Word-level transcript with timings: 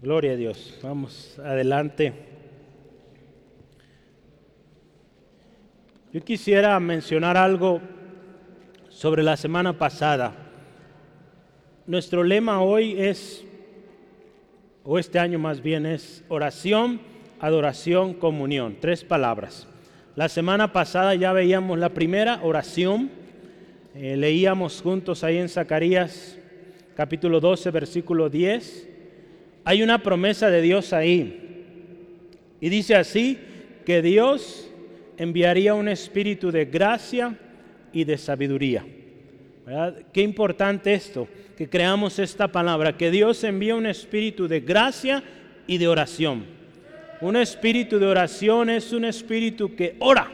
Gloria 0.00 0.34
a 0.34 0.36
Dios. 0.36 0.78
Vamos 0.80 1.36
adelante. 1.40 2.12
Yo 6.12 6.20
quisiera 6.20 6.78
mencionar 6.78 7.36
algo 7.36 7.80
sobre 8.90 9.24
la 9.24 9.36
semana 9.36 9.76
pasada. 9.76 10.36
Nuestro 11.84 12.22
lema 12.22 12.62
hoy 12.62 12.94
es, 12.96 13.44
o 14.84 15.00
este 15.00 15.18
año 15.18 15.40
más 15.40 15.60
bien, 15.60 15.84
es 15.84 16.22
oración, 16.28 17.00
adoración, 17.40 18.14
comunión. 18.14 18.76
Tres 18.80 19.02
palabras. 19.02 19.66
La 20.14 20.28
semana 20.28 20.72
pasada 20.72 21.16
ya 21.16 21.32
veíamos 21.32 21.76
la 21.76 21.88
primera 21.88 22.38
oración. 22.44 23.10
Eh, 23.96 24.16
leíamos 24.16 24.80
juntos 24.80 25.24
ahí 25.24 25.38
en 25.38 25.48
Zacarías 25.48 26.38
capítulo 26.94 27.40
12, 27.40 27.72
versículo 27.72 28.30
10 28.30 28.87
hay 29.68 29.82
una 29.82 30.02
promesa 30.02 30.48
de 30.48 30.62
Dios 30.62 30.94
ahí. 30.94 31.66
Y 32.58 32.70
dice 32.70 32.94
así, 32.94 33.38
que 33.84 34.00
Dios 34.00 34.70
enviaría 35.18 35.74
un 35.74 35.88
espíritu 35.88 36.50
de 36.50 36.64
gracia 36.64 37.36
y 37.92 38.04
de 38.04 38.16
sabiduría. 38.16 38.86
Qué 40.10 40.22
importante 40.22 40.94
esto, 40.94 41.28
que 41.54 41.68
creamos 41.68 42.18
esta 42.18 42.48
palabra, 42.48 42.96
que 42.96 43.10
Dios 43.10 43.44
envía 43.44 43.74
un 43.74 43.84
espíritu 43.84 44.48
de 44.48 44.60
gracia 44.60 45.22
y 45.66 45.76
de 45.76 45.86
oración. 45.86 46.46
Un 47.20 47.36
espíritu 47.36 47.98
de 47.98 48.06
oración 48.06 48.70
es 48.70 48.90
un 48.94 49.04
espíritu 49.04 49.76
que 49.76 49.96
ora, 49.98 50.30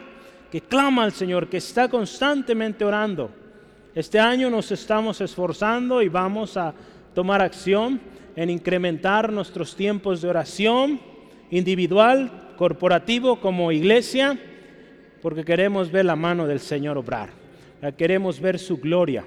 que 0.48 0.60
clama 0.60 1.02
al 1.02 1.12
Señor, 1.12 1.48
que 1.48 1.56
está 1.56 1.88
constantemente 1.88 2.84
orando. 2.84 3.32
Este 3.96 4.20
año 4.20 4.48
nos 4.48 4.70
estamos 4.70 5.20
esforzando 5.20 6.02
y 6.02 6.08
vamos 6.08 6.56
a 6.56 6.72
tomar 7.12 7.42
acción 7.42 8.13
en 8.36 8.50
incrementar 8.50 9.32
nuestros 9.32 9.76
tiempos 9.76 10.22
de 10.22 10.28
oración 10.28 11.00
individual, 11.50 12.54
corporativo, 12.56 13.40
como 13.40 13.72
iglesia, 13.72 14.38
porque 15.22 15.44
queremos 15.44 15.90
ver 15.90 16.04
la 16.04 16.16
mano 16.16 16.46
del 16.46 16.60
Señor 16.60 16.98
obrar, 16.98 17.30
queremos 17.96 18.40
ver 18.40 18.58
su 18.58 18.76
gloria. 18.78 19.24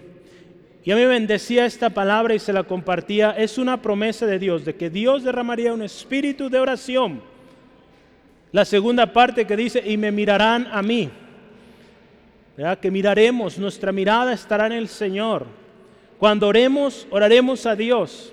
Y 0.83 0.91
a 0.91 0.95
mí 0.95 1.05
bendecía 1.05 1.65
esta 1.65 1.89
palabra 1.89 2.33
y 2.33 2.39
se 2.39 2.53
la 2.53 2.63
compartía. 2.63 3.31
Es 3.31 3.57
una 3.57 3.81
promesa 3.81 4.25
de 4.25 4.39
Dios, 4.39 4.63
de 4.63 4.75
que 4.75 4.89
Dios 4.89 5.23
derramaría 5.23 5.73
un 5.73 5.81
espíritu 5.81 6.49
de 6.49 6.59
oración. 6.59 7.21
La 8.53 8.63
segunda 8.63 9.11
parte 9.11 9.45
que 9.45 9.57
dice, 9.57 9.83
y 9.85 9.97
me 9.97 10.13
mirarán 10.13 10.65
a 10.71 10.81
mí. 10.81 11.09
Que 12.81 12.89
miraremos, 12.89 13.59
nuestra 13.59 13.91
mirada 13.91 14.31
estará 14.31 14.67
en 14.67 14.71
el 14.71 14.87
Señor. 14.87 15.45
Cuando 16.17 16.47
oremos, 16.47 17.05
oraremos 17.11 17.65
a 17.65 17.75
Dios 17.75 18.31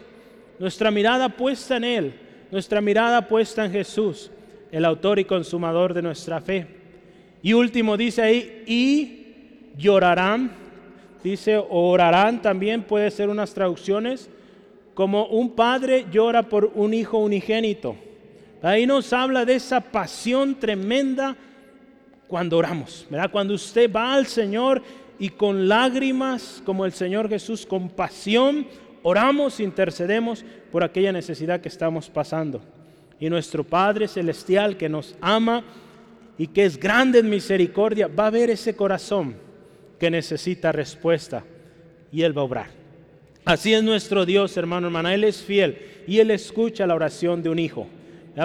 nuestra 0.58 0.90
mirada 0.90 1.28
puesta 1.28 1.76
en 1.76 1.84
Él, 1.84 2.14
nuestra 2.50 2.80
mirada 2.80 3.26
puesta 3.26 3.64
en 3.64 3.72
Jesús, 3.72 4.30
el 4.70 4.84
autor 4.84 5.18
y 5.18 5.24
consumador 5.24 5.94
de 5.94 6.02
nuestra 6.02 6.40
fe. 6.40 6.66
Y 7.42 7.52
último 7.52 7.96
dice 7.96 8.22
ahí, 8.22 8.64
y 8.66 9.72
llorarán, 9.76 10.50
dice, 11.22 11.62
orarán 11.68 12.40
también, 12.40 12.82
puede 12.82 13.10
ser 13.10 13.28
unas 13.28 13.52
traducciones, 13.52 14.30
como 14.94 15.26
un 15.26 15.50
padre 15.50 16.06
llora 16.10 16.44
por 16.44 16.70
un 16.74 16.94
hijo 16.94 17.18
unigénito. 17.18 17.96
Ahí 18.62 18.86
nos 18.86 19.12
habla 19.12 19.44
de 19.44 19.56
esa 19.56 19.80
pasión 19.80 20.54
tremenda 20.54 21.36
cuando 22.26 22.56
oramos, 22.56 23.06
¿verdad? 23.10 23.30
Cuando 23.30 23.54
usted 23.54 23.92
va 23.92 24.14
al 24.14 24.26
Señor 24.26 24.82
y 25.18 25.28
con 25.28 25.68
lágrimas, 25.68 26.62
como 26.64 26.86
el 26.86 26.92
Señor 26.92 27.28
Jesús, 27.28 27.66
con 27.66 27.90
pasión, 27.90 28.66
oramos, 29.04 29.60
intercedemos 29.60 30.44
por 30.72 30.82
aquella 30.82 31.12
necesidad 31.12 31.60
que 31.60 31.68
estamos 31.68 32.10
pasando. 32.10 32.60
Y 33.20 33.30
nuestro 33.30 33.62
Padre 33.62 34.08
Celestial 34.08 34.76
que 34.76 34.88
nos 34.88 35.14
ama 35.20 35.62
y 36.36 36.48
que 36.48 36.64
es 36.64 36.76
grande 36.76 37.20
en 37.20 37.30
misericordia, 37.30 38.08
va 38.08 38.26
a 38.26 38.30
ver 38.30 38.50
ese 38.50 38.74
corazón 38.74 39.36
que 40.00 40.10
necesita 40.10 40.72
respuesta 40.72 41.44
y 42.10 42.22
Él 42.22 42.36
va 42.36 42.42
a 42.42 42.46
obrar. 42.46 42.66
Así 43.44 43.72
es 43.72 43.84
nuestro 43.84 44.26
Dios, 44.26 44.56
hermano, 44.56 44.88
hermana. 44.88 45.14
Él 45.14 45.22
es 45.22 45.42
fiel 45.42 45.78
y 46.08 46.18
Él 46.18 46.32
escucha 46.32 46.86
la 46.86 46.96
oración 46.96 47.42
de 47.42 47.50
un 47.50 47.60
hijo. 47.60 47.86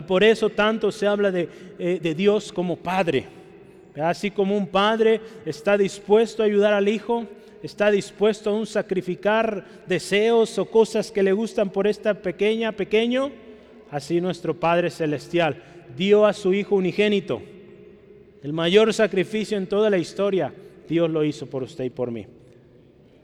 Por 0.07 0.23
eso 0.23 0.49
tanto 0.51 0.91
se 0.91 1.07
habla 1.07 1.31
de, 1.31 1.49
eh, 1.79 1.99
de 1.99 2.13
Dios 2.13 2.53
como 2.53 2.75
Padre. 2.75 3.39
Así 3.99 4.31
como 4.31 4.55
un 4.55 4.67
padre 4.67 5.19
está 5.45 5.77
dispuesto 5.77 6.43
a 6.43 6.45
ayudar 6.45 6.73
al 6.73 6.87
hijo, 6.87 7.25
está 7.61 7.91
dispuesto 7.91 8.49
a 8.49 8.53
un 8.53 8.65
sacrificar 8.65 9.65
deseos 9.85 10.57
o 10.57 10.65
cosas 10.65 11.11
que 11.11 11.23
le 11.23 11.33
gustan 11.33 11.69
por 11.69 11.87
esta 11.87 12.13
pequeña, 12.13 12.71
pequeño, 12.71 13.31
así 13.91 14.21
nuestro 14.21 14.59
Padre 14.59 14.89
Celestial 14.89 15.61
dio 15.95 16.25
a 16.25 16.33
su 16.33 16.53
Hijo 16.53 16.75
unigénito. 16.75 17.41
El 18.41 18.53
mayor 18.53 18.93
sacrificio 18.93 19.57
en 19.57 19.67
toda 19.67 19.89
la 19.89 19.97
historia, 19.97 20.53
Dios 20.87 21.09
lo 21.09 21.23
hizo 21.23 21.47
por 21.47 21.63
usted 21.63 21.85
y 21.85 21.89
por 21.89 22.11
mí. 22.11 22.25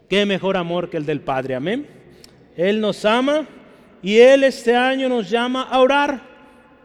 Qué 0.10 0.26
mejor 0.26 0.58
amor 0.58 0.90
que 0.90 0.98
el 0.98 1.06
del 1.06 1.22
Padre, 1.22 1.56
amén. 1.56 1.88
Él 2.58 2.80
nos 2.80 3.06
ama 3.06 3.48
y 4.02 4.18
Él 4.18 4.44
este 4.44 4.76
año 4.76 5.10
nos 5.10 5.30
llama 5.30 5.64
a 5.64 5.80
orar. 5.80 6.22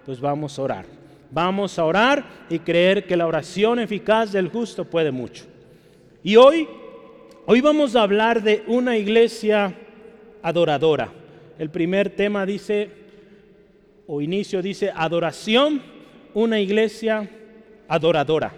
Pues 0.06 0.20
vamos 0.20 0.58
a 0.58 0.62
orar. 0.62 0.86
Vamos 1.30 1.78
a 1.78 1.84
orar 1.84 2.24
y 2.48 2.58
creer 2.58 3.06
que 3.06 3.16
la 3.16 3.26
oración 3.26 3.78
eficaz 3.78 4.32
del 4.32 4.48
justo 4.48 4.84
puede 4.84 5.10
mucho. 5.10 5.44
Y 6.22 6.36
hoy 6.36 6.68
Hoy 7.52 7.60
vamos 7.60 7.96
a 7.96 8.02
hablar 8.02 8.44
de 8.44 8.62
una 8.68 8.96
iglesia 8.96 9.74
adoradora. 10.40 11.12
El 11.58 11.68
primer 11.68 12.10
tema 12.10 12.46
dice, 12.46 12.88
o 14.06 14.20
inicio 14.20 14.62
dice, 14.62 14.92
adoración, 14.94 15.82
una 16.32 16.60
iglesia 16.60 17.28
adoradora. 17.88 18.52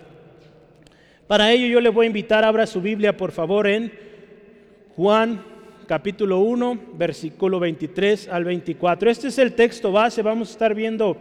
Para 1.27 1.51
ello 1.53 1.69
yo 1.69 1.81
le 1.81 1.89
voy 1.89 2.05
a 2.05 2.09
invitar, 2.09 2.45
abra 2.45 2.67
su 2.67 2.83
Biblia 2.83 3.17
por 3.17 3.33
favor 3.33 3.67
en 3.67 3.91
Juan 4.95 5.43
capítulo 5.87 6.41
1, 6.41 6.79
versículo 6.93 7.59
23 7.61 8.29
al 8.29 8.45
24. 8.45 9.11
Este 9.11 9.29
es 9.29 9.39
el 9.39 9.55
texto 9.55 9.91
base, 9.91 10.21
vamos 10.21 10.51
a 10.51 10.53
estar 10.53 10.75
viendo 10.75 11.17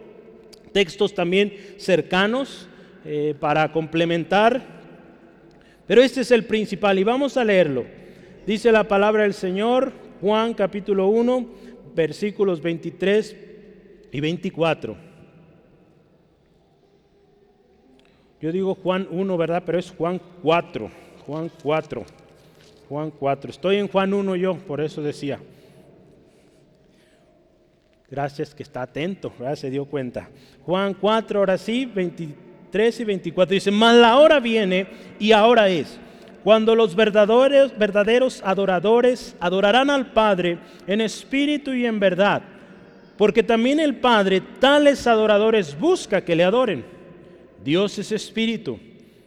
textos 0.73 1.13
también 1.15 1.53
cercanos 1.77 2.67
eh, 3.05 3.33
para 3.39 3.71
complementar 3.71 4.80
pero 5.91 6.03
este 6.03 6.21
es 6.21 6.31
el 6.31 6.45
principal 6.45 6.97
y 6.99 7.03
vamos 7.03 7.35
a 7.35 7.43
leerlo. 7.43 7.83
Dice 8.47 8.71
la 8.71 8.87
palabra 8.87 9.23
del 9.23 9.33
Señor, 9.33 9.91
Juan 10.21 10.53
capítulo 10.53 11.09
1, 11.09 11.49
versículos 11.93 12.61
23 12.61 13.35
y 14.09 14.21
24. 14.21 14.95
Yo 18.39 18.51
digo 18.53 18.73
Juan 18.75 19.05
1, 19.11 19.37
¿verdad? 19.37 19.63
Pero 19.65 19.79
es 19.79 19.91
Juan 19.91 20.21
4. 20.41 20.89
Juan 21.25 21.51
4. 21.61 22.05
Juan 22.87 23.11
4. 23.11 23.51
Estoy 23.51 23.75
en 23.75 23.89
Juan 23.89 24.13
1 24.13 24.37
yo, 24.37 24.55
por 24.59 24.79
eso 24.79 25.01
decía. 25.01 25.39
Gracias 28.09 28.55
que 28.55 28.63
está 28.63 28.83
atento, 28.83 29.33
¿verdad? 29.37 29.55
Se 29.55 29.69
dio 29.69 29.83
cuenta. 29.83 30.29
Juan 30.63 30.93
4, 30.93 31.39
ahora 31.39 31.57
sí, 31.57 31.85
23 31.85 32.50
13 32.71 33.03
y 33.03 33.05
24 33.05 33.53
dice, 33.53 33.71
mas 33.71 33.95
la 33.95 34.17
hora 34.17 34.39
viene 34.39 34.87
y 35.19 35.31
ahora 35.31 35.69
es, 35.69 35.99
cuando 36.43 36.75
los 36.75 36.95
verdaderos, 36.95 37.77
verdaderos 37.77 38.41
adoradores 38.43 39.35
adorarán 39.39 39.89
al 39.89 40.11
Padre 40.11 40.57
en 40.87 41.01
espíritu 41.01 41.73
y 41.73 41.85
en 41.85 41.99
verdad, 41.99 42.41
porque 43.17 43.43
también 43.43 43.79
el 43.79 43.97
Padre 43.97 44.41
tales 44.59 45.05
adoradores 45.05 45.77
busca 45.77 46.21
que 46.21 46.35
le 46.35 46.43
adoren. 46.43 46.83
Dios 47.63 47.99
es 47.99 48.11
espíritu, 48.11 48.79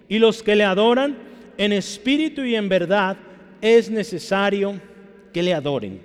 y 0.09 0.19
los 0.19 0.43
que 0.43 0.57
le 0.57 0.65
adoran 0.65 1.17
en 1.57 1.73
espíritu 1.73 2.43
y 2.43 2.57
en 2.57 2.69
verdad 2.69 3.17
es 3.61 3.91
necesario 3.91 4.81
que 5.33 5.43
le 5.43 5.55
adoren. 5.55 6.01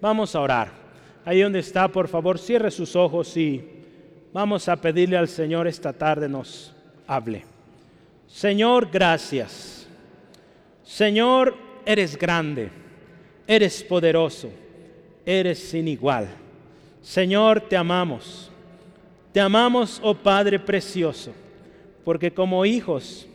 Vamos 0.00 0.34
a 0.34 0.40
orar. 0.40 0.84
Ahí 1.24 1.40
donde 1.40 1.58
está, 1.58 1.88
por 1.88 2.08
favor, 2.08 2.38
cierre 2.38 2.70
sus 2.70 2.94
ojos 2.96 3.36
y 3.36 3.73
Vamos 4.34 4.68
a 4.68 4.74
pedirle 4.74 5.16
al 5.16 5.28
Señor 5.28 5.68
esta 5.68 5.92
tarde 5.92 6.28
nos 6.28 6.74
hable. 7.06 7.44
Señor, 8.26 8.90
gracias. 8.90 9.86
Señor, 10.82 11.54
eres 11.86 12.18
grande, 12.18 12.68
eres 13.46 13.84
poderoso, 13.84 14.50
eres 15.24 15.60
sin 15.60 15.86
igual. 15.86 16.26
Señor, 17.00 17.60
te 17.60 17.76
amamos. 17.76 18.50
Te 19.32 19.38
amamos, 19.38 20.00
oh 20.02 20.16
Padre 20.16 20.58
precioso, 20.58 21.32
porque 22.04 22.32
como 22.32 22.66
hijos, 22.66 23.28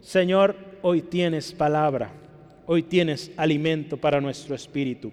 Señor, 0.00 0.56
hoy 0.80 1.02
tienes 1.02 1.52
palabra, 1.52 2.10
hoy 2.64 2.82
tienes 2.82 3.30
alimento 3.36 3.98
para 3.98 4.18
nuestro 4.18 4.54
espíritu. 4.54 5.12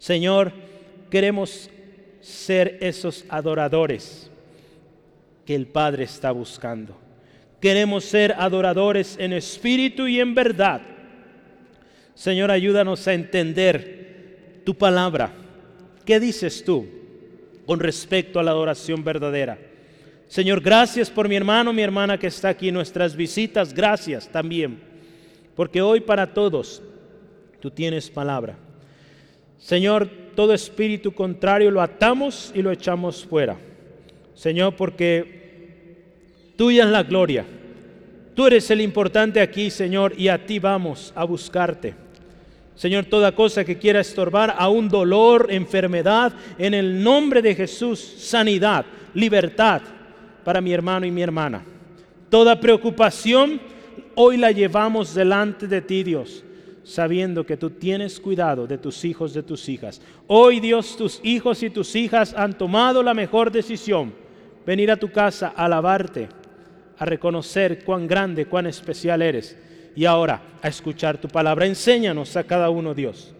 Señor, 0.00 0.52
queremos 1.08 1.70
ser 2.22 2.78
esos 2.80 3.24
adoradores 3.28 4.30
que 5.44 5.54
el 5.54 5.66
Padre 5.66 6.04
está 6.04 6.30
buscando. 6.30 6.96
Queremos 7.60 8.04
ser 8.04 8.34
adoradores 8.38 9.16
en 9.18 9.32
espíritu 9.32 10.06
y 10.06 10.20
en 10.20 10.34
verdad. 10.34 10.80
Señor, 12.14 12.50
ayúdanos 12.50 13.06
a 13.06 13.14
entender 13.14 14.62
tu 14.64 14.74
palabra, 14.76 15.32
¿qué 16.04 16.20
dices 16.20 16.64
tú 16.64 16.86
con 17.66 17.80
respecto 17.80 18.38
a 18.38 18.42
la 18.42 18.52
adoración 18.52 19.02
verdadera? 19.02 19.58
Señor, 20.28 20.60
gracias 20.60 21.10
por 21.10 21.28
mi 21.28 21.36
hermano, 21.36 21.72
mi 21.72 21.82
hermana 21.82 22.18
que 22.18 22.28
está 22.28 22.48
aquí, 22.48 22.70
nuestras 22.70 23.16
visitas, 23.16 23.74
gracias 23.74 24.28
también, 24.28 24.80
porque 25.56 25.82
hoy 25.82 26.00
para 26.00 26.32
todos 26.32 26.82
tú 27.60 27.70
tienes 27.70 28.08
palabra. 28.08 28.56
Señor, 29.62 30.10
todo 30.34 30.54
espíritu 30.54 31.12
contrario 31.12 31.70
lo 31.70 31.80
atamos 31.80 32.52
y 32.52 32.62
lo 32.62 32.72
echamos 32.72 33.24
fuera. 33.24 33.56
Señor, 34.34 34.74
porque 34.74 36.02
tuya 36.56 36.82
es 36.82 36.90
la 36.90 37.04
gloria. 37.04 37.46
Tú 38.34 38.48
eres 38.48 38.68
el 38.72 38.80
importante 38.80 39.40
aquí, 39.40 39.70
Señor, 39.70 40.14
y 40.18 40.26
a 40.26 40.44
ti 40.44 40.58
vamos 40.58 41.12
a 41.14 41.22
buscarte. 41.22 41.94
Señor, 42.74 43.04
toda 43.04 43.36
cosa 43.36 43.64
que 43.64 43.78
quiera 43.78 44.00
estorbar, 44.00 44.52
a 44.58 44.68
un 44.68 44.88
dolor, 44.88 45.46
enfermedad, 45.50 46.32
en 46.58 46.74
el 46.74 47.00
nombre 47.00 47.40
de 47.40 47.54
Jesús, 47.54 48.00
sanidad, 48.00 48.84
libertad 49.14 49.82
para 50.42 50.60
mi 50.60 50.72
hermano 50.72 51.06
y 51.06 51.12
mi 51.12 51.22
hermana. 51.22 51.62
Toda 52.30 52.58
preocupación, 52.58 53.60
hoy 54.16 54.38
la 54.38 54.50
llevamos 54.50 55.14
delante 55.14 55.68
de 55.68 55.82
ti, 55.82 56.02
Dios, 56.02 56.42
sabiendo 56.84 57.46
que 57.46 57.56
tú 57.56 57.70
tienes 57.70 58.18
cuidado 58.18 58.66
de 58.66 58.78
tus 58.78 59.04
hijos, 59.04 59.34
de 59.34 59.42
tus 59.42 59.68
hijas. 59.68 60.00
Hoy, 60.26 60.60
Dios, 60.60 60.96
tus 60.96 61.20
hijos 61.22 61.62
y 61.62 61.70
tus 61.70 61.94
hijas 61.94 62.34
han 62.34 62.56
tomado 62.58 63.02
la 63.02 63.14
mejor 63.14 63.50
decisión, 63.50 64.12
venir 64.66 64.90
a 64.90 64.96
tu 64.96 65.10
casa 65.10 65.52
a 65.54 65.66
alabarte, 65.66 66.28
a 66.98 67.04
reconocer 67.04 67.84
cuán 67.84 68.06
grande, 68.06 68.46
cuán 68.46 68.66
especial 68.66 69.22
eres 69.22 69.56
y 69.94 70.04
ahora 70.04 70.42
a 70.60 70.68
escuchar 70.68 71.18
tu 71.18 71.28
palabra. 71.28 71.66
Enséñanos 71.66 72.36
a 72.36 72.44
cada 72.44 72.70
uno, 72.70 72.94
Dios. 72.94 73.34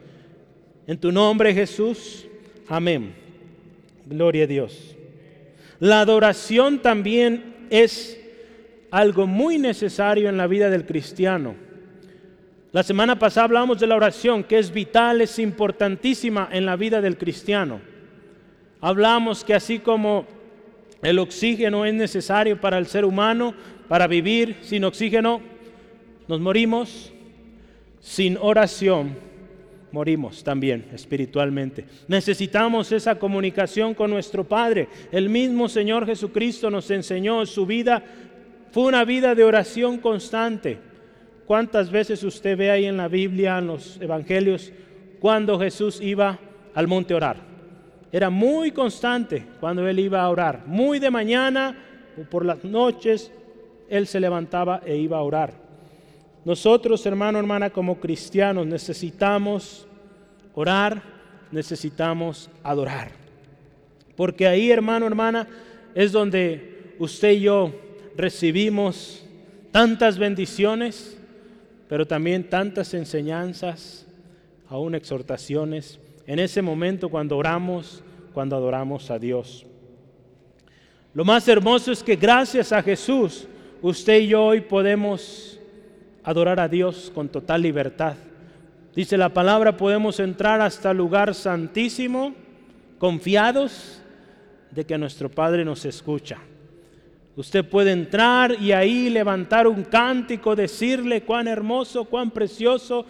En 0.87 0.99
tu 0.99 1.13
nombre, 1.13 1.55
Jesús. 1.55 2.27
Amén. 2.69 3.15
Gloria 4.07 4.45
a 4.45 4.47
Dios. 4.47 4.97
La 5.79 6.01
adoración 6.01 6.81
también 6.81 7.67
es 7.71 8.19
algo 8.91 9.27
muy 9.27 9.59
necesario 9.59 10.29
en 10.29 10.37
la 10.37 10.47
vida 10.47 10.71
del 10.71 10.87
cristiano. 10.87 11.55
La 12.73 12.83
semana 12.83 13.19
pasada 13.19 13.45
hablamos 13.45 13.79
de 13.79 13.87
la 13.87 13.97
oración, 13.97 14.45
que 14.45 14.59
es 14.59 14.73
vital, 14.73 15.21
es 15.21 15.39
importantísima 15.39 16.49
en 16.51 16.65
la 16.65 16.75
vida 16.75 17.03
del 17.03 17.19
cristiano. 17.19 17.83
Hablamos 18.81 19.45
que 19.45 19.53
así 19.53 19.79
como 19.79 20.27
el 21.03 21.19
oxígeno 21.19 21.85
es 21.85 21.93
necesario 21.93 22.59
para 22.59 22.79
el 22.79 22.87
ser 22.87 23.05
humano, 23.05 23.55
para 23.89 24.07
vivir 24.07 24.57
sin 24.63 24.85
oxígeno, 24.85 25.43
nos 26.27 26.41
morimos 26.41 27.13
sin 28.01 28.39
oración, 28.39 29.19
morimos 29.91 30.43
también 30.43 30.87
espiritualmente. 30.95 31.85
Necesitamos 32.09 32.91
esa 32.91 33.19
comunicación 33.19 33.93
con 33.93 34.11
nuestro 34.11 34.45
Padre. 34.45 34.89
El 35.11 35.29
mismo 35.29 35.69
Señor 35.69 36.07
Jesucristo 36.07 36.71
nos 36.71 36.91
enseñó 36.91 37.45
su 37.45 37.67
vida, 37.67 38.03
fue 38.71 38.85
una 38.85 39.05
vida 39.05 39.35
de 39.35 39.45
oración 39.45 39.99
constante. 39.99 40.92
¿Cuántas 41.53 41.91
veces 41.91 42.25
usted 42.25 42.57
ve 42.57 42.71
ahí 42.71 42.87
en 42.87 42.97
la 42.97 43.09
Biblia, 43.09 43.59
en 43.59 43.67
los 43.67 44.01
Evangelios, 44.01 44.73
cuando 45.21 45.59
Jesús 45.59 46.01
iba 46.01 46.39
al 46.75 46.89
monte 46.89 47.13
a 47.13 47.19
orar? 47.19 47.37
Era 48.11 48.31
muy 48.31 48.71
constante 48.71 49.45
cuando 49.61 49.87
él 49.87 49.99
iba 49.99 50.23
a 50.23 50.31
orar. 50.31 50.63
Muy 50.65 50.99
de 50.99 51.11
mañana 51.11 51.77
o 52.19 52.23
por 52.23 52.47
las 52.47 52.65
noches, 52.65 53.31
él 53.91 54.07
se 54.07 54.19
levantaba 54.19 54.81
e 54.87 54.97
iba 54.97 55.19
a 55.19 55.23
orar. 55.23 55.53
Nosotros, 56.43 57.05
hermano, 57.05 57.39
hermana, 57.39 57.69
como 57.69 58.01
cristianos 58.01 58.67
necesitamos 58.67 59.87
orar, 60.55 61.03
necesitamos 61.51 62.49
adorar. 62.63 63.11
Porque 64.17 64.47
ahí, 64.47 64.71
hermano, 64.71 65.07
hermana, 65.07 65.47
es 65.95 66.13
donde 66.13 66.95
usted 66.99 67.33
y 67.33 67.41
yo 67.41 67.75
recibimos 68.17 69.23
tantas 69.71 70.17
bendiciones, 70.17 71.19
pero 71.93 72.07
también 72.07 72.49
tantas 72.49 72.95
enseñanzas, 72.95 74.07
aún 74.67 74.95
exhortaciones, 74.95 76.01
en 76.27 76.39
ese 76.39 76.63
momento 76.63 77.11
cuando 77.11 77.37
oramos, 77.37 78.03
cuando 78.33 78.57
adoramos 78.57 79.11
a 79.11 79.19
Dios. 79.19 79.67
Lo 81.13 81.23
más 81.27 81.47
hermoso 81.49 81.93
es 81.93 82.03
que 82.03 82.17
gracias 82.17 82.73
a 82.73 82.83
Jesús, 82.83 83.47
usted 83.83 84.21
y 84.21 84.29
yo 84.29 84.43
hoy 84.43 84.63
podemos 84.63 85.61
adorar 86.25 86.61
a 86.61 86.69
Dios 86.69 87.13
con 87.15 87.29
total 87.29 87.61
libertad. 87.61 88.15
Dice 88.97 89.19
la 89.19 89.29
palabra, 89.29 89.77
podemos 89.77 90.19
entrar 90.19 90.63
hasta 90.63 90.93
el 90.93 90.97
lugar 90.97 91.35
santísimo 91.35 92.33
confiados 92.99 94.01
de 94.71 94.87
que 94.87 94.97
nuestro 94.97 95.31
Padre 95.31 95.63
nos 95.63 95.85
escucha. 95.85 96.39
Usted 97.35 97.65
puede 97.65 97.93
entrar 97.93 98.61
y 98.61 98.73
ahí 98.73 99.09
levantar 99.09 99.67
un 99.67 99.85
cántico, 99.85 100.55
decirle 100.55 101.23
cuán 101.23 101.49
hermoso, 101.49 102.05
cuán 102.05 102.31
precioso, 102.31 103.07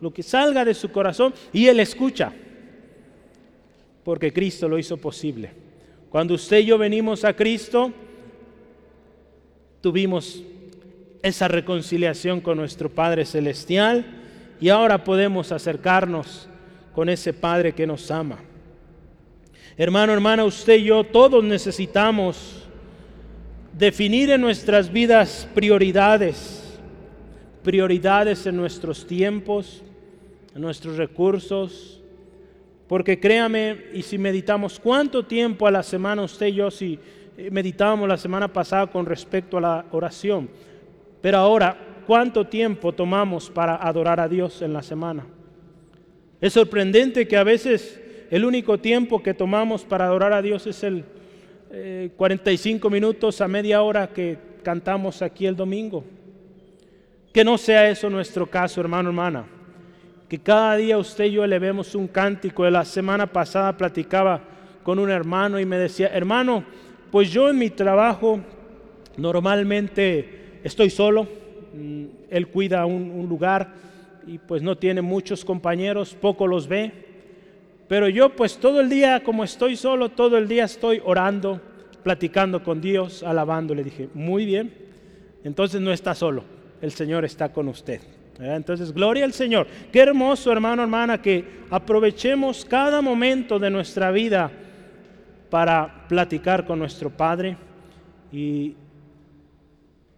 lo 0.00 0.12
que 0.12 0.22
salga 0.22 0.64
de 0.64 0.74
su 0.74 0.90
corazón, 0.90 1.32
y 1.52 1.66
Él 1.66 1.78
escucha, 1.78 2.32
porque 4.02 4.32
Cristo 4.32 4.68
lo 4.68 4.78
hizo 4.78 4.96
posible. 4.96 5.52
Cuando 6.08 6.34
usted 6.34 6.58
y 6.58 6.66
yo 6.66 6.78
venimos 6.78 7.24
a 7.24 7.34
Cristo, 7.34 7.92
tuvimos 9.80 10.42
esa 11.22 11.46
reconciliación 11.46 12.40
con 12.40 12.56
nuestro 12.56 12.90
Padre 12.90 13.24
Celestial 13.24 14.04
y 14.60 14.70
ahora 14.70 15.04
podemos 15.04 15.52
acercarnos 15.52 16.48
con 16.94 17.08
ese 17.08 17.32
Padre 17.32 17.72
que 17.72 17.86
nos 17.86 18.10
ama. 18.10 18.38
Hermano, 19.76 20.12
hermana, 20.12 20.44
usted 20.44 20.78
y 20.78 20.84
yo 20.84 21.04
todos 21.04 21.44
necesitamos 21.44 22.59
definir 23.80 24.28
en 24.30 24.42
nuestras 24.42 24.92
vidas 24.92 25.48
prioridades, 25.54 26.78
prioridades 27.64 28.44
en 28.44 28.54
nuestros 28.54 29.06
tiempos, 29.06 29.82
en 30.54 30.60
nuestros 30.60 30.98
recursos, 30.98 32.02
porque 32.86 33.18
créame, 33.18 33.86
y 33.94 34.02
si 34.02 34.18
meditamos 34.18 34.78
cuánto 34.78 35.24
tiempo 35.24 35.66
a 35.66 35.70
la 35.70 35.82
semana 35.82 36.22
usted 36.22 36.48
y 36.48 36.54
yo, 36.56 36.70
si 36.70 36.98
meditábamos 37.50 38.06
la 38.06 38.18
semana 38.18 38.52
pasada 38.52 38.86
con 38.86 39.06
respecto 39.06 39.56
a 39.56 39.62
la 39.62 39.86
oración, 39.92 40.50
pero 41.22 41.38
ahora, 41.38 42.02
¿cuánto 42.06 42.46
tiempo 42.46 42.92
tomamos 42.92 43.48
para 43.48 43.76
adorar 43.76 44.20
a 44.20 44.28
Dios 44.28 44.60
en 44.60 44.74
la 44.74 44.82
semana? 44.82 45.24
Es 46.38 46.52
sorprendente 46.52 47.26
que 47.26 47.38
a 47.38 47.44
veces 47.44 47.98
el 48.30 48.44
único 48.44 48.78
tiempo 48.78 49.22
que 49.22 49.32
tomamos 49.32 49.84
para 49.84 50.04
adorar 50.04 50.34
a 50.34 50.42
Dios 50.42 50.66
es 50.66 50.82
el 50.82 51.02
45 52.16 52.88
eh, 52.88 52.90
minutos 52.90 53.40
a 53.40 53.48
media 53.48 53.82
hora 53.82 54.08
que 54.08 54.38
cantamos 54.62 55.22
aquí 55.22 55.46
el 55.46 55.56
domingo. 55.56 56.04
Que 57.32 57.44
no 57.44 57.56
sea 57.58 57.88
eso 57.88 58.10
nuestro 58.10 58.46
caso, 58.46 58.80
hermano, 58.80 59.10
hermana. 59.10 59.46
Que 60.28 60.38
cada 60.38 60.76
día 60.76 60.98
usted 60.98 61.26
y 61.26 61.32
yo 61.32 61.44
elevemos 61.44 61.94
un 61.94 62.08
cántico. 62.08 62.68
La 62.68 62.84
semana 62.84 63.26
pasada 63.26 63.76
platicaba 63.76 64.40
con 64.82 64.98
un 64.98 65.10
hermano 65.10 65.60
y 65.60 65.64
me 65.64 65.78
decía, 65.78 66.08
hermano, 66.08 66.64
pues 67.10 67.30
yo 67.30 67.48
en 67.48 67.58
mi 67.58 67.70
trabajo 67.70 68.40
normalmente 69.16 70.60
estoy 70.64 70.90
solo, 70.90 71.28
mm, 71.74 72.04
él 72.30 72.48
cuida 72.48 72.86
un, 72.86 73.28
lugar 73.28 73.74
y 74.26 74.38
pues 74.38 74.62
no 74.62 74.76
tiene 74.76 75.02
muchos 75.02 75.44
compañeros, 75.44 76.16
poco 76.20 76.46
los 76.46 76.68
ve, 76.68 77.09
pero 77.90 78.08
yo 78.08 78.36
pues 78.36 78.56
todo 78.56 78.80
el 78.80 78.88
día, 78.88 79.24
como 79.24 79.42
estoy 79.42 79.74
solo, 79.74 80.10
todo 80.10 80.38
el 80.38 80.46
día 80.46 80.62
estoy 80.62 81.02
orando, 81.04 81.60
platicando 82.04 82.62
con 82.62 82.80
Dios, 82.80 83.24
alabando. 83.24 83.74
Le 83.74 83.82
dije, 83.82 84.08
muy 84.14 84.44
bien, 84.44 84.72
entonces 85.42 85.80
no 85.80 85.92
está 85.92 86.14
solo, 86.14 86.44
el 86.80 86.92
Señor 86.92 87.24
está 87.24 87.52
con 87.52 87.66
usted. 87.66 88.00
Entonces, 88.38 88.94
gloria 88.94 89.24
al 89.24 89.32
Señor. 89.32 89.66
Qué 89.90 89.98
hermoso, 89.98 90.52
hermano, 90.52 90.82
hermana, 90.82 91.20
que 91.20 91.44
aprovechemos 91.68 92.64
cada 92.64 93.02
momento 93.02 93.58
de 93.58 93.70
nuestra 93.70 94.12
vida 94.12 94.52
para 95.50 96.06
platicar 96.06 96.64
con 96.64 96.78
nuestro 96.78 97.10
Padre 97.10 97.56
y 98.30 98.76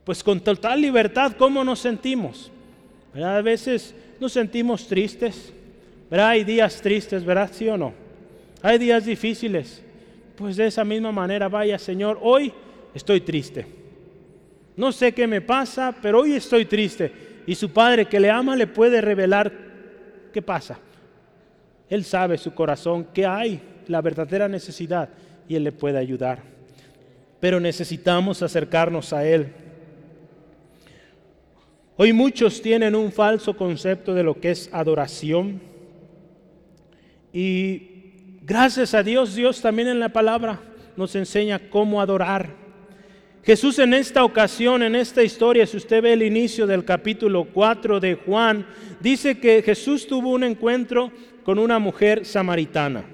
pues 0.04 0.22
con 0.22 0.40
total 0.40 0.78
libertad, 0.78 1.32
¿cómo 1.38 1.64
nos 1.64 1.78
sentimos? 1.78 2.52
A 3.14 3.40
veces 3.40 3.94
nos 4.20 4.34
sentimos 4.34 4.86
tristes, 4.86 5.54
¿verdad? 6.12 6.28
Hay 6.28 6.44
días 6.44 6.82
tristes, 6.82 7.24
¿verdad? 7.24 7.48
¿Sí 7.50 7.66
o 7.70 7.78
no? 7.78 7.94
Hay 8.60 8.76
días 8.76 9.06
difíciles. 9.06 9.82
Pues 10.36 10.58
de 10.58 10.66
esa 10.66 10.84
misma 10.84 11.10
manera, 11.10 11.48
vaya 11.48 11.78
Señor, 11.78 12.18
hoy 12.20 12.52
estoy 12.94 13.22
triste. 13.22 13.64
No 14.76 14.92
sé 14.92 15.12
qué 15.12 15.26
me 15.26 15.40
pasa, 15.40 15.96
pero 16.02 16.20
hoy 16.20 16.34
estoy 16.34 16.66
triste. 16.66 17.10
Y 17.46 17.54
su 17.54 17.70
Padre 17.70 18.04
que 18.04 18.20
le 18.20 18.28
ama 18.28 18.54
le 18.56 18.66
puede 18.66 19.00
revelar 19.00 19.50
qué 20.34 20.42
pasa. 20.42 20.78
Él 21.88 22.04
sabe 22.04 22.36
su 22.36 22.52
corazón, 22.52 23.06
qué 23.14 23.24
hay, 23.24 23.62
la 23.88 24.02
verdadera 24.02 24.48
necesidad, 24.48 25.08
y 25.48 25.54
Él 25.54 25.64
le 25.64 25.72
puede 25.72 25.96
ayudar. 25.96 26.40
Pero 27.40 27.58
necesitamos 27.58 28.42
acercarnos 28.42 29.14
a 29.14 29.26
Él. 29.26 29.50
Hoy 31.96 32.12
muchos 32.12 32.60
tienen 32.60 32.94
un 32.94 33.10
falso 33.12 33.56
concepto 33.56 34.12
de 34.12 34.24
lo 34.24 34.38
que 34.38 34.50
es 34.50 34.68
adoración 34.74 35.71
y 37.32 37.82
gracias 38.42 38.94
a 38.94 39.02
Dios, 39.02 39.34
Dios 39.34 39.60
también 39.60 39.88
en 39.88 40.00
la 40.00 40.10
palabra 40.10 40.60
nos 40.96 41.14
enseña 41.14 41.58
cómo 41.70 42.00
adorar. 42.00 42.62
Jesús 43.42 43.78
en 43.80 43.92
esta 43.94 44.22
ocasión, 44.22 44.82
en 44.82 44.94
esta 44.94 45.22
historia, 45.22 45.66
si 45.66 45.76
usted 45.76 46.02
ve 46.02 46.12
el 46.12 46.22
inicio 46.22 46.66
del 46.66 46.84
capítulo 46.84 47.44
4 47.52 47.98
de 47.98 48.14
Juan, 48.14 48.66
dice 49.00 49.40
que 49.40 49.62
Jesús 49.62 50.06
tuvo 50.06 50.30
un 50.30 50.44
encuentro 50.44 51.10
con 51.42 51.58
una 51.58 51.80
mujer 51.80 52.24
samaritana. 52.24 53.04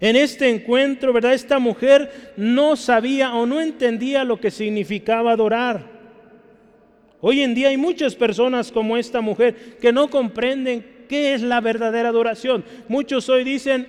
En 0.00 0.16
este 0.16 0.50
encuentro, 0.50 1.12
¿verdad? 1.12 1.34
Esta 1.34 1.60
mujer 1.60 2.32
no 2.36 2.74
sabía 2.74 3.34
o 3.34 3.46
no 3.46 3.60
entendía 3.60 4.24
lo 4.24 4.40
que 4.40 4.50
significaba 4.50 5.32
adorar. 5.32 5.94
Hoy 7.20 7.42
en 7.42 7.54
día 7.54 7.68
hay 7.68 7.76
muchas 7.76 8.16
personas 8.16 8.72
como 8.72 8.96
esta 8.96 9.20
mujer 9.20 9.78
que 9.80 9.92
no 9.92 10.10
comprenden 10.10 10.84
qué 11.08 11.34
es 11.34 11.42
la 11.42 11.60
verdadera 11.60 12.10
adoración. 12.10 12.64
Muchos 12.88 13.28
hoy 13.28 13.44
dicen 13.44 13.88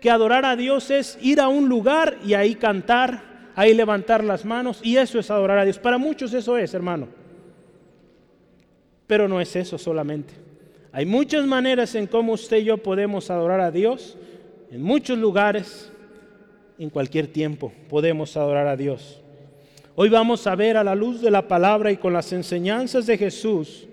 que 0.00 0.10
adorar 0.10 0.44
a 0.44 0.56
Dios 0.56 0.90
es 0.90 1.18
ir 1.22 1.40
a 1.40 1.48
un 1.48 1.68
lugar 1.68 2.18
y 2.24 2.34
ahí 2.34 2.54
cantar, 2.56 3.22
ahí 3.54 3.72
levantar 3.72 4.24
las 4.24 4.44
manos 4.44 4.80
y 4.82 4.96
eso 4.96 5.18
es 5.18 5.30
adorar 5.30 5.58
a 5.58 5.64
Dios. 5.64 5.78
Para 5.78 5.98
muchos 5.98 6.34
eso 6.34 6.58
es, 6.58 6.74
hermano. 6.74 7.08
Pero 9.06 9.28
no 9.28 9.40
es 9.40 9.54
eso 9.54 9.78
solamente. 9.78 10.34
Hay 10.90 11.06
muchas 11.06 11.46
maneras 11.46 11.94
en 11.94 12.06
cómo 12.06 12.32
usted 12.32 12.58
y 12.58 12.64
yo 12.64 12.78
podemos 12.78 13.30
adorar 13.30 13.60
a 13.60 13.70
Dios. 13.70 14.18
En 14.70 14.82
muchos 14.82 15.18
lugares, 15.18 15.92
en 16.78 16.90
cualquier 16.90 17.28
tiempo, 17.28 17.72
podemos 17.88 18.36
adorar 18.36 18.66
a 18.66 18.76
Dios. 18.76 19.22
Hoy 19.94 20.08
vamos 20.08 20.46
a 20.46 20.54
ver 20.56 20.76
a 20.76 20.84
la 20.84 20.94
luz 20.94 21.20
de 21.20 21.30
la 21.30 21.46
palabra 21.46 21.92
y 21.92 21.96
con 21.96 22.12
las 22.12 22.32
enseñanzas 22.32 23.06
de 23.06 23.18
Jesús 23.18 23.86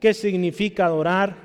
qué 0.00 0.14
significa 0.14 0.86
adorar 0.86 1.36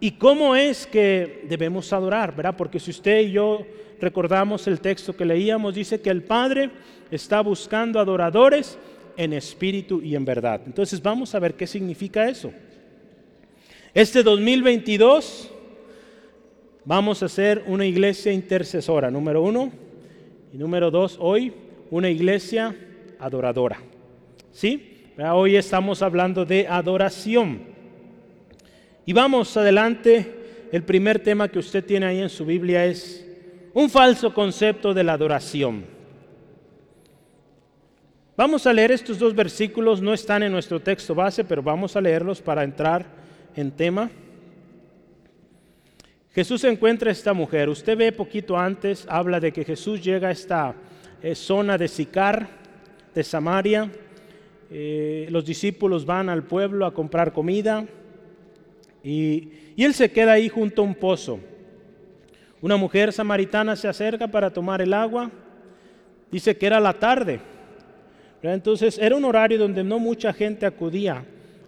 y 0.00 0.12
cómo 0.12 0.54
es 0.54 0.86
que 0.86 1.44
debemos 1.48 1.92
adorar, 1.92 2.34
¿verdad? 2.34 2.56
Porque 2.56 2.78
si 2.78 2.90
usted 2.90 3.20
y 3.20 3.32
yo 3.32 3.64
recordamos 4.00 4.66
el 4.66 4.80
texto 4.80 5.16
que 5.16 5.24
leíamos, 5.24 5.74
dice 5.74 6.00
que 6.00 6.10
el 6.10 6.22
Padre 6.22 6.70
está 7.10 7.40
buscando 7.40 7.98
adoradores 7.98 8.78
en 9.16 9.32
espíritu 9.32 10.00
y 10.02 10.14
en 10.14 10.24
verdad. 10.24 10.60
Entonces 10.66 11.02
vamos 11.02 11.34
a 11.34 11.38
ver 11.38 11.54
qué 11.54 11.66
significa 11.66 12.28
eso. 12.28 12.52
Este 13.94 14.22
2022 14.22 15.50
vamos 16.84 17.22
a 17.22 17.28
ser 17.28 17.64
una 17.66 17.84
iglesia 17.84 18.32
intercesora, 18.32 19.10
número 19.10 19.42
uno. 19.42 19.72
Y 20.52 20.56
número 20.56 20.90
dos, 20.90 21.16
hoy 21.20 21.52
una 21.90 22.08
iglesia 22.08 22.76
adoradora. 23.18 23.80
¿Sí? 24.52 24.87
Hoy 25.20 25.56
estamos 25.56 26.00
hablando 26.00 26.44
de 26.44 26.68
adoración. 26.68 27.62
Y 29.04 29.12
vamos 29.12 29.56
adelante. 29.56 30.68
El 30.70 30.84
primer 30.84 31.18
tema 31.18 31.48
que 31.48 31.58
usted 31.58 31.84
tiene 31.84 32.06
ahí 32.06 32.20
en 32.20 32.28
su 32.28 32.46
Biblia 32.46 32.84
es 32.84 33.26
un 33.74 33.90
falso 33.90 34.32
concepto 34.32 34.94
de 34.94 35.02
la 35.02 35.14
adoración. 35.14 35.84
Vamos 38.36 38.64
a 38.68 38.72
leer 38.72 38.92
estos 38.92 39.18
dos 39.18 39.34
versículos, 39.34 40.00
no 40.00 40.14
están 40.14 40.44
en 40.44 40.52
nuestro 40.52 40.78
texto 40.78 41.16
base, 41.16 41.42
pero 41.42 41.64
vamos 41.64 41.96
a 41.96 42.00
leerlos 42.00 42.40
para 42.40 42.62
entrar 42.62 43.04
en 43.56 43.72
tema. 43.72 44.08
Jesús 46.30 46.62
encuentra 46.62 47.08
a 47.08 47.12
esta 47.12 47.32
mujer. 47.32 47.68
Usted 47.68 47.98
ve 47.98 48.12
poquito 48.12 48.56
antes, 48.56 49.04
habla 49.08 49.40
de 49.40 49.50
que 49.50 49.64
Jesús 49.64 50.00
llega 50.00 50.28
a 50.28 50.32
esta 50.32 50.76
eh, 51.20 51.34
zona 51.34 51.76
de 51.76 51.88
Sicar, 51.88 52.48
de 53.12 53.24
Samaria. 53.24 53.90
Eh, 54.70 55.28
los 55.30 55.44
discípulos 55.46 56.04
van 56.04 56.28
al 56.28 56.44
pueblo 56.44 56.84
a 56.84 56.92
comprar 56.92 57.32
comida 57.32 57.86
y, 59.02 59.52
él 59.78 59.94
se 59.94 60.10
queda 60.10 60.32
ahí 60.32 60.48
junto 60.48 60.82
a 60.82 60.84
un 60.84 60.94
pozo. 60.94 61.38
Una 62.60 62.76
mujer 62.76 63.12
samaritana 63.12 63.76
se 63.76 63.86
acerca 63.86 64.26
para 64.26 64.52
tomar 64.52 64.82
el 64.82 64.92
agua. 64.92 65.30
Dice 66.32 66.56
que 66.56 66.66
era 66.66 66.80
la 66.80 66.92
tarde. 66.92 67.40
Entonces 68.42 68.98
era 68.98 69.14
un 69.14 69.24
horario 69.24 69.56
donde 69.56 69.84
no 69.84 70.00
mucha 70.00 70.32
gente 70.32 70.66
acudía 70.66 71.24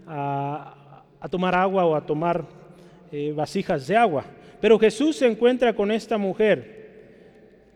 a, 0.09 1.05
a 1.21 1.29
tomar 1.29 1.55
agua 1.55 1.85
o 1.85 1.95
a 1.95 2.05
tomar 2.05 2.45
eh, 3.13 3.33
vasijas 3.35 3.87
de 3.87 3.97
agua. 3.97 4.25
Pero 4.61 4.79
Jesús 4.79 5.17
se 5.17 5.27
encuentra 5.27 5.75
con 5.75 5.91
esta 5.91 6.19
mujer. 6.19 6.81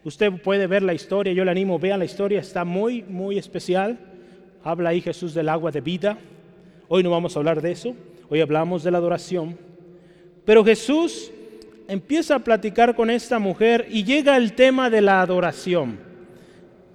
Usted 0.05 0.33
puede 0.43 0.67
ver 0.67 0.83
la 0.83 0.95
historia, 0.95 1.33
yo 1.33 1.45
le 1.45 1.51
animo, 1.51 1.79
vea 1.79 1.97
la 1.97 2.05
historia, 2.05 2.41
está 2.41 2.65
muy, 2.65 3.03
muy 3.03 3.39
especial. 3.39 3.99
Habla 4.65 4.89
ahí 4.91 5.03
Jesús 5.03 5.35
del 5.35 5.51
agua 5.51 5.71
de 5.71 5.83
vida. 5.83 6.19
Hoy 6.89 7.03
no 7.03 7.11
vamos 7.11 7.37
a 7.37 7.39
hablar 7.39 7.61
de 7.61 7.71
eso, 7.71 7.95
hoy 8.31 8.41
hablamos 8.41 8.83
de 8.83 8.91
la 8.91 8.97
adoración. 8.97 9.59
Pero 10.47 10.65
Jesús 10.65 11.31
empieza 11.87 12.37
a 12.37 12.39
platicar 12.39 12.97
con 12.97 13.11
esta 13.11 13.39
mujer 13.39 13.87
y 13.91 14.05
llega 14.05 14.39
el 14.39 14.55
tema 14.55 14.89
de 14.89 15.03
la 15.03 15.21
adoración. 15.21 15.99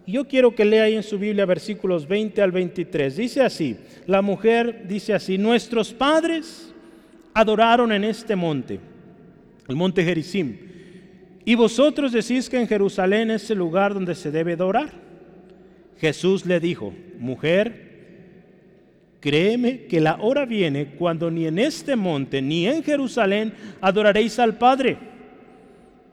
Yo 0.07 0.27
quiero 0.27 0.55
que 0.55 0.65
lea 0.65 0.85
ahí 0.85 0.95
en 0.95 1.03
su 1.03 1.19
Biblia 1.19 1.45
versículos 1.45 2.07
20 2.07 2.41
al 2.41 2.51
23. 2.51 3.15
Dice 3.15 3.41
así, 3.41 3.77
la 4.07 4.23
mujer 4.23 4.87
dice 4.87 5.13
así, 5.13 5.37
nuestros 5.37 5.93
padres 5.93 6.73
adoraron 7.35 7.91
en 7.91 8.03
este 8.03 8.35
monte, 8.35 8.79
el 9.67 9.75
monte 9.75 10.03
Gerizim, 10.03 10.57
y 11.45 11.53
vosotros 11.53 12.11
decís 12.11 12.49
que 12.49 12.59
en 12.59 12.67
Jerusalén 12.67 13.29
es 13.29 13.47
el 13.51 13.59
lugar 13.59 13.93
donde 13.93 14.15
se 14.15 14.31
debe 14.31 14.53
adorar. 14.53 15.08
Jesús 15.99 16.45
le 16.45 16.59
dijo, 16.59 16.93
mujer, 17.17 17.89
créeme 19.19 19.85
que 19.85 19.99
la 19.99 20.17
hora 20.21 20.45
viene 20.45 20.95
cuando 20.97 21.29
ni 21.29 21.45
en 21.45 21.59
este 21.59 21.95
monte 21.95 22.41
ni 22.41 22.67
en 22.67 22.83
Jerusalén 22.83 23.53
adoraréis 23.81 24.39
al 24.39 24.57
Padre. 24.57 24.97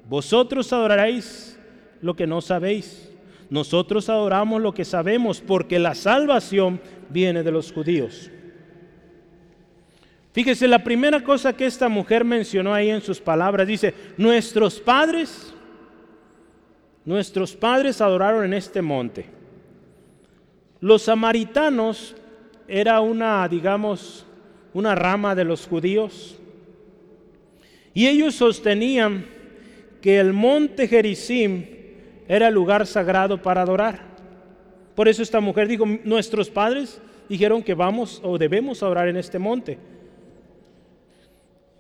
Vosotros 0.09 0.73
adoraréis 0.73 1.59
lo 2.01 2.15
que 2.15 2.27
no 2.27 2.41
sabéis 2.41 3.07
nosotros 3.51 4.09
adoramos 4.09 4.61
lo 4.61 4.75
que 4.75 4.85
sabemos 4.85 5.41
porque 5.41 5.79
la 5.79 5.95
salvación 5.95 6.81
viene 7.09 7.43
de 7.43 7.53
los 7.53 7.73
judíos. 7.73 8.31
Fíjese, 10.33 10.69
la 10.69 10.83
primera 10.83 11.23
cosa 11.23 11.55
que 11.55 11.65
esta 11.65 11.89
mujer 11.89 12.25
mencionó 12.25 12.75
ahí 12.75 12.91
en 12.91 13.01
sus 13.01 13.21
palabras, 13.21 13.67
dice, 13.67 13.95
nuestros 14.19 14.81
padres, 14.81 15.55
nuestros 17.05 17.55
padres 17.55 18.01
adoraron 18.01 18.45
en 18.45 18.53
este 18.53 18.83
monte. 18.83 19.36
Los 20.87 21.03
samaritanos 21.03 22.15
era 22.69 23.01
una, 23.01 23.49
digamos, 23.49 24.25
una 24.73 24.95
rama 24.95 25.35
de 25.35 25.43
los 25.43 25.67
judíos. 25.67 26.39
Y 27.93 28.07
ellos 28.07 28.37
sostenían 28.37 29.27
que 30.01 30.21
el 30.21 30.33
monte 30.33 30.87
Gerizim 30.87 31.65
era 32.29 32.47
el 32.47 32.55
lugar 32.55 32.87
sagrado 32.87 33.43
para 33.43 33.63
adorar. 33.63 34.01
Por 34.95 35.09
eso 35.09 35.25
esta 35.25 35.41
mujer 35.41 35.67
dijo, 35.67 35.85
nuestros 36.05 36.51
padres 36.51 37.01
dijeron 37.29 37.65
que 37.65 37.75
vamos 37.75 38.21
o 38.23 38.39
debemos 38.39 38.81
adorar 38.81 39.09
en 39.09 39.17
este 39.17 39.41
monte. 39.41 39.81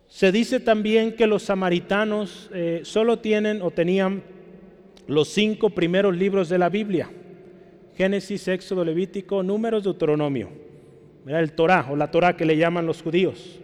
Se 0.09 0.33
dice 0.33 0.59
también 0.59 1.15
que 1.15 1.29
los 1.29 1.45
samaritanos 1.45 2.51
eh, 2.53 2.81
solo 2.83 3.21
tienen 3.21 3.63
o 3.63 3.71
tenían 3.71 4.25
los 5.07 5.29
cinco 5.29 5.71
primeros 5.71 6.17
libros 6.17 6.49
de 6.49 6.59
la 6.59 6.69
Biblia. 6.69 7.09
Génesis, 7.97 8.47
Éxodo, 8.49 8.85
Levítico, 8.85 9.43
Números, 9.43 9.85
Deuteronomio. 9.85 10.49
El 11.27 11.53
Torah 11.53 11.89
o 11.91 11.97
la 11.97 12.11
Torah 12.11 12.37
que 12.37 12.45
le 12.45 12.57
llaman 12.57 12.87
los 12.87 13.03
judíos. 13.03 13.59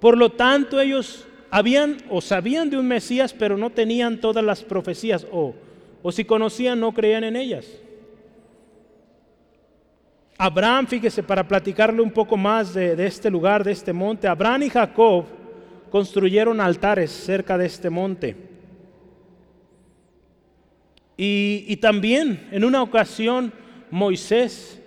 Por 0.00 0.16
lo 0.18 0.32
tanto, 0.32 0.80
ellos 0.80 1.26
habían 1.50 1.98
o 2.10 2.20
sabían 2.20 2.70
de 2.70 2.76
un 2.76 2.88
Mesías, 2.88 3.32
pero 3.32 3.56
no 3.56 3.70
tenían 3.70 4.20
todas 4.20 4.44
las 4.44 4.64
profecías 4.64 5.26
o 5.30 5.54
o 6.06 6.12
si 6.12 6.24
conocían 6.24 6.78
no 6.78 6.92
creían 6.92 7.24
en 7.24 7.34
ellas. 7.34 7.66
Abraham, 10.38 10.86
fíjese, 10.86 11.20
para 11.20 11.42
platicarle 11.48 12.00
un 12.00 12.12
poco 12.12 12.36
más 12.36 12.74
de, 12.74 13.04
este 13.04 13.28
lugar, 13.28 13.64
de 13.64 13.72
este 13.72 13.92
monte, 13.92 14.28
Abraham 14.28 14.62
y 14.62 14.70
Jacob 14.70 15.24
construyeron 15.90 16.60
altares 16.60 17.10
cerca 17.10 17.58
de 17.58 17.66
este 17.66 17.90
monte. 17.90 18.36
Y, 21.16 21.76
también 21.76 22.46
en 22.52 22.64
una 22.64 22.82
ocasión 22.82 23.52
Moisés 23.90 24.80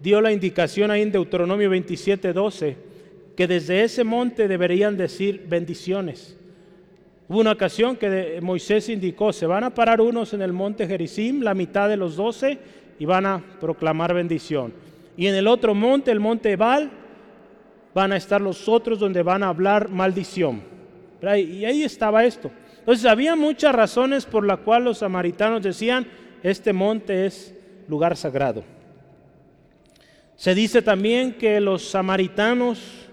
dio 0.00 0.20
la 0.20 0.32
indicación 0.32 0.90
ahí 0.90 1.02
en 1.02 1.12
Deuteronomio 1.12 1.68
27, 1.68 2.32
12, 2.32 2.76
que 3.36 3.46
desde 3.46 3.82
ese 3.84 4.02
monte 4.02 4.48
deberían 4.48 4.96
decir 4.96 5.44
bendiciones. 5.46 6.36
Hubo 7.28 7.40
una 7.40 7.52
ocasión 7.52 7.96
que 7.96 8.38
Moisés 8.40 8.88
indicó, 8.88 9.32
se 9.32 9.46
van 9.46 9.64
a 9.64 9.74
parar 9.74 10.00
unos 10.00 10.32
en 10.32 10.42
el 10.42 10.52
monte 10.52 10.86
Gerizim, 10.86 11.42
la 11.42 11.54
mitad 11.54 11.88
de 11.88 11.96
los 11.96 12.16
doce, 12.16 12.58
y 12.98 13.04
van 13.04 13.26
a 13.26 13.44
proclamar 13.60 14.14
bendición. 14.14 14.72
Y 15.16 15.26
en 15.26 15.34
el 15.34 15.46
otro 15.46 15.74
monte, 15.74 16.10
el 16.10 16.20
monte 16.20 16.52
Ebal, 16.52 16.90
van 17.94 18.12
a 18.12 18.16
estar 18.16 18.40
los 18.40 18.68
otros 18.68 18.98
donde 18.98 19.22
van 19.22 19.42
a 19.42 19.48
hablar 19.48 19.88
maldición. 19.88 20.62
Y 21.22 21.64
ahí 21.64 21.82
estaba 21.82 22.24
esto. 22.24 22.50
Entonces 22.86 23.06
había 23.06 23.34
muchas 23.34 23.74
razones 23.74 24.24
por 24.26 24.46
las 24.46 24.60
cuales 24.60 24.84
los 24.84 24.98
samaritanos 24.98 25.60
decían, 25.60 26.06
este 26.44 26.72
monte 26.72 27.26
es 27.26 27.52
lugar 27.88 28.16
sagrado. 28.16 28.62
Se 30.36 30.54
dice 30.54 30.82
también 30.82 31.32
que 31.32 31.60
los 31.60 31.82
samaritanos 31.82 33.08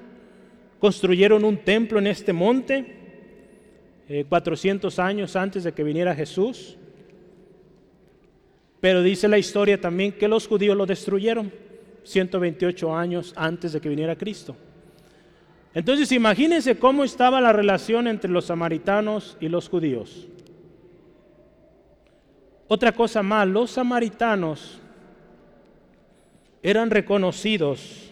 construyeron 0.78 1.44
un 1.44 1.58
templo 1.58 1.98
en 1.98 2.06
este 2.06 2.34
monte 2.34 3.00
400 4.30 5.00
años 5.00 5.36
antes 5.36 5.64
de 5.64 5.72
que 5.72 5.84
viniera 5.84 6.14
Jesús. 6.14 6.78
Pero 8.80 9.02
dice 9.02 9.28
la 9.28 9.40
historia 9.40 9.82
también 9.82 10.12
que 10.12 10.28
los 10.28 10.46
judíos 10.46 10.78
lo 10.78 10.86
destruyeron 10.86 11.52
128 12.04 12.96
años 12.96 13.34
antes 13.36 13.74
de 13.74 13.82
que 13.82 13.90
viniera 13.90 14.16
Cristo. 14.16 14.56
Entonces 15.74 16.12
imagínense 16.12 16.78
cómo 16.78 17.04
estaba 17.04 17.42
la 17.42 17.52
relación 17.52 18.08
entre 18.08 18.30
los 18.30 18.46
samaritanos 18.46 19.38
y 19.40 19.50
los 19.50 19.70
judíos. 19.70 20.28
Otra 22.68 22.92
cosa 22.92 23.24
más, 23.24 23.48
los 23.48 23.72
samaritanos 23.72 24.80
eran 26.62 26.90
reconocidos 26.90 28.12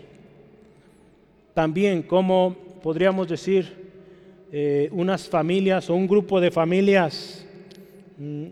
también 1.53 2.01
como, 2.01 2.55
podríamos 2.81 3.27
decir, 3.27 3.81
eh, 4.51 4.89
unas 4.91 5.29
familias 5.29 5.89
o 5.89 5.95
un 5.95 6.07
grupo 6.07 6.41
de 6.41 6.51
familias 6.51 7.45
mm, 8.17 8.47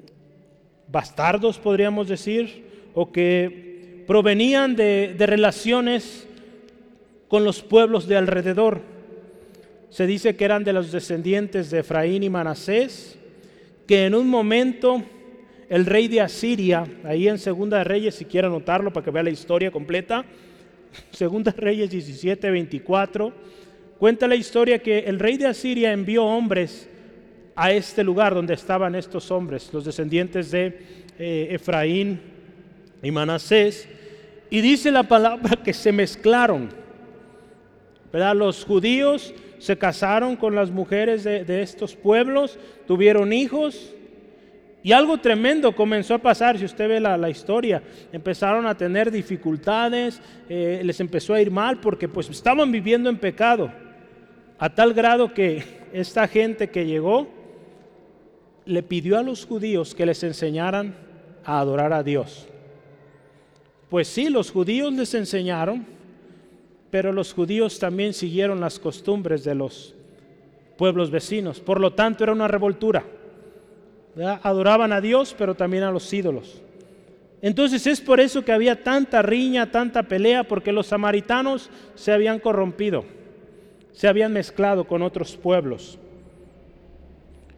bastardos, 0.88 1.58
podríamos 1.58 2.08
decir, 2.08 2.66
o 2.94 3.12
que 3.12 4.04
provenían 4.08 4.76
de, 4.76 5.16
de 5.18 5.26
relaciones 5.26 6.28
con 7.28 7.44
los 7.44 7.62
pueblos 7.62 8.08
de 8.08 8.18
alrededor. 8.18 8.99
Se 9.90 10.06
dice 10.06 10.36
que 10.36 10.46
eran 10.46 10.64
de 10.64 10.74
los 10.74 10.92
descendientes 10.92 11.72
de 11.72 11.80
Efraín 11.80 12.24
y 12.24 12.30
Manasés, 12.30 13.18
que 13.88 14.06
en 14.06 14.14
un 14.14 14.30
momento 14.30 15.04
el 15.68 15.86
rey 15.86 16.08
de 16.08 16.22
Asiria, 16.22 16.86
ahí 17.04 17.28
en 17.28 17.40
Segunda 17.40 17.84
Reyes, 17.84 18.16
si 18.16 18.26
quiere 18.26 18.48
anotarlo 18.48 18.94
para 18.94 19.04
que 19.04 19.12
vea 19.12 19.24
la 19.24 19.32
historia 19.32 19.72
completa, 19.72 20.26
Segunda 21.12 21.52
Reyes 21.56 21.90
17, 21.90 22.52
24, 22.52 23.34
cuenta 23.98 24.28
la 24.28 24.36
historia 24.36 24.80
que 24.80 25.00
el 25.00 25.20
rey 25.20 25.38
de 25.38 25.48
Asiria 25.48 25.92
envió 25.92 26.24
hombres 26.24 26.88
a 27.56 27.72
este 27.72 28.04
lugar 28.04 28.34
donde 28.34 28.54
estaban 28.54 28.96
estos 28.96 29.32
hombres, 29.32 29.70
los 29.74 29.86
descendientes 29.86 30.52
de 30.52 30.80
eh, 31.18 31.48
Efraín 31.52 32.20
y 33.02 33.12
Manasés, 33.12 33.88
y 34.52 34.62
dice 34.62 34.92
la 34.92 35.04
palabra 35.04 35.58
que 35.64 35.74
se 35.74 35.92
mezclaron. 35.92 36.70
¿verdad? 38.12 38.36
Los 38.36 38.66
judíos 38.66 39.34
se 39.60 39.78
casaron 39.78 40.36
con 40.36 40.56
las 40.56 40.72
mujeres 40.72 41.24
de 41.24 41.62
estos 41.62 41.96
pueblos, 41.96 42.58
tuvieron 42.88 43.32
hijos, 43.32 43.94
y 44.82 44.94
algo 44.94 45.18
tremendo 45.18 45.76
comenzó 45.76 46.14
a 46.14 46.20
pasar, 46.20 46.58
si 46.58 46.64
usted 46.64 46.88
ve 46.88 47.00
la, 47.02 47.30
historia, 47.30 47.84
empezaron 48.14 48.66
a 48.66 48.78
tener 48.78 49.12
dificultades, 49.12 50.22
eh, 50.48 50.82
les 50.84 51.00
empezó 51.02 51.34
a 51.34 51.42
ir 51.42 51.52
mal 51.52 51.80
porque 51.82 52.08
pues 52.08 52.30
estaban 52.30 52.72
viviendo 52.72 53.10
en 53.10 53.18
pecado, 53.18 53.72
a 54.58 54.74
tal 54.74 54.94
grado 54.94 55.34
que 55.34 55.64
esta 55.94 56.28
gente 56.28 56.70
que 56.70 56.86
llegó 56.86 57.28
le 58.66 58.84
pidió 58.84 59.18
a 59.18 59.24
los 59.24 59.46
judíos 59.46 59.94
que 59.94 60.06
les 60.06 60.24
enseñaran 60.24 60.96
a 61.44 61.60
adorar 61.60 61.92
a 61.92 62.04
Dios. 62.04 62.48
Pues 63.90 64.08
sí, 64.08 64.30
los 64.30 64.52
judíos 64.52 64.94
les 64.94 65.14
enseñaron, 65.14 65.86
pero 66.92 67.12
los 67.12 67.34
judíos 67.34 67.80
también 67.80 68.14
siguieron 68.14 68.60
las 68.60 68.80
costumbres 68.80 69.44
de 69.44 69.56
los 69.56 69.96
pueblos 70.78 71.12
vecinos, 71.12 71.60
por 71.60 71.80
lo 71.80 71.94
tanto 71.94 72.24
era 72.24 72.34
una 72.34 72.48
revoltura. 72.48 73.04
Adoraban 74.44 74.92
a 74.92 75.02
Dios, 75.02 75.36
pero 75.38 75.56
también 75.56 75.84
a 75.84 75.92
los 75.92 76.12
ídolos. 76.12 76.62
Entonces 77.42 77.88
es 77.88 78.02
por 78.02 78.20
eso 78.20 78.44
que 78.44 78.52
había 78.52 78.84
tanta 78.84 79.22
riña, 79.22 79.72
tanta 79.72 80.04
pelea, 80.04 80.44
porque 80.44 80.72
los 80.72 80.88
samaritanos 80.88 81.70
se 81.96 82.12
habían 82.12 82.40
corrompido, 82.40 83.06
se 83.94 84.08
habían 84.08 84.34
mezclado 84.34 84.86
con 84.86 85.02
otros 85.02 85.38
pueblos. 85.38 85.98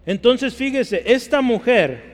Entonces 0.06 0.54
fíjese, 0.54 1.02
esta 1.06 1.42
mujer, 1.42 2.12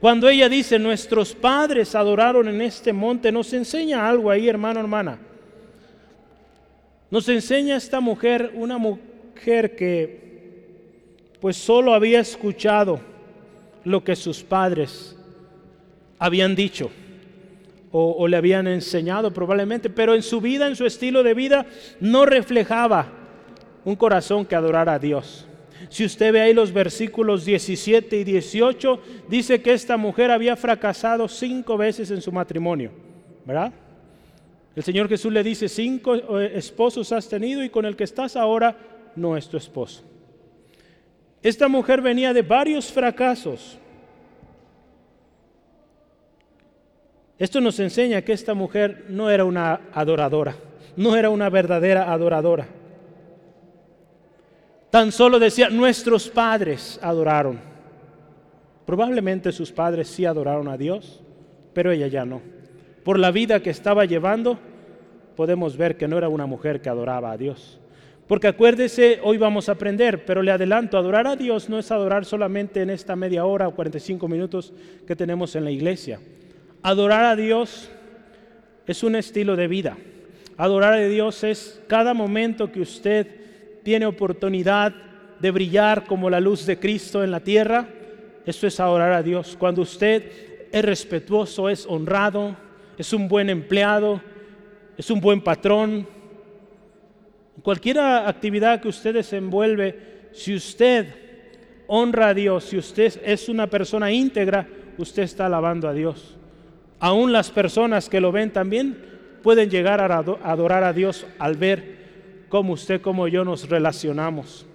cuando 0.00 0.28
ella 0.28 0.48
dice, 0.48 0.78
nuestros 0.78 1.34
padres 1.34 1.94
adoraron 1.94 2.48
en 2.48 2.60
este 2.60 2.92
monte, 2.92 3.30
nos 3.30 3.52
enseña 3.52 4.08
algo 4.08 4.30
ahí, 4.30 4.48
hermano, 4.48 4.80
hermana. 4.80 5.18
Nos 7.10 7.28
enseña 7.28 7.76
esta 7.76 8.00
mujer, 8.00 8.52
una 8.54 8.78
mujer 8.78 9.76
que 9.76 10.26
pues 11.40 11.56
solo 11.56 11.94
había 11.94 12.20
escuchado 12.20 13.00
lo 13.84 14.02
que 14.02 14.16
sus 14.16 14.42
padres 14.42 15.16
habían 16.18 16.56
dicho 16.56 16.90
o, 17.92 18.28
le 18.28 18.36
habían 18.36 18.66
enseñado 18.66 19.32
probablemente, 19.32 19.88
pero 19.88 20.14
en 20.14 20.22
su 20.22 20.40
vida, 20.40 20.66
en 20.66 20.76
su 20.76 20.84
estilo 20.84 21.22
de 21.22 21.32
vida, 21.32 21.64
no 21.98 22.26
reflejaba 22.26 23.06
un 23.86 23.96
corazón 23.96 24.44
que 24.44 24.54
adorara 24.54 24.94
a 24.94 24.98
Dios. 24.98 25.46
Si 25.88 26.04
usted 26.04 26.32
ve 26.32 26.42
ahí 26.42 26.52
los 26.52 26.72
versículos 26.72 27.46
17 27.46 28.18
y 28.18 28.24
18, 28.24 29.00
dice 29.28 29.62
que 29.62 29.72
esta 29.72 29.96
mujer 29.96 30.30
había 30.30 30.56
fracasado 30.56 31.26
cinco 31.26 31.78
veces 31.78 32.10
en 32.10 32.20
su 32.20 32.32
matrimonio, 32.32 32.90
¿verdad? 33.46 33.72
El 34.76 34.82
Señor 34.82 35.08
Jesús 35.08 35.32
le 35.32 35.42
dice, 35.42 35.70
cinco 35.70 36.14
eh, 36.38 36.52
esposos 36.54 37.10
has 37.10 37.26
tenido 37.26 37.64
y 37.64 37.70
con 37.70 37.86
el 37.86 37.96
que 37.96 38.04
estás 38.04 38.36
ahora 38.36 38.76
no 39.16 39.34
es 39.34 39.48
tu 39.48 39.56
esposo. 39.56 40.04
Esta 41.42 41.66
mujer 41.66 42.02
venía 42.02 42.34
de 42.34 42.42
varios 42.42 42.92
fracasos. 42.92 43.78
Esto 47.38 47.58
nos 47.62 47.80
enseña 47.80 48.20
que 48.20 48.34
esta 48.34 48.52
mujer 48.52 49.06
no 49.08 49.30
era 49.30 49.46
una 49.46 49.80
adoradora, 49.94 50.54
no 50.94 51.16
era 51.16 51.30
una 51.30 51.48
verdadera 51.48 52.12
adoradora. 52.12 52.68
Tan 54.90 55.10
solo 55.10 55.38
decía, 55.38 55.70
nuestros 55.70 56.28
padres 56.28 57.00
adoraron. 57.02 57.58
Probablemente 58.84 59.52
sus 59.52 59.72
padres 59.72 60.08
sí 60.08 60.26
adoraron 60.26 60.68
a 60.68 60.76
Dios, 60.76 61.22
pero 61.72 61.92
ella 61.92 62.08
ya 62.08 62.26
no. 62.26 62.55
Por 63.06 63.20
la 63.20 63.30
vida 63.30 63.60
que 63.62 63.70
estaba 63.70 64.04
llevando, 64.04 64.58
podemos 65.36 65.76
ver 65.76 65.96
que 65.96 66.08
no 66.08 66.18
era 66.18 66.28
una 66.28 66.44
mujer 66.44 66.80
que 66.80 66.88
adoraba 66.88 67.30
a 67.30 67.36
Dios. 67.36 67.78
Porque 68.26 68.48
acuérdese, 68.48 69.20
hoy 69.22 69.38
vamos 69.38 69.68
a 69.68 69.72
aprender, 69.72 70.24
pero 70.24 70.42
le 70.42 70.50
adelanto, 70.50 70.98
adorar 70.98 71.28
a 71.28 71.36
Dios 71.36 71.68
no 71.68 71.78
es 71.78 71.92
adorar 71.92 72.24
solamente 72.24 72.82
en 72.82 72.90
esta 72.90 73.14
media 73.14 73.44
hora 73.44 73.68
o 73.68 73.76
45 73.76 74.26
minutos 74.26 74.72
que 75.06 75.14
tenemos 75.14 75.54
en 75.54 75.62
la 75.62 75.70
iglesia. 75.70 76.18
Adorar 76.82 77.26
a 77.26 77.36
Dios 77.36 77.88
es 78.88 79.04
un 79.04 79.14
estilo 79.14 79.54
de 79.54 79.68
vida. 79.68 79.96
Adorar 80.56 80.94
a 80.94 81.06
Dios 81.06 81.44
es 81.44 81.80
cada 81.86 82.12
momento 82.12 82.72
que 82.72 82.80
usted 82.80 83.28
tiene 83.84 84.06
oportunidad 84.06 84.92
de 85.38 85.50
brillar 85.52 86.06
como 86.06 86.28
la 86.28 86.40
luz 86.40 86.66
de 86.66 86.80
Cristo 86.80 87.22
en 87.22 87.30
la 87.30 87.38
tierra. 87.38 87.86
Eso 88.44 88.66
es 88.66 88.80
adorar 88.80 89.12
a 89.12 89.22
Dios. 89.22 89.54
Cuando 89.56 89.82
usted 89.82 90.68
es 90.72 90.84
respetuoso, 90.84 91.68
es 91.68 91.86
honrado, 91.86 92.65
es 92.98 93.12
un 93.12 93.28
buen 93.28 93.50
empleado, 93.50 94.20
es 94.96 95.10
un 95.10 95.20
buen 95.20 95.40
patrón, 95.40 96.06
Cualquier 97.62 97.98
actividad 97.98 98.80
que 98.80 98.88
usted 98.88 99.14
desenvuelve, 99.14 100.28
si 100.32 100.54
usted 100.54 101.06
honra 101.86 102.28
a 102.28 102.34
Dios, 102.34 102.64
si 102.64 102.76
usted 102.76 103.20
es 103.24 103.48
una 103.48 103.66
persona 103.66 104.12
íntegra, 104.12 104.68
usted 104.98 105.22
está 105.22 105.46
alabando 105.46 105.88
a 105.88 105.94
Dios. 105.94 106.36
Aún 107.00 107.32
las 107.32 107.50
personas 107.50 108.08
que 108.08 108.20
lo 108.20 108.30
ven 108.30 108.52
también 108.52 108.96
pueden 109.42 109.70
llegar 109.70 110.00
a 110.00 110.16
adorar 110.16 110.84
a 110.84 110.92
Dios 110.92 111.26
al 111.38 111.56
ver 111.56 111.96
cómo 112.48 112.74
usted, 112.74 113.00
como 113.00 113.26
yo 113.26 113.44
nos 113.44 113.68
relacionamos. 113.68 114.66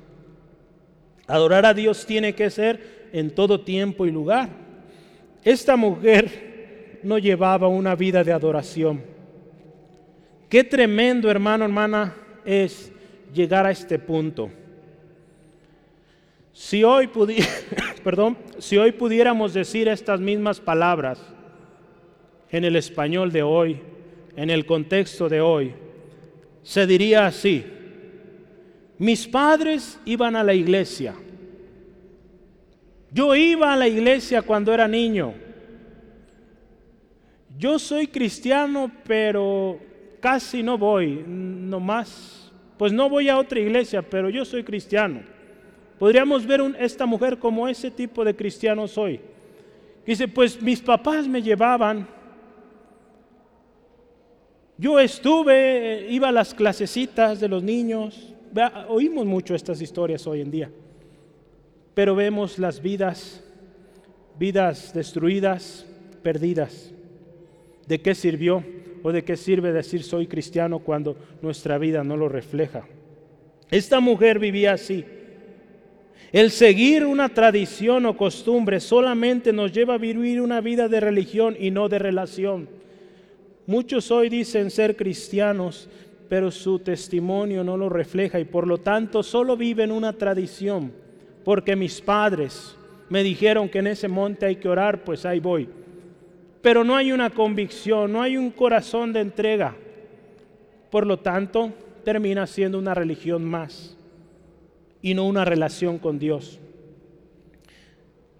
Adorar 1.28 1.66
a 1.66 1.74
Dios 1.74 2.06
tiene 2.06 2.34
que 2.34 2.50
ser 2.50 3.10
en 3.14 3.34
todo 3.34 3.62
tiempo 3.62 4.06
y 4.06 4.12
lugar. 4.12 4.50
Esta 5.44 5.76
mujer 5.76 6.51
no 7.04 7.18
llevaba 7.18 7.68
una 7.68 7.96
vida 7.96 8.24
de 8.24 8.32
adoración. 8.32 9.04
Qué 10.50 10.64
tremendo, 10.64 11.30
hermano, 11.30 11.66
hermana, 11.66 12.16
es 12.46 12.92
llegar 13.34 13.66
a 13.66 13.72
este 13.72 13.98
punto. 14.00 14.52
Si 16.54 16.84
hoy, 16.84 17.10
perdón, 18.04 18.38
si 18.60 18.78
hoy 18.78 18.92
pudiéramos 18.92 19.54
decir 19.54 19.88
estas 19.88 20.20
mismas 20.20 20.60
palabras 20.60 21.20
en 22.50 22.66
el 22.66 22.76
español 22.76 23.32
de 23.32 23.44
hoy, 23.44 23.80
en 24.36 24.50
el 24.50 24.66
contexto 24.66 25.30
de 25.30 25.42
hoy, 25.42 25.74
se 26.64 26.86
diría 26.86 27.26
así, 27.26 27.66
mis 28.98 29.28
padres 29.28 30.00
iban 30.06 30.36
a 30.36 30.44
la 30.44 30.54
iglesia, 30.54 31.16
yo 33.12 33.36
iba 33.36 33.74
a 33.74 33.78
la 33.78 33.88
iglesia 33.88 34.42
cuando 34.42 34.74
era 34.74 34.88
niño, 34.88 35.34
yo 37.58 37.80
soy 37.80 38.08
cristiano, 38.08 38.92
pero 39.06 39.80
casi 40.20 40.64
no 40.64 40.78
voy, 40.78 41.24
nomás, 41.28 42.52
pues 42.78 42.92
no 42.92 43.10
voy 43.10 43.30
a 43.30 43.38
otra 43.38 43.60
iglesia, 43.60 44.02
pero 44.02 44.30
yo 44.30 44.46
soy 44.46 44.64
cristiano. 44.64 45.22
Podríamos 46.00 46.46
ver 46.46 46.62
esta 46.80 47.06
mujer 47.06 47.38
como 47.38 47.68
ese 47.68 47.92
tipo 47.92 48.24
de 48.26 48.36
cristiano 48.36 48.88
soy. 48.88 49.20
Dice, 50.06 50.28
pues 50.28 50.60
mis 50.62 50.82
papás 50.82 51.28
me 51.28 51.42
llevaban, 51.42 52.08
yo 54.78 55.00
estuve, 55.00 56.08
iba 56.10 56.30
a 56.30 56.32
las 56.32 56.56
clasecitas 56.56 57.40
de 57.40 57.48
los 57.48 57.62
niños, 57.62 58.34
oímos 58.88 59.28
mucho 59.28 59.54
estas 59.54 59.80
historias 59.80 60.26
hoy 60.26 60.42
en 60.42 60.50
día. 60.50 60.72
pero 61.94 62.16
vemos 62.16 62.58
las 62.58 62.82
vidas, 62.82 63.44
vidas 64.40 64.94
destruidas, 64.94 65.86
perdidas. 66.24 66.92
¿De 67.88 68.02
qué 68.02 68.16
sirvió 68.16 68.64
o 69.04 69.12
de 69.12 69.24
qué 69.24 69.36
sirve 69.36 69.72
decir 69.72 70.04
soy 70.04 70.28
cristiano 70.28 70.80
cuando 70.80 71.18
nuestra 71.42 71.78
vida 71.78 72.04
no 72.04 72.18
lo 72.18 72.30
refleja? 72.30 72.86
Esta 73.70 74.00
mujer 74.00 74.40
vivía 74.40 74.74
así. 74.74 75.06
El 76.32 76.52
seguir 76.52 77.06
una 77.06 77.30
tradición 77.30 78.06
o 78.06 78.16
costumbre 78.16 78.80
solamente 78.80 79.52
nos 79.52 79.72
lleva 79.72 79.96
a 79.96 79.98
vivir 79.98 80.42
una 80.42 80.62
vida 80.62 80.88
de 80.88 81.00
religión 81.00 81.58
y 81.60 81.72
no 81.72 81.90
de 81.90 82.00
relación. 82.00 82.70
Muchos 83.66 84.12
hoy 84.12 84.30
dicen 84.30 84.72
ser 84.72 84.96
cristianos, 84.96 85.90
pero 86.30 86.50
su 86.50 86.80
testimonio 86.80 87.64
no 87.64 87.76
lo 87.76 87.90
refleja 87.90 88.40
y 88.40 88.46
por 88.46 88.66
lo 88.66 88.78
tanto 88.78 89.24
solo 89.24 89.58
viven 89.58 89.92
una 89.92 90.14
tradición, 90.14 90.94
porque 91.44 91.76
mis 91.76 92.00
padres 92.00 92.78
me 93.10 93.24
dijeron 93.24 93.68
que 93.68 93.80
en 93.80 93.88
ese 93.88 94.08
monte 94.08 94.46
hay 94.46 94.56
que 94.56 94.70
orar, 94.70 95.04
pues 95.04 95.26
ahí 95.26 95.42
voy. 95.42 95.68
Pero 96.62 96.84
no 96.84 96.96
hay 96.96 97.12
una 97.12 97.30
convicción, 97.30 98.12
no 98.12 98.22
hay 98.22 98.38
un 98.38 98.52
corazón 98.52 99.14
de 99.14 99.22
entrega. 99.22 99.76
Por 100.90 101.08
lo 101.08 101.18
tanto, 101.18 101.74
termina 102.04 102.46
siendo 102.46 102.78
una 102.78 102.94
religión 102.94 103.44
más 103.44 103.98
y 105.02 105.14
no 105.14 105.26
una 105.26 105.46
relación 105.46 105.98
con 105.98 106.20
Dios. 106.20 106.60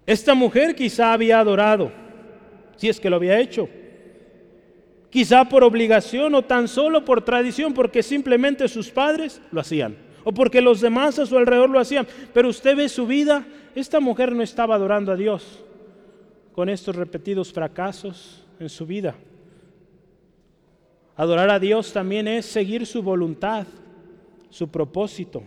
Esta 0.06 0.34
mujer 0.34 0.74
quizá 0.74 1.12
había 1.12 1.40
adorado, 1.40 1.90
si 2.76 2.88
es 2.88 3.00
que 3.00 3.10
lo 3.10 3.16
había 3.16 3.40
hecho, 3.40 3.68
quizá 5.10 5.48
por 5.48 5.64
obligación 5.64 6.34
o 6.34 6.42
tan 6.42 6.68
solo 6.68 7.04
por 7.04 7.24
tradición, 7.24 7.74
porque 7.74 8.02
simplemente 8.02 8.68
sus 8.68 8.90
padres 8.90 9.40
lo 9.50 9.60
hacían, 9.60 9.96
o 10.24 10.32
porque 10.32 10.60
los 10.60 10.80
demás 10.80 11.18
a 11.18 11.26
su 11.26 11.36
alrededor 11.38 11.70
lo 11.70 11.80
hacían. 11.80 12.06
Pero 12.32 12.48
usted 12.48 12.76
ve 12.76 12.88
su 12.88 13.06
vida, 13.06 13.44
esta 13.74 14.00
mujer 14.00 14.32
no 14.32 14.42
estaba 14.42 14.74
adorando 14.74 15.12
a 15.12 15.16
Dios 15.16 15.64
con 16.54 16.68
estos 16.68 16.96
repetidos 16.96 17.52
fracasos 17.52 18.44
en 18.58 18.68
su 18.68 18.86
vida. 18.86 19.14
Adorar 21.16 21.50
a 21.50 21.58
Dios 21.58 21.92
también 21.92 22.28
es 22.28 22.46
seguir 22.46 22.86
su 22.86 23.02
voluntad, 23.02 23.66
su 24.50 24.68
propósito. 24.68 25.42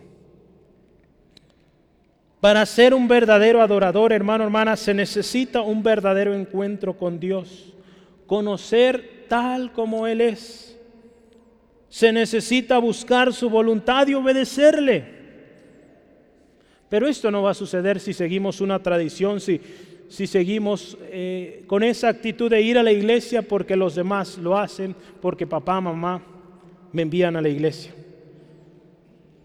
Para 2.40 2.64
ser 2.66 2.94
un 2.94 3.08
verdadero 3.08 3.62
adorador, 3.62 4.12
hermano, 4.12 4.44
hermana, 4.44 4.76
se 4.76 4.94
necesita 4.94 5.62
un 5.62 5.82
verdadero 5.82 6.34
encuentro 6.34 6.96
con 6.96 7.18
Dios. 7.18 7.72
Conocer 8.26 9.24
tal 9.28 9.72
como 9.72 10.06
Él 10.06 10.20
es. 10.20 10.78
Se 11.88 12.12
necesita 12.12 12.78
buscar 12.78 13.32
su 13.32 13.48
voluntad 13.48 14.06
y 14.06 14.14
obedecerle. 14.14 15.16
Pero 16.88 17.08
esto 17.08 17.30
no 17.30 17.42
va 17.42 17.50
a 17.50 17.54
suceder 17.54 17.98
si 17.98 18.12
seguimos 18.12 18.60
una 18.60 18.80
tradición, 18.80 19.40
si, 19.40 19.60
si 20.08 20.26
seguimos 20.26 20.96
eh, 21.02 21.64
con 21.66 21.82
esa 21.82 22.08
actitud 22.08 22.50
de 22.50 22.62
ir 22.62 22.78
a 22.78 22.82
la 22.82 22.92
iglesia 22.92 23.42
porque 23.42 23.76
los 23.76 23.94
demás 23.94 24.38
lo 24.38 24.56
hacen, 24.56 24.94
porque 25.20 25.46
papá, 25.46 25.80
mamá 25.80 26.22
me 26.92 27.02
envían 27.02 27.36
a 27.36 27.42
la 27.42 27.48
iglesia. 27.48 27.92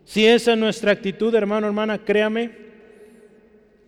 Si 0.06 0.26
esa 0.26 0.54
es 0.54 0.58
nuestra 0.58 0.92
actitud, 0.92 1.34
hermano, 1.34 1.68
hermana, 1.68 1.98
créame, 2.04 2.52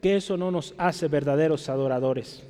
que 0.01 0.17
eso 0.17 0.35
no 0.35 0.51
nos 0.51 0.73
hace 0.77 1.07
verdaderos 1.07 1.69
adoradores. 1.69 2.43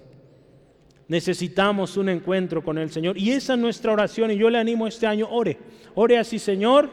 Necesitamos 1.08 1.98
un 1.98 2.10
encuentro 2.10 2.64
con 2.64 2.78
el 2.78 2.90
Señor. 2.90 3.18
Y 3.18 3.32
esa 3.32 3.54
es 3.54 3.60
nuestra 3.60 3.92
oración. 3.92 4.32
Y 4.32 4.38
yo 4.38 4.50
le 4.50 4.58
animo 4.58 4.88
este 4.88 5.06
año, 5.06 5.28
ore. 5.30 5.58
Ore 5.96 6.18
así, 6.18 6.40
Señor, 6.40 6.90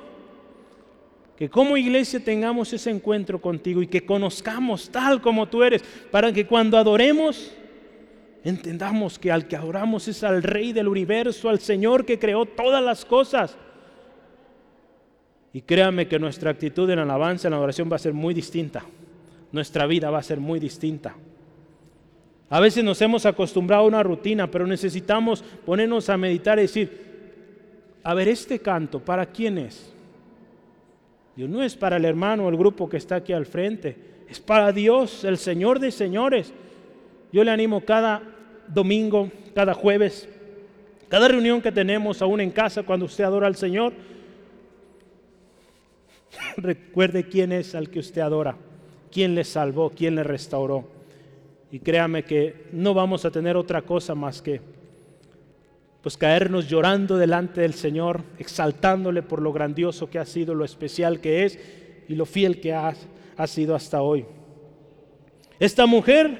que 1.40 1.50
como 1.50 1.76
iglesia 1.76 2.20
tengamos 2.20 2.72
ese 2.72 2.90
encuentro 2.90 3.40
contigo 3.40 3.82
y 3.82 3.88
que 3.88 4.06
conozcamos 4.06 4.88
tal 4.90 5.20
como 5.20 5.48
tú 5.48 5.64
eres, 5.64 5.82
para 6.12 6.32
que 6.32 6.46
cuando 6.46 6.78
adoremos, 6.78 7.50
entendamos 8.44 9.18
que 9.18 9.32
al 9.32 9.48
que 9.48 9.56
adoramos 9.56 10.06
es 10.06 10.22
al 10.22 10.44
Rey 10.44 10.72
del 10.72 10.86
universo, 10.86 11.48
al 11.48 11.58
Señor 11.58 12.06
que 12.06 12.20
creó 12.20 12.46
todas 12.46 12.84
las 12.84 13.04
cosas. 13.04 13.56
Y 15.52 15.62
créame 15.62 16.06
que 16.06 16.20
nuestra 16.20 16.52
actitud 16.52 16.88
en 16.90 17.00
alabanza, 17.00 17.48
en 17.48 17.54
la 17.54 17.60
oración 17.60 17.90
va 17.90 17.96
a 17.96 17.98
ser 17.98 18.12
muy 18.12 18.34
distinta 18.34 18.84
nuestra 19.52 19.86
vida 19.86 20.10
va 20.10 20.18
a 20.18 20.22
ser 20.22 20.38
muy 20.38 20.60
distinta. 20.60 21.14
A 22.48 22.60
veces 22.60 22.82
nos 22.82 23.00
hemos 23.00 23.26
acostumbrado 23.26 23.84
a 23.84 23.86
una 23.86 24.02
rutina, 24.02 24.50
pero 24.50 24.66
necesitamos 24.66 25.42
ponernos 25.64 26.08
a 26.08 26.16
meditar 26.16 26.58
y 26.58 26.62
decir, 26.62 27.10
a 28.02 28.14
ver, 28.14 28.28
este 28.28 28.58
canto, 28.58 29.00
¿para 29.00 29.26
quién 29.26 29.58
es? 29.58 29.92
Dios 31.36 31.48
no 31.48 31.62
es 31.62 31.76
para 31.76 31.96
el 31.96 32.04
hermano 32.04 32.46
o 32.46 32.48
el 32.48 32.56
grupo 32.56 32.88
que 32.88 32.96
está 32.96 33.16
aquí 33.16 33.32
al 33.32 33.46
frente, 33.46 33.96
es 34.28 34.40
para 34.40 34.72
Dios, 34.72 35.24
el 35.24 35.38
Señor 35.38 35.78
de 35.80 35.90
señores. 35.90 36.52
Yo 37.32 37.44
le 37.44 37.50
animo 37.50 37.84
cada 37.84 38.22
domingo, 38.68 39.30
cada 39.54 39.74
jueves, 39.74 40.28
cada 41.08 41.28
reunión 41.28 41.60
que 41.60 41.72
tenemos 41.72 42.22
aún 42.22 42.40
en 42.40 42.50
casa 42.50 42.82
cuando 42.82 43.06
usted 43.06 43.24
adora 43.24 43.46
al 43.46 43.56
Señor, 43.56 43.92
recuerde 46.56 47.28
quién 47.28 47.52
es 47.52 47.74
al 47.74 47.90
que 47.90 47.98
usted 47.98 48.20
adora 48.20 48.56
quién 49.10 49.34
le 49.34 49.44
salvó, 49.44 49.90
quién 49.90 50.14
le 50.14 50.24
restauró. 50.24 50.88
Y 51.70 51.80
créame 51.80 52.24
que 52.24 52.66
no 52.72 52.94
vamos 52.94 53.24
a 53.24 53.30
tener 53.30 53.56
otra 53.56 53.82
cosa 53.82 54.14
más 54.14 54.42
que 54.42 54.60
pues 56.02 56.16
caernos 56.16 56.68
llorando 56.68 57.18
delante 57.18 57.60
del 57.60 57.74
Señor, 57.74 58.22
exaltándole 58.38 59.22
por 59.22 59.42
lo 59.42 59.52
grandioso 59.52 60.08
que 60.08 60.18
ha 60.18 60.24
sido, 60.24 60.54
lo 60.54 60.64
especial 60.64 61.20
que 61.20 61.44
es 61.44 61.58
y 62.08 62.14
lo 62.14 62.24
fiel 62.24 62.60
que 62.60 62.72
ha, 62.72 62.94
ha 63.36 63.46
sido 63.46 63.74
hasta 63.74 64.00
hoy. 64.00 64.24
Esta 65.58 65.84
mujer 65.84 66.38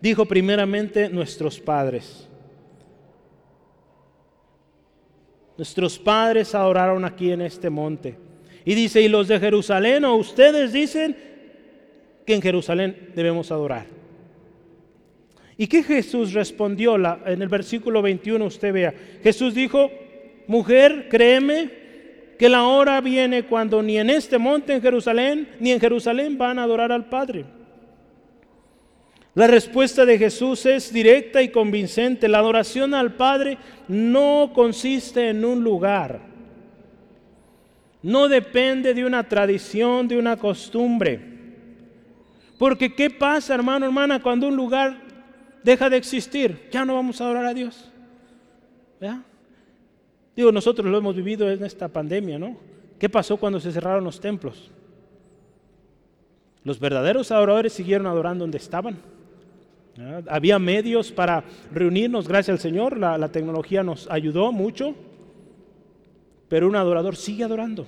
dijo 0.00 0.24
primeramente 0.24 1.08
nuestros 1.10 1.60
padres. 1.60 2.28
Nuestros 5.56 5.98
padres 5.98 6.54
adoraron 6.54 7.04
aquí 7.04 7.30
en 7.30 7.42
este 7.42 7.70
monte. 7.70 8.16
Y 8.64 8.74
dice, 8.74 9.02
y 9.02 9.08
los 9.08 9.28
de 9.28 9.38
Jerusalén, 9.38 10.04
o 10.04 10.16
ustedes 10.16 10.72
dicen 10.72 11.16
que 12.26 12.34
en 12.34 12.42
Jerusalén 12.42 13.12
debemos 13.14 13.52
adorar. 13.52 13.93
¿Y 15.56 15.66
qué 15.66 15.82
Jesús 15.82 16.32
respondió? 16.32 16.96
en 16.96 17.42
el 17.42 17.48
versículo 17.48 18.02
21 18.02 18.44
usted 18.44 18.72
vea. 18.72 18.94
Jesús 19.22 19.54
dijo, 19.54 19.90
mujer, 20.46 21.08
créeme 21.08 21.70
que 22.38 22.48
la 22.48 22.64
hora 22.64 23.00
viene 23.00 23.44
cuando 23.44 23.82
ni 23.82 23.98
en 23.98 24.10
este 24.10 24.38
monte 24.38 24.74
en 24.74 24.82
Jerusalén, 24.82 25.48
ni 25.60 25.70
en 25.72 25.80
Jerusalén 25.80 26.36
van 26.36 26.58
a 26.58 26.64
adorar 26.64 26.90
al 26.90 27.08
Padre. 27.08 27.44
La 29.34 29.46
respuesta 29.46 30.04
de 30.04 30.18
Jesús 30.18 30.64
es 30.66 30.92
directa 30.92 31.42
y 31.42 31.48
convincente. 31.48 32.28
La 32.28 32.38
adoración 32.38 32.94
al 32.94 33.14
Padre 33.14 33.58
no 33.88 34.52
consiste 34.54 35.28
en 35.28 35.44
un 35.44 35.62
lugar 35.64 36.34
no 38.04 38.28
depende 38.28 38.92
de 38.92 39.02
una 39.02 39.26
tradición, 39.26 40.06
de 40.06 40.18
una 40.18 40.36
costumbre. 40.36 41.18
Porque 42.58 42.94
¿qué 42.94 43.08
pasa, 43.08 43.54
hermano, 43.54 43.86
hermana, 43.86 44.20
cuando 44.20 44.48
un 44.48 44.56
lugar 44.56 45.03
deja 45.64 45.90
de 45.90 45.96
existir? 45.96 46.68
Ya 46.70 46.84
no 46.84 46.94
vamos 46.94 47.20
a 47.20 47.24
adorar 47.24 47.46
a 47.46 47.54
Dios. 47.54 47.90
Digo, 50.36 50.52
nosotros 50.52 50.86
lo 50.88 50.96
hemos 50.96 51.16
vivido 51.16 51.50
en 51.50 51.64
esta 51.64 51.88
pandemia, 51.88 52.38
¿no? 52.38 52.56
¿Qué 52.98 53.08
pasó 53.08 53.36
cuando 53.36 53.60
se 53.60 53.72
cerraron 53.72 54.04
los 54.04 54.20
templos? 54.20 54.70
Los 56.62 56.78
verdaderos 56.78 57.30
adoradores 57.30 57.72
siguieron 57.72 58.06
adorando 58.06 58.44
donde 58.44 58.58
estaban. 58.58 58.98
Había 60.28 60.58
medios 60.58 61.12
para 61.12 61.44
reunirnos, 61.72 62.26
gracias 62.26 62.54
al 62.54 62.60
Señor, 62.60 62.98
la, 62.98 63.18
la 63.18 63.30
tecnología 63.30 63.82
nos 63.82 64.10
ayudó 64.10 64.52
mucho 64.52 64.94
pero 66.54 66.68
un 66.68 66.76
adorador 66.76 67.16
sigue 67.16 67.42
adorando. 67.44 67.84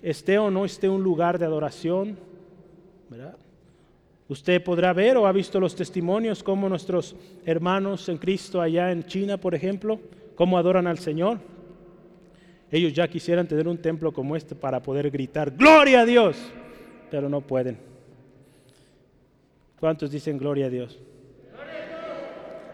Esté 0.00 0.38
o 0.38 0.50
no 0.50 0.64
esté 0.64 0.88
un 0.88 1.02
lugar 1.02 1.38
de 1.38 1.44
adoración, 1.44 2.16
¿verdad? 3.10 3.36
Usted 4.32 4.64
podrá 4.64 4.94
ver 4.94 5.18
o 5.18 5.26
ha 5.26 5.32
visto 5.32 5.60
los 5.60 5.76
testimonios 5.76 6.42
como 6.42 6.66
nuestros 6.66 7.14
hermanos 7.44 8.08
en 8.08 8.16
Cristo 8.16 8.62
allá 8.62 8.90
en 8.90 9.04
China, 9.04 9.36
por 9.36 9.54
ejemplo, 9.54 10.00
cómo 10.34 10.56
adoran 10.56 10.86
al 10.86 10.98
Señor. 10.98 11.38
Ellos 12.70 12.94
ya 12.94 13.06
quisieran 13.08 13.46
tener 13.46 13.68
un 13.68 13.76
templo 13.76 14.10
como 14.10 14.34
este 14.34 14.54
para 14.54 14.80
poder 14.80 15.10
gritar, 15.10 15.50
gloria 15.50 16.00
a 16.00 16.06
Dios, 16.06 16.38
pero 17.10 17.28
no 17.28 17.42
pueden. 17.42 17.76
¿Cuántos 19.78 20.10
dicen 20.10 20.38
gloria 20.38 20.64
a 20.64 20.70
Dios? 20.70 20.98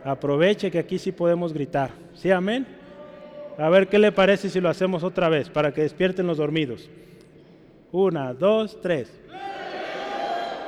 Aproveche 0.05 0.71
que 0.71 0.79
aquí 0.79 0.97
sí 0.97 1.11
podemos 1.11 1.53
gritar. 1.53 1.91
¿Sí, 2.15 2.31
amén? 2.31 2.69
A 3.57 3.69
ver 3.69 3.89
qué 3.89 3.99
le 3.99 4.13
parece 4.13 4.49
si 4.49 4.61
lo 4.61 4.69
hacemos 4.69 5.03
otra 5.03 5.29
vez 5.29 5.51
para 5.51 5.75
que 5.75 5.83
despierten 5.83 6.29
los 6.29 6.37
dormidos. 6.37 6.89
Una, 7.91 8.33
dos, 8.33 8.81
tres. 8.81 9.18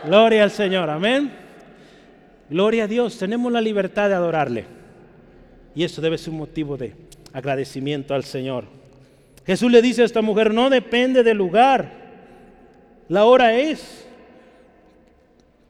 Gloria 0.04 0.44
al 0.44 0.50
Señor, 0.50 0.88
amén. 0.88 1.30
Gloria 2.48 2.84
a 2.84 2.86
Dios, 2.86 3.18
tenemos 3.18 3.52
la 3.52 3.60
libertad 3.60 4.08
de 4.08 4.14
adorarle. 4.14 4.64
Y 5.74 5.84
eso 5.84 6.00
debe 6.00 6.18
ser 6.18 6.32
un 6.32 6.38
motivo 6.38 6.76
de 6.76 6.94
agradecimiento 7.32 8.14
al 8.14 8.24
Señor. 8.24 8.64
Jesús 9.46 9.70
le 9.70 9.82
dice 9.82 10.02
a 10.02 10.06
esta 10.06 10.22
mujer, 10.22 10.52
no 10.54 10.70
depende 10.70 11.22
del 11.22 11.36
lugar. 11.36 11.92
La 13.08 13.24
hora 13.24 13.54
es 13.54 14.06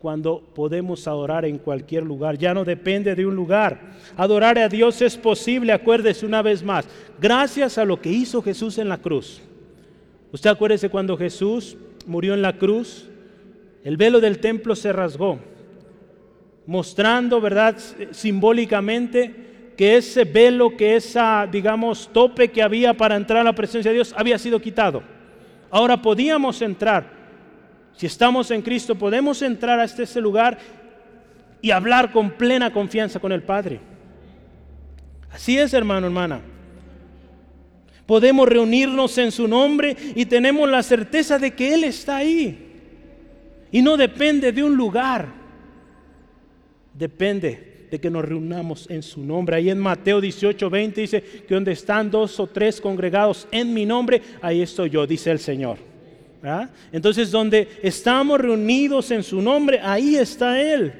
cuando 0.00 0.40
podemos 0.54 1.06
adorar 1.06 1.44
en 1.44 1.58
cualquier 1.58 2.04
lugar. 2.04 2.38
Ya 2.38 2.54
no 2.54 2.64
depende 2.64 3.14
de 3.14 3.26
un 3.26 3.34
lugar. 3.34 3.80
Adorar 4.16 4.58
a 4.58 4.68
Dios 4.68 5.02
es 5.02 5.16
posible, 5.16 5.72
acuérdese 5.72 6.24
una 6.24 6.40
vez 6.40 6.62
más, 6.62 6.88
gracias 7.20 7.76
a 7.78 7.84
lo 7.84 8.00
que 8.00 8.10
hizo 8.10 8.42
Jesús 8.42 8.78
en 8.78 8.88
la 8.88 8.98
cruz. 8.98 9.42
Usted 10.32 10.50
acuérdese 10.50 10.88
cuando 10.88 11.16
Jesús 11.16 11.76
murió 12.06 12.32
en 12.34 12.42
la 12.42 12.56
cruz, 12.56 13.09
el 13.84 13.96
velo 13.96 14.20
del 14.20 14.38
templo 14.38 14.76
se 14.76 14.92
rasgó, 14.92 15.38
mostrando, 16.66 17.40
¿verdad?, 17.40 17.76
simbólicamente 18.10 19.72
que 19.76 19.96
ese 19.96 20.24
velo, 20.24 20.76
que 20.76 20.96
esa, 20.96 21.48
digamos, 21.50 22.10
tope 22.12 22.50
que 22.50 22.62
había 22.62 22.94
para 22.94 23.16
entrar 23.16 23.40
a 23.40 23.44
la 23.44 23.54
presencia 23.54 23.90
de 23.90 23.96
Dios 23.96 24.14
había 24.16 24.38
sido 24.38 24.60
quitado. 24.60 25.02
Ahora 25.70 26.02
podíamos 26.02 26.60
entrar 26.60 27.20
si 27.96 28.06
estamos 28.06 28.50
en 28.50 28.62
Cristo, 28.62 28.94
podemos 28.94 29.42
entrar 29.42 29.78
a 29.78 29.84
este, 29.84 30.04
este 30.04 30.20
lugar 30.20 30.58
y 31.60 31.70
hablar 31.70 32.12
con 32.12 32.30
plena 32.30 32.72
confianza 32.72 33.20
con 33.20 33.32
el 33.32 33.42
Padre. 33.42 33.80
Así 35.30 35.58
es, 35.58 35.74
hermano, 35.74 36.06
hermana. 36.06 36.40
Podemos 38.06 38.48
reunirnos 38.48 39.16
en 39.18 39.30
su 39.30 39.46
nombre 39.46 39.96
y 40.14 40.24
tenemos 40.24 40.68
la 40.68 40.82
certeza 40.82 41.38
de 41.38 41.52
que 41.52 41.74
Él 41.74 41.84
está 41.84 42.16
ahí. 42.16 42.69
Y 43.72 43.82
no 43.82 43.96
depende 43.96 44.52
de 44.52 44.62
un 44.62 44.76
lugar. 44.76 45.28
Depende 46.94 47.86
de 47.90 48.00
que 48.00 48.10
nos 48.10 48.24
reunamos 48.24 48.88
en 48.90 49.02
su 49.02 49.22
nombre. 49.22 49.56
Ahí 49.56 49.70
en 49.70 49.78
Mateo 49.78 50.20
18, 50.20 50.70
20 50.70 51.00
dice 51.00 51.22
que 51.22 51.54
donde 51.54 51.72
están 51.72 52.10
dos 52.10 52.38
o 52.40 52.46
tres 52.46 52.80
congregados 52.80 53.46
en 53.50 53.72
mi 53.72 53.84
nombre, 53.84 54.22
ahí 54.40 54.62
estoy 54.62 54.90
yo, 54.90 55.06
dice 55.06 55.30
el 55.30 55.38
Señor. 55.38 55.78
Entonces, 56.90 57.30
donde 57.30 57.68
estamos 57.82 58.40
reunidos 58.40 59.10
en 59.10 59.22
su 59.22 59.42
nombre, 59.42 59.78
ahí 59.82 60.16
está 60.16 60.60
Él. 60.60 60.92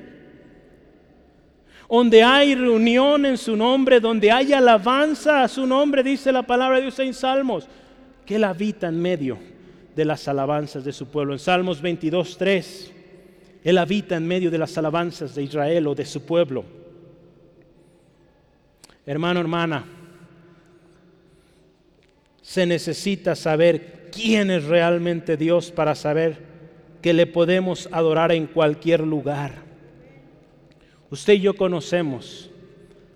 Donde 1.89 2.23
hay 2.23 2.55
reunión 2.55 3.27
en 3.27 3.37
su 3.37 3.57
nombre, 3.57 3.99
donde 3.99 4.31
hay 4.31 4.53
alabanza 4.53 5.43
a 5.43 5.49
su 5.49 5.67
nombre, 5.67 6.03
dice 6.03 6.31
la 6.31 6.43
palabra 6.43 6.77
de 6.77 6.83
Dios 6.83 6.99
en 7.01 7.15
Salmos, 7.15 7.67
que 8.25 8.37
Él 8.37 8.45
habita 8.45 8.89
en 8.89 9.01
medio 9.01 9.50
de 10.01 10.07
las 10.07 10.27
alabanzas 10.29 10.83
de 10.83 10.95
su 10.95 11.09
pueblo. 11.09 11.35
En 11.35 11.39
Salmos 11.39 11.83
22, 11.83 12.39
3, 12.39 12.93
Él 13.65 13.77
habita 13.77 14.17
en 14.17 14.27
medio 14.27 14.51
de 14.51 14.57
las 14.57 14.79
alabanzas 14.79 15.35
de 15.35 15.43
Israel 15.43 15.89
o 15.89 15.95
de 15.95 16.07
su 16.07 16.25
pueblo. 16.25 16.65
Hermano, 19.05 19.41
hermana, 19.41 19.85
se 22.41 22.65
necesita 22.65 23.37
saber 23.37 24.09
quién 24.11 24.51
es 24.51 24.65
realmente 24.65 25.37
Dios 25.37 25.71
para 25.71 25.95
saber 25.95 26.39
que 27.03 27.13
le 27.13 27.27
podemos 27.27 27.87
adorar 27.93 28.33
en 28.33 28.47
cualquier 28.47 29.01
lugar. 29.01 29.53
Usted 31.11 31.35
y 31.35 31.41
yo 31.41 31.57
conocemos 31.57 32.49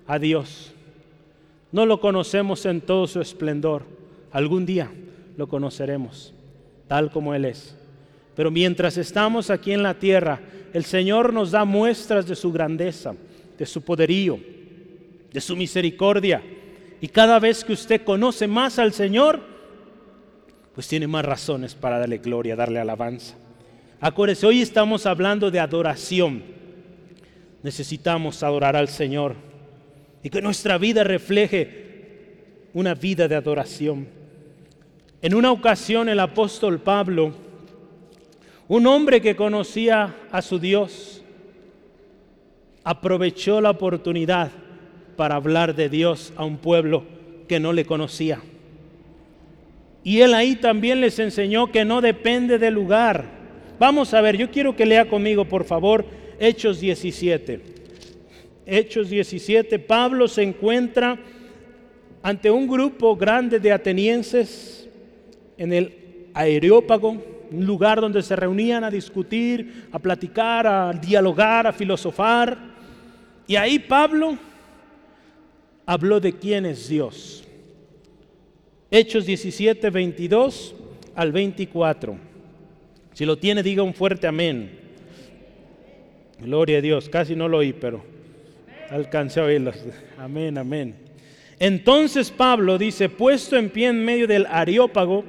a 0.07 0.19
Dios. 0.19 0.75
No 1.73 1.87
lo 1.87 1.99
conocemos 1.99 2.67
en 2.67 2.83
todo 2.83 3.07
su 3.07 3.23
esplendor. 3.23 3.85
Algún 4.33 4.67
día 4.67 4.91
lo 5.39 5.49
conoceremos, 5.49 6.34
tal 6.89 7.11
como 7.11 7.35
Él 7.35 7.45
es. 7.45 7.77
Pero 8.35 8.51
mientras 8.51 8.97
estamos 8.97 9.51
aquí 9.51 9.73
en 9.73 9.83
la 9.83 9.95
tierra, 9.95 10.41
el 10.73 10.85
Señor 10.85 11.33
nos 11.33 11.53
da 11.53 11.65
muestras 11.65 12.27
de 12.27 12.35
su 12.35 12.53
grandeza, 12.53 13.15
de 13.57 13.67
su 13.67 13.83
poderío, 13.83 14.39
de 15.33 15.41
su 15.41 15.57
misericordia. 15.57 16.43
Y 17.01 17.09
cada 17.09 17.39
vez 17.39 17.65
que 17.65 17.73
usted 17.73 18.03
conoce 18.03 18.47
más 18.47 18.79
al 18.79 18.93
Señor, 18.93 19.41
pues 20.75 20.89
tiene 20.89 21.07
más 21.07 21.25
razones 21.25 21.75
para 21.75 21.99
darle 21.99 22.19
gloria, 22.19 22.57
darle 22.57 22.81
alabanza. 22.81 23.37
Acuérdese, 24.01 24.47
hoy 24.47 24.61
estamos 24.61 25.07
hablando 25.07 25.51
de 25.51 25.61
adoración. 25.61 26.43
Necesitamos 27.63 28.43
adorar 28.43 28.77
al 28.77 28.89
Señor 28.89 29.37
y 30.23 30.31
que 30.31 30.43
nuestra 30.43 30.77
vida 30.79 31.05
refleje 31.05 32.69
una 32.75 32.95
vida 32.95 33.29
de 33.29 33.37
adoración. 33.37 34.09
En 35.25 35.33
una 35.33 35.53
ocasión 35.53 36.11
el 36.11 36.21
apóstol 36.21 36.81
Pablo, 36.81 37.33
un 38.69 38.87
hombre 38.87 39.23
que 39.23 39.35
conocía 39.35 40.15
a 40.31 40.43
su 40.43 40.59
Dios, 40.59 41.25
aprovechó 42.85 43.63
la 43.63 43.71
oportunidad 43.71 44.51
para 45.17 45.37
hablar 45.37 45.75
de 45.75 45.89
Dios 45.89 46.35
a 46.37 46.45
un 46.45 46.59
pueblo 46.59 47.05
que 47.49 47.59
no 47.59 47.73
le 47.73 47.87
conocía. 47.87 48.43
Y 50.03 50.21
él 50.21 50.35
ahí 50.35 50.57
también 50.57 51.01
les 51.01 51.19
enseñó 51.19 51.73
que 51.73 51.87
no 51.87 52.03
depende 52.03 52.59
del 52.59 52.75
lugar. 52.75 53.25
Vamos 53.79 54.13
a 54.13 54.21
ver, 54.21 54.37
yo 54.37 54.51
quiero 54.51 54.77
que 54.77 54.85
lea 54.85 55.09
conmigo, 55.09 55.47
por 55.47 55.65
favor, 55.65 56.05
Hechos 56.39 56.81
17. 56.81 57.63
Hechos 58.67 59.09
17, 59.09 59.79
Pablo 59.79 60.29
se 60.29 60.43
encuentra 60.43 61.19
ante 62.23 62.51
un 62.51 62.69
grupo 62.69 63.17
grande 63.17 63.59
de 63.59 63.73
atenienses 63.73 64.84
en 65.59 65.73
el 65.73 65.95
Areópago, 66.35 67.23
un 67.51 67.67
lugar 67.67 68.01
donde 68.01 68.23
se 68.23 68.35
reunían 68.35 68.85
a 68.85 68.91
discutir, 68.91 69.87
a 69.93 69.99
platicar, 69.99 70.67
a 70.67 70.93
dialogar, 70.93 71.67
a 71.67 71.73
filosofar. 71.73 72.59
Y 73.47 73.57
ahí 73.57 73.79
Pablo 73.79 74.37
habló 75.87 76.21
de 76.21 76.33
quién 76.33 76.67
es 76.67 76.89
Dios. 76.89 77.45
Hechos 78.91 79.27
17, 79.27 79.91
22 79.91 80.75
al 81.15 81.33
24. 81.33 82.17
Si 83.13 83.25
lo 83.25 83.39
tiene, 83.39 83.63
diga 83.63 83.83
un 83.83 83.95
fuerte 83.95 84.27
amén. 84.27 84.79
Gloria 86.41 86.79
a 86.79 86.81
Dios. 86.81 87.09
Casi 87.09 87.37
no 87.37 87.49
lo 87.49 87.59
oí, 87.59 87.73
pero 87.73 88.03
alcancé 88.91 89.41
a 89.41 89.45
oírlo. 89.45 89.73
Amén, 90.19 90.59
amén. 90.59 90.95
Entonces 91.59 92.31
Pablo 92.31 92.79
dice, 92.79 93.09
puesto 93.09 93.57
en 93.57 93.71
pie 93.71 93.89
en 93.89 94.05
medio 94.05 94.27
del 94.27 94.47
Areópago, 94.47 95.25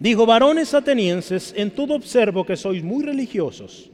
dijo, 0.00 0.26
varones 0.26 0.74
atenienses, 0.74 1.54
en 1.56 1.70
todo 1.70 1.94
observo 1.94 2.44
que 2.44 2.56
sois 2.56 2.82
muy 2.82 3.04
religiosos, 3.04 3.90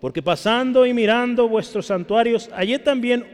porque 0.00 0.22
pasando 0.22 0.86
y 0.86 0.92
mirando 0.92 1.48
vuestros 1.48 1.86
santuarios, 1.86 2.48
hallé 2.52 2.78
también 2.78 3.24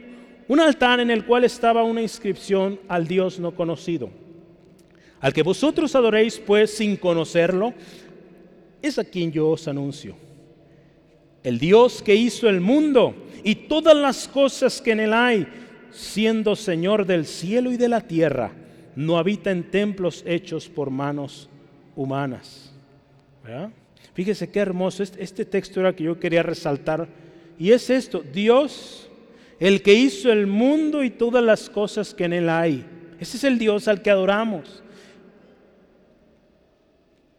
un 0.48 0.60
altar 0.60 1.00
en 1.00 1.10
el 1.10 1.26
cual 1.26 1.44
estaba 1.44 1.82
una 1.82 2.00
inscripción 2.00 2.80
al 2.88 3.06
Dios 3.06 3.38
no 3.38 3.54
conocido. 3.54 4.10
Al 5.20 5.32
que 5.32 5.42
vosotros 5.42 5.94
adoréis 5.94 6.38
pues 6.38 6.74
sin 6.76 6.96
conocerlo, 6.96 7.74
es 8.80 8.98
a 8.98 9.04
quien 9.04 9.30
yo 9.30 9.50
os 9.50 9.68
anuncio. 9.68 10.14
El 11.42 11.58
Dios 11.58 12.00
que 12.02 12.14
hizo 12.14 12.48
el 12.48 12.60
mundo 12.60 13.14
y 13.42 13.54
todas 13.54 13.96
las 13.96 14.28
cosas 14.28 14.80
que 14.80 14.92
en 14.92 15.00
él 15.00 15.12
hay, 15.12 15.46
siendo 15.90 16.54
Señor 16.54 17.06
del 17.06 17.26
cielo 17.26 17.72
y 17.72 17.76
de 17.76 17.88
la 17.88 18.00
tierra, 18.00 18.52
no 18.96 19.18
habita 19.18 19.50
en 19.50 19.70
templos 19.70 20.22
hechos 20.26 20.68
por 20.68 20.90
manos 20.90 21.48
humanas. 21.96 22.72
Fíjese 24.14 24.50
qué 24.50 24.60
hermoso, 24.60 25.02
este, 25.02 25.22
este 25.22 25.44
texto 25.44 25.80
era 25.80 25.94
que 25.94 26.04
yo 26.04 26.18
quería 26.18 26.42
resaltar. 26.42 27.08
Y 27.58 27.72
es 27.72 27.90
esto, 27.90 28.22
Dios 28.32 29.10
el 29.60 29.82
que 29.82 29.92
hizo 29.92 30.32
el 30.32 30.46
mundo 30.46 31.04
y 31.04 31.10
todas 31.10 31.44
las 31.44 31.68
cosas 31.68 32.14
que 32.14 32.24
en 32.24 32.32
él 32.32 32.48
hay. 32.48 32.84
Ese 33.20 33.36
es 33.36 33.44
el 33.44 33.58
Dios 33.58 33.86
al 33.86 34.00
que 34.00 34.10
adoramos. 34.10 34.82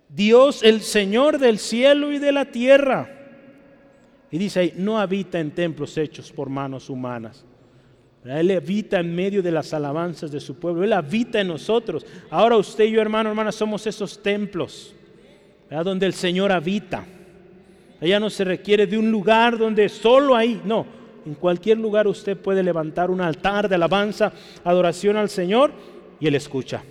Dios, 0.08 0.62
el 0.62 0.82
Señor 0.82 1.40
del 1.40 1.58
cielo 1.58 2.12
y 2.12 2.20
de 2.20 2.32
la 2.32 2.46
tierra. 2.46 3.10
Y 4.30 4.38
dice 4.38 4.60
ahí, 4.60 4.74
no 4.78 5.00
habita 5.00 5.40
en 5.40 5.50
templos 5.50 5.98
hechos 5.98 6.32
por 6.32 6.48
manos 6.48 6.92
humanas. 6.92 7.44
Él 8.24 8.52
habita 8.52 9.00
en 9.00 9.16
medio 9.16 9.42
de 9.42 9.52
las 9.52 9.74
alabanzas 9.74 10.32
de 10.32 10.40
su 10.40 10.56
pueblo. 10.56 10.84
Él 10.84 10.94
habita 10.94 11.42
en 11.42 11.48
nosotros. 11.48 12.06
Ahora 12.30 12.58
usted 12.58 12.86
y 12.86 12.92
yo, 12.92 13.02
hermano, 13.02 13.30
hermana, 13.30 13.52
somos 13.52 13.88
esos 13.88 14.22
templos 14.22 14.94
donde 15.84 16.06
el 16.06 16.14
Señor 16.14 16.52
habita. 16.52 17.06
Allá 18.02 18.20
no 18.20 18.30
se 18.30 18.44
requiere 18.44 18.86
de 18.86 18.98
un 18.98 19.10
lugar 19.10 19.58
donde 19.58 19.88
solo 19.88 20.36
ahí, 20.36 20.62
no, 20.66 20.86
en 21.26 21.36
cualquier 21.36 21.78
lugar 21.78 22.08
usted 22.08 22.36
puede 22.38 22.62
levantar 22.62 23.10
un 23.10 23.22
altar 23.22 23.70
de 23.70 23.76
alabanza, 23.76 24.34
adoración 24.64 25.18
al 25.18 25.30
Señor 25.30 25.72
y 26.20 26.28
Él 26.28 26.36
escucha. 26.36 26.84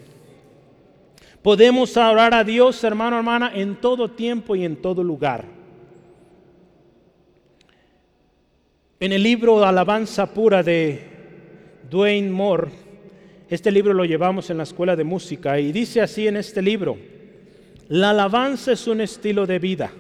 Podemos 1.42 1.96
adorar 1.96 2.32
a 2.32 2.44
Dios, 2.44 2.82
hermano, 2.84 3.18
hermana, 3.18 3.52
en 3.54 3.76
todo 3.80 4.10
tiempo 4.10 4.56
y 4.56 4.64
en 4.64 4.76
todo 4.76 5.02
lugar. 5.02 5.44
En 8.98 9.12
el 9.12 9.22
libro 9.22 9.64
Alabanza 9.64 10.32
Pura 10.32 10.62
de 10.62 11.09
Dwayne 11.90 12.30
Moore, 12.30 12.68
este 13.48 13.72
libro 13.72 13.92
lo 13.92 14.04
llevamos 14.04 14.48
en 14.48 14.58
la 14.58 14.62
escuela 14.62 14.94
de 14.94 15.02
música 15.02 15.58
y 15.58 15.72
dice 15.72 16.00
así 16.00 16.28
en 16.28 16.36
este 16.36 16.62
libro, 16.62 16.96
la 17.88 18.10
alabanza 18.10 18.70
es 18.70 18.86
un 18.86 19.00
estilo 19.00 19.44
de 19.44 19.58
vida. 19.58 19.90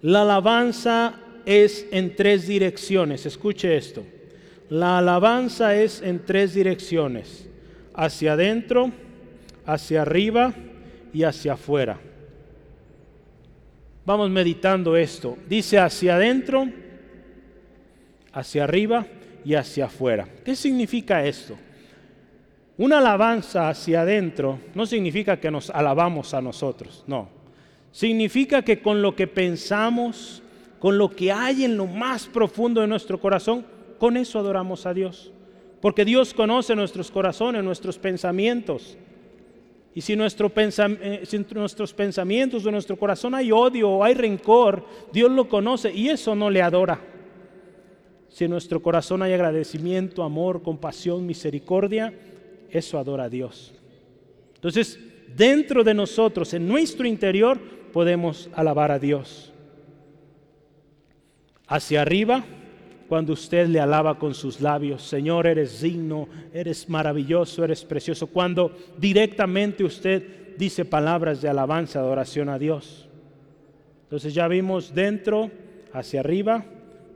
La 0.00 0.22
alabanza 0.22 1.20
es 1.44 1.86
en 1.92 2.16
tres 2.16 2.48
direcciones. 2.48 3.26
Escuche 3.26 3.76
esto. 3.76 4.02
La 4.70 4.98
alabanza 4.98 5.74
es 5.74 6.00
en 6.00 6.24
tres 6.24 6.54
direcciones. 6.54 7.46
Hacia 7.92 8.32
adentro, 8.32 8.90
hacia 9.66 10.02
arriba 10.02 10.54
y 11.12 11.24
hacia 11.24 11.52
afuera. 11.52 11.98
vamos 14.06 14.30
meditando 14.30 14.96
esto. 14.96 15.36
Dice 15.46 15.78
hacia 15.78 16.16
adentro, 16.16 16.66
hacia 18.32 18.64
arriba 18.64 19.06
y 19.46 19.54
hacia 19.54 19.84
afuera. 19.84 20.26
¿Qué 20.44 20.56
significa 20.56 21.24
esto? 21.24 21.56
Una 22.78 22.98
alabanza 22.98 23.68
hacia 23.68 24.00
adentro 24.00 24.58
no 24.74 24.86
significa 24.86 25.38
que 25.38 25.52
nos 25.52 25.70
alabamos 25.70 26.34
a 26.34 26.42
nosotros, 26.42 27.04
no. 27.06 27.28
Significa 27.92 28.62
que 28.62 28.82
con 28.82 29.00
lo 29.00 29.14
que 29.14 29.28
pensamos, 29.28 30.42
con 30.80 30.98
lo 30.98 31.10
que 31.10 31.30
hay 31.30 31.64
en 31.64 31.76
lo 31.76 31.86
más 31.86 32.26
profundo 32.26 32.80
de 32.80 32.88
nuestro 32.88 33.20
corazón, 33.20 33.64
con 34.00 34.16
eso 34.16 34.40
adoramos 34.40 34.84
a 34.84 34.92
Dios. 34.92 35.32
Porque 35.80 36.04
Dios 36.04 36.34
conoce 36.34 36.74
nuestros 36.74 37.08
corazones, 37.12 37.62
nuestros 37.62 37.98
pensamientos. 37.98 38.98
Y 39.94 40.00
si, 40.00 40.16
nuestro 40.16 40.52
eh, 40.56 41.44
nuestros 41.54 41.94
pensamientos 41.94 42.66
o 42.66 42.70
nuestro 42.72 42.98
corazón 42.98 43.32
hay 43.36 43.52
odio 43.52 43.90
o 43.90 44.02
hay 44.02 44.14
rencor, 44.14 44.84
Dios 45.12 45.30
lo 45.30 45.48
conoce 45.48 45.92
y 45.92 46.08
eso 46.08 46.34
no 46.34 46.50
le 46.50 46.62
adora. 46.62 47.15
Si 48.36 48.44
en 48.44 48.50
nuestro 48.50 48.82
corazón 48.82 49.22
hay 49.22 49.32
agradecimiento, 49.32 50.22
amor, 50.22 50.60
compasión, 50.60 51.24
misericordia, 51.24 52.12
eso 52.70 52.98
adora 52.98 53.24
a 53.24 53.28
Dios. 53.30 53.72
Entonces, 54.56 55.00
dentro 55.34 55.82
de 55.82 55.94
nosotros, 55.94 56.52
en 56.52 56.68
nuestro 56.68 57.06
interior, 57.06 57.58
podemos 57.94 58.50
alabar 58.52 58.90
a 58.90 58.98
Dios. 58.98 59.54
Hacia 61.66 62.02
arriba, 62.02 62.44
cuando 63.08 63.32
usted 63.32 63.68
le 63.68 63.80
alaba 63.80 64.18
con 64.18 64.34
sus 64.34 64.60
labios, 64.60 65.02
Señor, 65.02 65.46
eres 65.46 65.80
digno, 65.80 66.28
eres 66.52 66.90
maravilloso, 66.90 67.64
eres 67.64 67.86
precioso. 67.86 68.26
Cuando 68.26 68.70
directamente 68.98 69.82
usted 69.82 70.56
dice 70.58 70.84
palabras 70.84 71.40
de 71.40 71.48
alabanza, 71.48 72.00
adoración 72.00 72.50
a 72.50 72.58
Dios. 72.58 73.08
Entonces 74.02 74.34
ya 74.34 74.46
vimos 74.46 74.94
dentro, 74.94 75.50
hacia 75.94 76.20
arriba, 76.20 76.66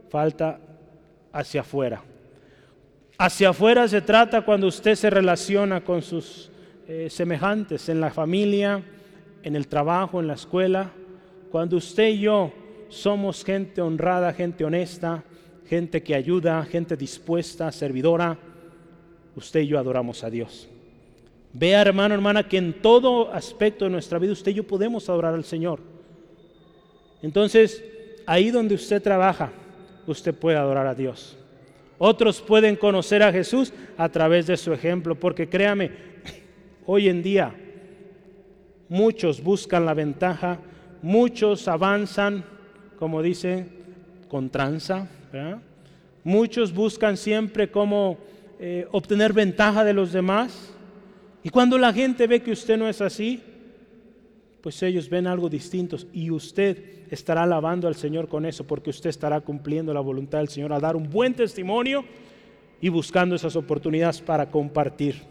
falta 0.09 0.61
hacia 1.33 1.61
afuera. 1.63 2.03
Hacia 3.19 3.51
afuera 3.51 3.87
se 3.87 4.01
trata 4.01 4.43
cuando 4.43 4.67
usted 4.67 4.95
se 4.95 5.11
relaciona 5.11 5.83
con 5.83 6.01
sus 6.03 6.51
eh, 6.89 7.09
semejantes 7.11 7.89
en 7.89 8.01
la 8.01 8.11
familia, 8.11 8.83
en 9.43 9.57
el 9.57 9.69
trabajo, 9.69 10.21
en 10.21 10.27
la 10.27 10.35
escuela. 10.35 10.91
Cuando 11.51 11.77
usted 11.77 12.09
y 12.09 12.21
yo 12.21 12.53
somos 12.89 13.45
gente 13.45 13.81
honrada, 13.81 14.33
gente 14.33 14.65
honesta, 14.65 15.23
gente 15.69 16.03
que 16.03 16.15
ayuda, 16.15 16.65
gente 16.65 16.97
dispuesta, 16.97 17.71
servidora, 17.73 18.39
usted 19.37 19.61
y 19.61 19.69
yo 19.69 19.79
adoramos 19.79 20.25
a 20.25 20.31
Dios. 20.31 20.69
Vea, 21.53 21.83
hermano, 21.83 22.15
hermana, 22.15 22.49
que 22.49 22.59
en 22.59 22.81
todo 22.81 23.33
aspecto 23.33 23.85
de 23.85 23.91
nuestra 23.91 24.19
vida 24.19 24.33
usted 24.33 24.53
y 24.53 24.55
yo 24.55 24.67
podemos 24.67 25.09
adorar 25.09 25.35
al 25.35 25.45
Señor. 25.45 25.81
Entonces, 27.23 27.85
ahí 28.27 28.51
donde 28.51 28.75
usted 28.75 29.03
trabaja, 29.03 29.53
usted 30.07 30.35
puede 30.35 30.57
adorar 30.57 30.87
a 30.87 30.95
Dios. 30.95 31.37
Otros 31.99 32.41
pueden 32.41 32.77
conocer 32.77 33.23
a 33.23 33.33
Jesús 33.33 33.73
a 33.99 34.09
través 34.09 34.47
de 34.47 34.57
su 34.57 34.73
ejemplo, 34.73 35.15
porque 35.15 35.49
créame, 35.49 35.91
hoy 36.87 37.09
en 37.09 37.23
día 37.23 37.55
muchos 38.89 39.43
buscan 39.43 39.85
la 39.85 39.95
ventaja, 39.95 40.59
muchos 41.03 41.69
avanzan, 41.69 42.45
como 42.99 43.23
dicen, 43.23 43.69
con 44.29 44.51
tranza, 44.51 45.09
muchos 46.25 46.73
buscan 46.73 47.17
siempre 47.17 47.71
cómo 47.71 48.19
eh, 48.59 48.87
obtener 48.93 49.33
ventaja 49.33 49.85
de 49.85 49.93
los 49.93 50.13
demás. 50.13 50.73
Y 51.43 51.51
cuando 51.51 51.79
la 51.79 51.93
gente 51.93 52.27
ve 52.27 52.43
que 52.43 52.53
usted 52.53 52.77
no 52.77 52.89
es 52.89 53.01
así, 53.01 53.43
pues 54.63 54.83
ellos 54.83 55.09
ven 55.09 55.27
algo 55.27 55.49
distinto 55.49 55.97
y 56.13 56.31
usted 56.31 57.07
estará 57.11 57.45
alabando 57.45 57.89
al 57.89 57.95
Señor 57.95 58.29
con 58.29 58.45
eso, 58.45 58.67
porque 58.67 58.91
usted 58.91 59.11
estará 59.11 59.41
cumpliendo 59.41 59.95
la 59.95 60.01
voluntad 60.01 60.39
del 60.39 60.49
Señor 60.49 60.73
a 60.73 60.81
dar 60.81 60.97
un 60.97 61.09
buen 61.09 61.35
testimonio 61.35 62.05
y 62.81 62.89
buscando 62.89 63.35
esas 63.35 63.57
oportunidades 63.57 64.21
para 64.21 64.51
compartir. 64.51 65.23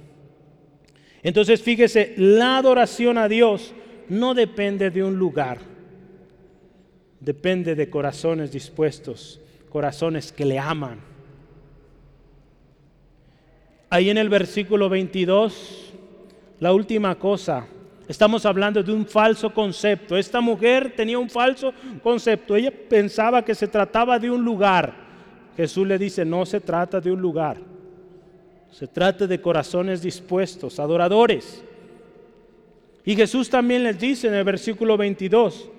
Entonces 1.21 1.61
fíjese, 1.61 2.13
la 2.17 2.57
adoración 2.57 3.17
a 3.17 3.27
Dios 3.27 3.73
no 4.07 4.33
depende 4.33 4.89
de 4.89 5.03
un 5.03 5.17
lugar, 5.17 5.59
depende 7.19 7.75
de 7.75 7.89
corazones 7.89 8.51
dispuestos, 8.51 9.39
corazones 9.69 10.31
que 10.31 10.45
le 10.45 10.57
aman. 10.57 10.99
Ahí 13.91 14.09
en 14.09 14.17
el 14.17 14.29
versículo 14.29 14.87
22, 14.87 15.93
la 16.59 16.73
última 16.73 17.15
cosa, 17.17 17.67
estamos 18.09 18.45
hablando 18.45 18.83
de 18.83 18.91
un 18.91 19.05
falso 19.05 19.53
concepto. 19.53 20.17
Esta 20.17 20.41
mujer 20.41 20.93
tenía 20.95 21.17
un 21.17 21.29
falso 21.29 21.71
concepto, 22.03 22.55
ella 22.55 22.73
pensaba 22.89 23.45
que 23.45 23.55
se 23.55 23.67
trataba 23.67 24.19
de 24.19 24.29
un 24.29 24.43
lugar. 24.43 24.93
Jesús 25.55 25.87
le 25.87 25.97
dice, 25.97 26.25
no 26.25 26.45
se 26.45 26.59
trata 26.59 26.99
de 26.99 27.11
un 27.11 27.21
lugar, 27.21 27.57
se 28.71 28.87
trata 28.87 29.27
de 29.27 29.39
corazones 29.39 30.01
dispuestos, 30.01 30.79
adoradores. 30.79 31.63
Y 33.05 33.15
Jesús 33.15 33.49
también 33.49 33.83
les 33.83 33.99
dice 33.99 34.27
en 34.27 34.33
el 34.33 34.43
versículo 34.43 34.97
22, 34.97 35.69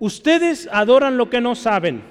ustedes 0.00 0.68
adoran 0.72 1.16
lo 1.16 1.30
que 1.30 1.40
no 1.40 1.54
saben. 1.54 2.02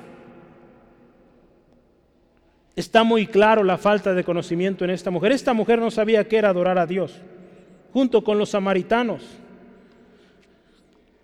Está 2.76 3.04
muy 3.04 3.28
claro 3.28 3.64
la 3.64 3.78
falta 3.78 4.14
de 4.14 4.24
conocimiento 4.24 4.84
en 4.84 4.92
esta 4.92 5.12
mujer. 5.12 5.32
Esta 5.32 5.54
mujer 5.54 5.80
no 5.80 5.92
sabía 5.92 6.28
qué 6.28 6.38
era 6.38 6.50
adorar 6.50 6.80
a 6.80 6.88
Dios, 6.88 7.22
junto 7.94 8.24
con 8.24 8.40
los 8.40 8.50
samaritanos. 8.50 9.22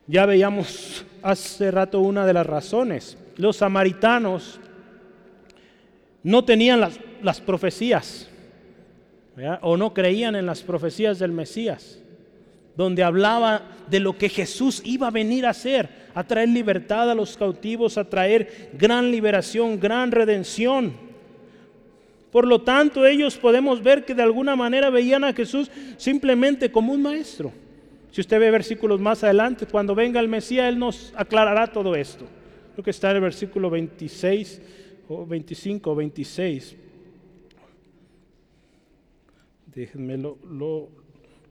Ya 0.05 0.25
veíamos 0.25 1.03
hace 1.23 1.71
rato 1.71 1.99
una 1.99 2.25
de 2.25 2.33
las 2.33 2.45
razones. 2.45 3.17
Los 3.37 3.57
samaritanos 3.57 4.59
no 6.23 6.45
tenían 6.45 6.79
las, 6.79 7.41
profecías 7.41 8.29
o 9.61 9.77
no 9.77 9.93
creían 9.93 10.35
en 10.35 10.45
las 10.45 10.61
profecías 10.61 11.17
del 11.17 11.31
Mesías, 11.31 11.99
donde 12.75 13.03
hablaba 13.03 13.63
de 13.89 13.99
lo 13.99 14.17
que 14.17 14.29
Jesús 14.29 14.81
iba 14.85 15.07
a 15.07 15.11
venir 15.11 15.45
a 15.45 15.51
hacer, 15.51 15.89
a 16.13 16.23
traer 16.23 16.49
libertad 16.49 17.09
a 17.09 17.15
los 17.15 17.35
cautivos, 17.35 17.97
a 17.97 18.03
traer 18.03 18.71
gran 18.73 19.11
liberación, 19.11 19.79
gran 19.79 20.11
redención. 20.11 21.08
Por 22.31 22.47
lo 22.47 22.61
tanto, 22.61 23.05
ellos 23.05 23.37
podemos 23.37 23.81
ver 23.81 24.05
que 24.05 24.13
de 24.13 24.21
alguna 24.21 24.55
manera 24.55 24.89
veían 24.89 25.23
a 25.23 25.33
Jesús 25.33 25.71
simplemente 25.97 26.71
como 26.71 26.93
un 26.93 27.01
maestro. 27.01 27.51
Si 28.11 28.21
usted 28.21 28.39
ve 28.39 28.51
versículos 28.51 28.99
más 28.99 29.23
adelante, 29.23 29.65
cuando 29.65 29.95
venga 29.95 30.19
el 30.19 30.27
Mesías, 30.27 30.69
Él 30.69 30.77
nos 30.77 31.13
aclarará 31.15 31.67
todo 31.67 31.95
esto. 31.95 32.25
Creo 32.73 32.83
que 32.83 32.91
está 32.91 33.09
en 33.11 33.17
el 33.17 33.23
versículo 33.23 33.69
26 33.69 34.61
o 35.07 35.25
25 35.25 35.91
o 35.91 35.95
26. 35.95 36.75
Déjenme 39.73 40.17
lo, 40.17 40.37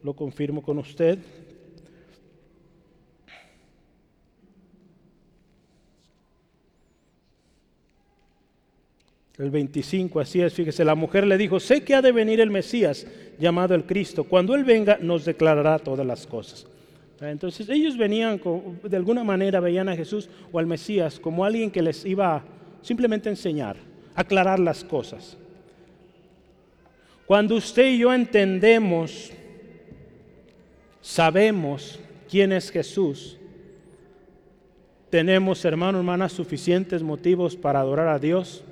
lo 0.02 0.12
confirmo 0.14 0.62
con 0.62 0.78
usted. 0.78 1.18
El 9.38 9.50
25, 9.50 10.18
así 10.18 10.40
es, 10.40 10.52
fíjese, 10.52 10.84
la 10.84 10.96
mujer 10.96 11.24
le 11.24 11.38
dijo, 11.38 11.60
sé 11.60 11.84
que 11.84 11.94
ha 11.94 12.02
de 12.02 12.10
venir 12.10 12.40
el 12.40 12.50
Mesías 12.50 13.06
llamado 13.38 13.74
el 13.76 13.84
Cristo. 13.84 14.24
Cuando 14.24 14.54
Él 14.56 14.64
venga 14.64 14.98
nos 15.00 15.24
declarará 15.24 15.78
todas 15.78 16.04
las 16.04 16.26
cosas. 16.26 16.66
Entonces 17.20 17.68
ellos 17.68 17.96
venían, 17.96 18.40
de 18.82 18.96
alguna 18.96 19.22
manera 19.24 19.60
veían 19.60 19.88
a 19.88 19.96
Jesús 19.96 20.28
o 20.52 20.58
al 20.58 20.66
Mesías 20.66 21.18
como 21.20 21.44
alguien 21.44 21.70
que 21.70 21.82
les 21.82 22.04
iba 22.04 22.36
a 22.36 22.44
simplemente 22.82 23.28
enseñar, 23.28 23.76
aclarar 24.14 24.58
las 24.58 24.82
cosas. 24.84 25.36
Cuando 27.26 27.56
usted 27.56 27.92
y 27.92 27.98
yo 27.98 28.12
entendemos, 28.12 29.32
sabemos 31.00 32.00
quién 32.28 32.52
es 32.52 32.70
Jesús, 32.70 33.36
tenemos, 35.10 35.64
hermano, 35.64 35.98
hermanas, 35.98 36.32
suficientes 36.32 37.02
motivos 37.02 37.56
para 37.56 37.80
adorar 37.80 38.08
a 38.08 38.18
Dios 38.18 38.64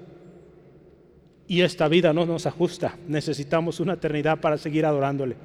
y 1.49 1.61
esta 1.61 1.89
vida 1.89 2.13
no 2.13 2.27
nos 2.27 2.47
ajusta. 2.47 2.97
Necesitamos 3.07 3.81
una 3.81 3.95
eternidad 3.95 4.41
para 4.41 4.59
seguir 4.59 4.85
adorándole. 4.85 5.37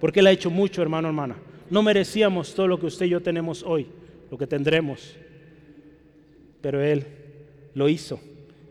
Porque 0.00 0.20
Él 0.20 0.26
ha 0.28 0.32
hecho 0.32 0.50
mucho, 0.50 0.82
hermano, 0.82 1.08
hermana. 1.08 1.36
No 1.70 1.82
merecíamos 1.82 2.54
todo 2.54 2.68
lo 2.68 2.78
que 2.78 2.86
usted 2.86 3.06
y 3.06 3.10
yo 3.10 3.20
tenemos 3.20 3.62
hoy, 3.62 3.86
lo 4.30 4.38
que 4.38 4.46
tendremos. 4.46 5.16
Pero 6.60 6.82
Él 6.82 7.06
lo 7.74 7.88
hizo. 7.88 8.20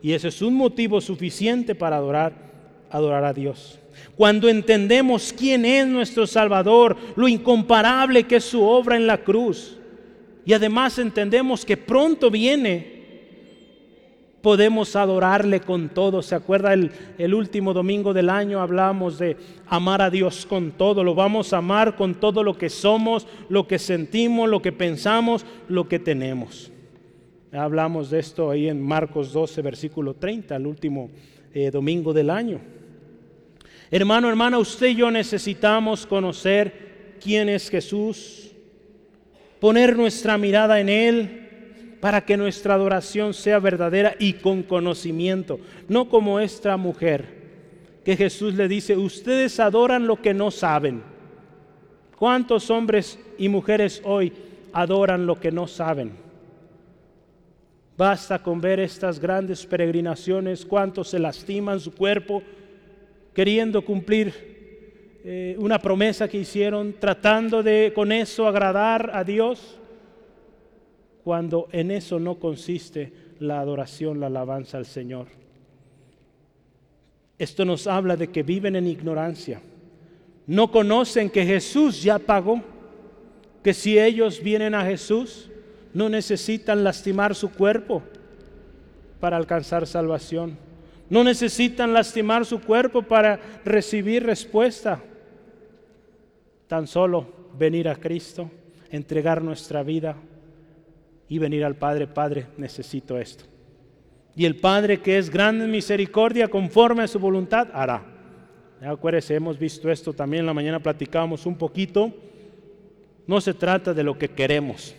Y 0.02 0.14
eso 0.14 0.28
es 0.28 0.42
un 0.42 0.56
motivo 0.56 1.02
suficiente 1.02 1.76
para 1.76 1.98
adorar, 1.98 2.34
adorar 2.90 3.26
a 3.26 3.34
Dios. 3.34 3.80
Cuando 4.16 4.48
entendemos 4.48 5.34
quién 5.34 5.66
es 5.66 5.88
nuestro 5.88 6.28
Salvador, 6.28 6.96
lo 7.16 7.28
incomparable 7.28 8.24
que 8.24 8.38
es 8.38 8.44
su 8.44 8.64
obra 8.64 8.96
en 8.96 9.08
la 9.08 9.18
cruz, 9.18 9.78
y 10.46 10.54
además 10.54 10.98
entendemos 10.98 11.66
que 11.66 11.76
pronto 11.76 12.32
viene 12.32 12.97
podemos 14.42 14.96
adorarle 14.96 15.60
con 15.60 15.90
todo. 15.90 16.22
¿Se 16.22 16.36
acuerda 16.36 16.74
el, 16.74 16.92
el, 17.18 17.34
último 17.34 17.74
domingo 17.74 18.14
del 18.14 18.30
año? 18.30 18.62
Hablamos 18.62 19.18
de 19.18 19.38
amar 19.68 20.02
a 20.02 20.10
Dios 20.10 20.46
con 20.46 20.72
todo. 20.72 21.04
Lo 21.04 21.16
vamos 21.16 21.54
a 21.54 21.58
amar 21.58 21.96
con 21.96 22.16
todo 22.16 22.44
lo 22.44 22.58
que 22.58 22.70
somos, 22.70 23.28
lo 23.50 23.68
que 23.68 23.80
sentimos, 23.80 24.50
lo 24.50 24.62
que 24.62 24.72
pensamos, 24.72 25.46
lo 25.68 25.88
que 25.88 26.00
tenemos. 26.00 26.72
Hablamos 27.52 28.10
de 28.10 28.20
esto 28.20 28.52
ahí 28.52 28.68
en 28.68 28.82
Marcos 28.82 29.32
12, 29.34 29.62
versículo 29.62 30.14
30, 30.14 30.56
el 30.56 30.68
último 30.68 31.10
eh, 31.54 31.72
domingo 31.72 32.14
del 32.14 32.30
año. 32.30 32.60
Hermano, 33.90 34.28
hermana, 34.30 34.58
usted 34.58 34.88
y 34.88 34.96
yo 34.96 35.10
necesitamos 35.10 36.06
conocer 36.06 37.16
quién 37.22 37.48
es 37.48 37.70
Jesús, 37.70 38.52
poner 39.62 39.96
nuestra 39.96 40.38
mirada 40.38 40.80
en 40.80 40.90
Él 40.90 41.47
para 42.00 42.26
que 42.26 42.38
nuestra 42.38 42.76
adoración 42.76 43.34
sea 43.34 43.60
verdadera 43.60 44.16
y 44.20 44.34
con 44.34 44.64
conocimiento, 44.64 45.60
no 45.88 46.10
como 46.10 46.39
esta 46.39 46.78
mujer 46.78 47.38
que 48.06 48.16
Jesús 48.16 48.54
le 48.54 48.68
dice, 48.68 48.95
ustedes 48.95 49.60
adoran 49.60 50.08
lo 50.08 50.22
que 50.22 50.34
no 50.34 50.52
saben. 50.52 51.04
¿Cuántos 52.18 52.70
hombres 52.70 53.20
y 53.38 53.50
mujeres 53.50 54.02
hoy 54.06 54.32
adoran 54.72 55.26
lo 55.26 55.39
que 55.39 55.52
no 55.52 55.68
saben? 55.68 56.12
Basta 57.98 58.41
con 58.41 58.62
ver 58.62 58.80
estas 58.80 59.20
grandes 59.20 59.66
peregrinaciones, 59.66 60.66
cuántos 60.66 61.10
se 61.10 61.20
lastiman 61.20 61.80
su 61.80 61.93
cuerpo 61.93 62.43
queriendo 63.34 63.84
cumplir 63.84 64.34
eh, 65.24 65.56
una 65.60 65.78
promesa 65.78 66.28
que 66.28 66.38
hicieron, 66.38 66.95
tratando 67.00 67.62
de 67.62 67.91
con 67.93 68.12
eso 68.12 68.48
agradar 68.48 69.12
a 69.14 69.24
Dios, 69.24 69.78
cuando 71.28 71.67
en 71.73 71.91
eso 71.91 72.21
no 72.21 72.36
consiste 72.36 73.11
la 73.39 73.59
adoración, 73.59 74.21
la 74.21 74.28
alabanza 74.28 74.78
al 74.78 74.86
Señor. 74.86 75.28
Esto 77.38 77.65
nos 77.65 77.86
habla 77.86 78.15
de 78.15 78.30
que 78.30 78.43
viven 78.43 78.78
en 78.78 78.88
ignorancia. 78.88 79.59
No 80.45 80.71
conocen 80.71 81.30
que 81.30 81.45
Jesús 81.45 82.01
ya 82.01 82.17
pagó, 82.17 82.61
que 83.61 83.73
si 83.73 83.99
ellos 83.99 84.41
vienen 84.41 84.73
a 84.73 84.86
Jesús, 84.86 85.49
no 85.93 86.07
necesitan 86.07 86.86
lastimar 86.86 87.36
su 87.36 87.51
cuerpo 87.51 88.03
para 89.19 89.36
alcanzar 89.36 89.86
salvación. 89.86 90.57
No 91.09 91.25
necesitan 91.25 91.91
lastimar 91.91 92.45
su 92.45 92.61
cuerpo 92.61 93.01
para 93.01 93.38
recibir 93.65 94.23
respuesta. 94.23 95.03
Tan 96.67 96.88
solo 96.88 97.28
venir 97.59 97.89
a 97.89 97.97
Cristo, 97.97 98.49
entregar 98.91 99.41
nuestra 99.41 99.84
vida 99.84 100.15
y 101.30 101.39
venir 101.39 101.63
al 101.65 101.75
Padre. 101.75 102.07
Padre, 102.07 102.47
necesito 102.57 103.17
esto. 103.17 103.43
Y 104.36 104.45
el 104.45 104.55
Padre 104.55 104.99
que 104.99 105.17
es 105.17 105.30
grande 105.30 105.65
en 105.65 105.71
misericordia, 105.71 106.47
conforme 106.47 107.03
a 107.03 107.07
su 107.07 107.19
voluntad, 107.19 107.69
hará. 107.73 108.03
Acuérdense, 108.82 109.34
hemos 109.34 109.57
visto 109.57 109.89
esto 109.89 110.13
también 110.13 110.41
en 110.41 110.45
la 110.45 110.53
mañana, 110.53 110.80
platicábamos 110.80 111.45
un 111.45 111.57
poquito. 111.57 112.13
No 113.25 113.41
se 113.41 113.53
trata 113.53 113.93
de 113.93 114.03
lo 114.03 114.17
que 114.17 114.30
queremos, 114.30 114.95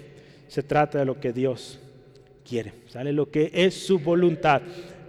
se 0.49 0.63
trata 0.63 0.99
de 0.99 1.05
lo 1.05 1.21
que 1.21 1.33
Dios 1.33 1.79
quiere. 2.47 2.73
Sale 2.89 3.13
lo 3.13 3.31
que 3.31 3.51
es 3.55 3.87
su 3.87 3.99
voluntad. 3.99 4.63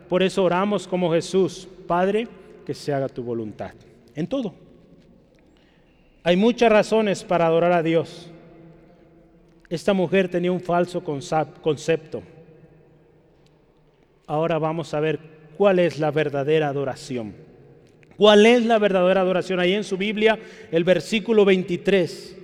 Por 0.08 0.24
eso 0.24 0.44
oramos 0.44 0.88
como 0.88 1.12
Jesús, 1.12 1.68
Padre, 1.88 2.28
que 2.66 2.74
se 2.74 2.94
haga 2.94 3.10
tu 3.10 3.24
voluntad. 3.24 3.72
En 4.16 4.28
todo. 4.28 4.54
Hay 6.24 6.36
muchas 6.36 6.72
razones 6.72 7.24
para 7.24 7.48
adorar 7.48 7.72
a 7.72 7.82
Dios. 7.82 8.30
Esta 9.70 9.94
mujer 9.94 10.30
tenía 10.30 10.52
un 10.52 10.62
falso 10.62 11.04
concepto. 11.04 12.24
Ahora 14.26 14.58
vamos 14.58 14.94
a 14.94 15.00
ver 15.00 15.20
cuál 15.58 15.80
es 15.80 16.00
la 16.00 16.12
verdadera 16.12 16.70
adoración. 16.70 17.36
¿Cuál 18.18 18.46
es 18.46 18.66
la 18.66 18.80
verdadera 18.80 19.22
adoración? 19.22 19.60
Ahí 19.60 19.74
en 19.74 19.84
su 19.84 19.96
Biblia, 19.96 20.40
el 20.72 20.84
versículo 20.84 21.46
23. 21.46 22.36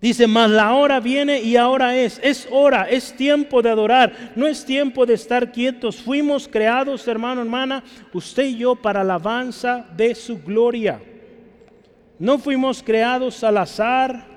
Dice, 0.00 0.26
mas 0.26 0.50
la 0.50 0.74
hora 0.74 1.00
viene 1.00 1.40
y 1.40 1.56
ahora 1.56 1.96
es. 1.96 2.20
Es 2.22 2.46
hora, 2.50 2.88
es 2.88 3.16
tiempo 3.16 3.62
de 3.62 3.70
adorar. 3.70 4.32
No 4.36 4.46
es 4.46 4.64
tiempo 4.64 5.06
de 5.06 5.14
estar 5.14 5.50
quietos. 5.52 5.96
Fuimos 5.96 6.46
creados, 6.46 7.08
hermano, 7.08 7.40
hermana, 7.40 7.82
usted 8.12 8.44
y 8.44 8.58
yo, 8.58 8.76
para 8.76 9.00
alabanza 9.00 9.86
de 9.96 10.14
su 10.14 10.40
gloria. 10.42 11.00
No 12.18 12.38
fuimos 12.38 12.82
creados 12.82 13.42
al 13.42 13.56
azar. 13.56 14.35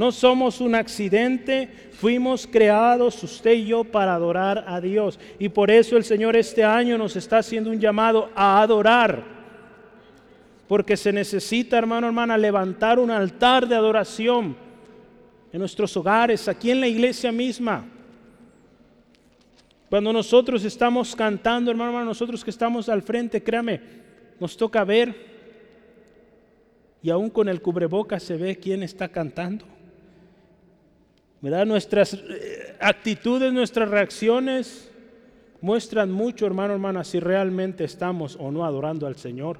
No 0.00 0.12
somos 0.12 0.62
un 0.62 0.74
accidente. 0.74 1.68
Fuimos 1.92 2.46
creados, 2.46 3.22
usted 3.22 3.52
y 3.52 3.66
yo, 3.66 3.84
para 3.84 4.14
adorar 4.14 4.64
a 4.66 4.80
Dios. 4.80 5.20
Y 5.38 5.50
por 5.50 5.70
eso 5.70 5.98
el 5.98 6.04
Señor 6.04 6.36
este 6.36 6.64
año 6.64 6.96
nos 6.96 7.16
está 7.16 7.36
haciendo 7.36 7.68
un 7.68 7.78
llamado 7.78 8.30
a 8.34 8.62
adorar. 8.62 9.22
Porque 10.66 10.96
se 10.96 11.12
necesita, 11.12 11.76
hermano, 11.76 12.06
hermana, 12.06 12.38
levantar 12.38 12.98
un 12.98 13.10
altar 13.10 13.68
de 13.68 13.74
adoración 13.74 14.56
en 15.52 15.58
nuestros 15.58 15.94
hogares, 15.98 16.48
aquí 16.48 16.70
en 16.70 16.80
la 16.80 16.88
iglesia 16.88 17.30
misma. 17.30 17.84
Cuando 19.90 20.14
nosotros 20.14 20.64
estamos 20.64 21.14
cantando, 21.14 21.70
hermano, 21.70 21.90
hermano, 21.90 22.06
nosotros 22.06 22.42
que 22.42 22.48
estamos 22.48 22.88
al 22.88 23.02
frente, 23.02 23.42
créame, 23.42 23.82
nos 24.40 24.56
toca 24.56 24.82
ver 24.82 25.14
y 27.02 27.10
aún 27.10 27.28
con 27.28 27.50
el 27.50 27.60
cubreboca 27.60 28.18
se 28.18 28.38
ve 28.38 28.56
quién 28.56 28.82
está 28.82 29.06
cantando. 29.06 29.66
¿Verdad? 31.40 31.66
Nuestras 31.66 32.14
eh, 32.14 32.76
actitudes, 32.80 33.52
nuestras 33.52 33.88
reacciones 33.88 34.90
muestran 35.60 36.10
mucho, 36.10 36.46
hermano, 36.46 36.74
hermana, 36.74 37.04
si 37.04 37.20
realmente 37.20 37.84
estamos 37.84 38.36
o 38.38 38.50
no 38.50 38.64
adorando 38.64 39.06
al 39.06 39.16
Señor. 39.16 39.58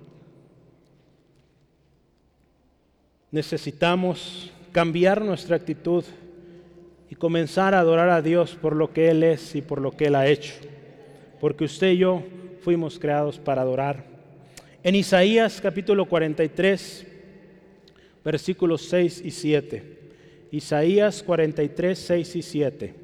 Necesitamos 3.30 4.52
cambiar 4.72 5.22
nuestra 5.22 5.56
actitud 5.56 6.04
y 7.08 7.14
comenzar 7.14 7.74
a 7.74 7.80
adorar 7.80 8.10
a 8.10 8.22
Dios 8.22 8.56
por 8.60 8.76
lo 8.76 8.92
que 8.92 9.10
Él 9.10 9.22
es 9.22 9.54
y 9.54 9.62
por 9.62 9.80
lo 9.80 9.92
que 9.92 10.06
Él 10.06 10.14
ha 10.14 10.26
hecho. 10.26 10.54
Porque 11.40 11.64
usted 11.64 11.92
y 11.92 11.98
yo 11.98 12.22
fuimos 12.60 12.98
creados 12.98 13.38
para 13.38 13.62
adorar. 13.62 14.04
En 14.82 14.94
Isaías 14.94 15.60
capítulo 15.60 16.06
43, 16.06 17.06
versículos 18.24 18.82
6 18.82 19.22
y 19.24 19.30
7. 19.30 19.99
Isaías 20.50 21.22
43, 21.22 21.98
6 21.98 22.36
y 22.36 22.42
7. 22.42 22.94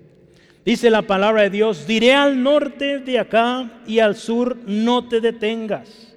Dice 0.64 0.90
la 0.90 1.02
palabra 1.02 1.42
de 1.42 1.50
Dios, 1.50 1.86
diré 1.86 2.12
al 2.12 2.42
norte 2.42 2.98
de 2.98 3.18
acá 3.18 3.82
y 3.86 4.00
al 4.00 4.16
sur, 4.16 4.56
no 4.66 5.08
te 5.08 5.20
detengas. 5.20 6.14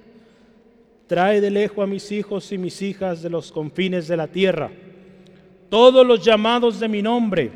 Trae 1.06 1.40
de 1.40 1.50
lejos 1.50 1.84
a 1.84 1.86
mis 1.86 2.10
hijos 2.12 2.50
y 2.52 2.58
mis 2.58 2.82
hijas 2.82 3.22
de 3.22 3.30
los 3.30 3.52
confines 3.52 4.08
de 4.08 4.16
la 4.16 4.26
tierra 4.26 4.70
todos 5.70 6.04
los 6.06 6.22
llamados 6.22 6.78
de 6.80 6.88
mi 6.88 7.00
nombre. 7.00 7.50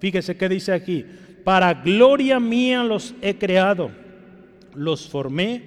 Fíjese 0.00 0.36
qué 0.36 0.48
dice 0.48 0.72
aquí, 0.72 1.04
para 1.44 1.74
gloria 1.74 2.40
mía 2.40 2.82
los 2.82 3.14
he 3.20 3.36
creado, 3.36 3.90
los 4.74 5.08
formé 5.08 5.62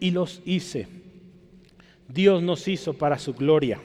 y 0.00 0.12
los 0.12 0.40
hice. 0.46 0.86
Dios 2.08 2.42
nos 2.42 2.66
hizo 2.68 2.94
para 2.94 3.18
su 3.18 3.34
gloria. 3.34 3.80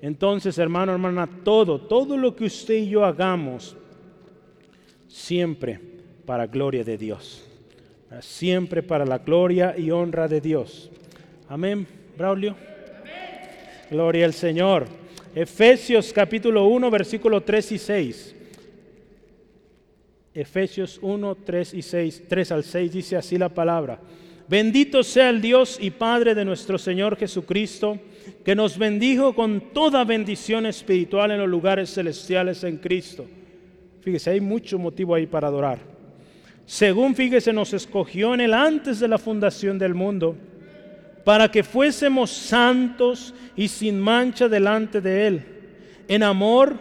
Entonces, 0.00 0.58
hermano, 0.58 0.92
hermana, 0.92 1.28
todo, 1.44 1.80
todo 1.80 2.16
lo 2.16 2.36
que 2.36 2.44
usted 2.44 2.74
y 2.74 2.90
yo 2.90 3.04
hagamos, 3.04 3.76
siempre 5.08 5.80
para 6.24 6.46
gloria 6.46 6.84
de 6.84 6.96
Dios. 6.96 7.44
Siempre 8.20 8.82
para 8.82 9.04
la 9.04 9.18
gloria 9.18 9.74
y 9.76 9.90
honra 9.90 10.28
de 10.28 10.40
Dios. 10.40 10.90
Amén, 11.48 11.86
Braulio. 12.16 12.56
Gloria 13.90 14.24
al 14.24 14.32
Señor. 14.32 14.86
Efesios 15.34 16.12
capítulo 16.12 16.66
1, 16.66 16.90
versículo 16.90 17.42
3 17.42 17.72
y 17.72 17.78
6. 17.78 18.34
Efesios 20.34 20.98
1, 21.02 21.34
3 21.44 21.74
y 21.74 21.82
6, 21.82 22.22
3 22.28 22.52
al 22.52 22.64
6 22.64 22.92
dice 22.92 23.16
así 23.16 23.36
la 23.36 23.48
palabra. 23.48 24.00
Bendito 24.48 25.02
sea 25.02 25.30
el 25.30 25.40
Dios 25.40 25.78
y 25.80 25.90
Padre 25.90 26.34
de 26.34 26.44
nuestro 26.44 26.78
Señor 26.78 27.16
Jesucristo, 27.16 27.98
que 28.44 28.54
nos 28.54 28.78
bendijo 28.78 29.34
con 29.34 29.72
toda 29.72 30.04
bendición 30.04 30.66
espiritual 30.66 31.30
en 31.30 31.38
los 31.38 31.48
lugares 31.48 31.92
celestiales 31.92 32.64
en 32.64 32.78
Cristo. 32.78 33.26
Fíjese, 34.00 34.30
hay 34.30 34.40
mucho 34.40 34.78
motivo 34.78 35.14
ahí 35.14 35.26
para 35.26 35.48
adorar. 35.48 35.78
Según, 36.64 37.14
fíjese, 37.14 37.52
nos 37.52 37.72
escogió 37.72 38.34
en 38.34 38.40
él 38.40 38.54
antes 38.54 39.00
de 39.00 39.08
la 39.08 39.18
fundación 39.18 39.78
del 39.78 39.94
mundo 39.94 40.36
para 41.28 41.50
que 41.50 41.62
fuésemos 41.62 42.30
santos 42.30 43.34
y 43.54 43.68
sin 43.68 44.00
mancha 44.00 44.48
delante 44.48 45.02
de 45.02 45.26
Él, 45.26 45.44
en 46.08 46.22
amor, 46.22 46.76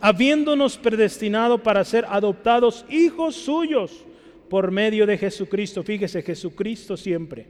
habiéndonos 0.00 0.78
predestinado 0.78 1.62
para 1.62 1.84
ser 1.84 2.06
adoptados 2.08 2.86
hijos 2.88 3.34
suyos 3.34 4.06
por 4.48 4.70
medio 4.70 5.04
de 5.04 5.18
Jesucristo. 5.18 5.82
Fíjese, 5.82 6.22
Jesucristo 6.22 6.96
siempre, 6.96 7.46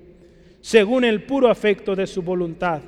según 0.61 1.05
el 1.05 1.23
puro 1.23 1.49
afecto 1.49 1.95
de 1.95 2.09
su 2.09 2.23
voluntad. 2.23 2.83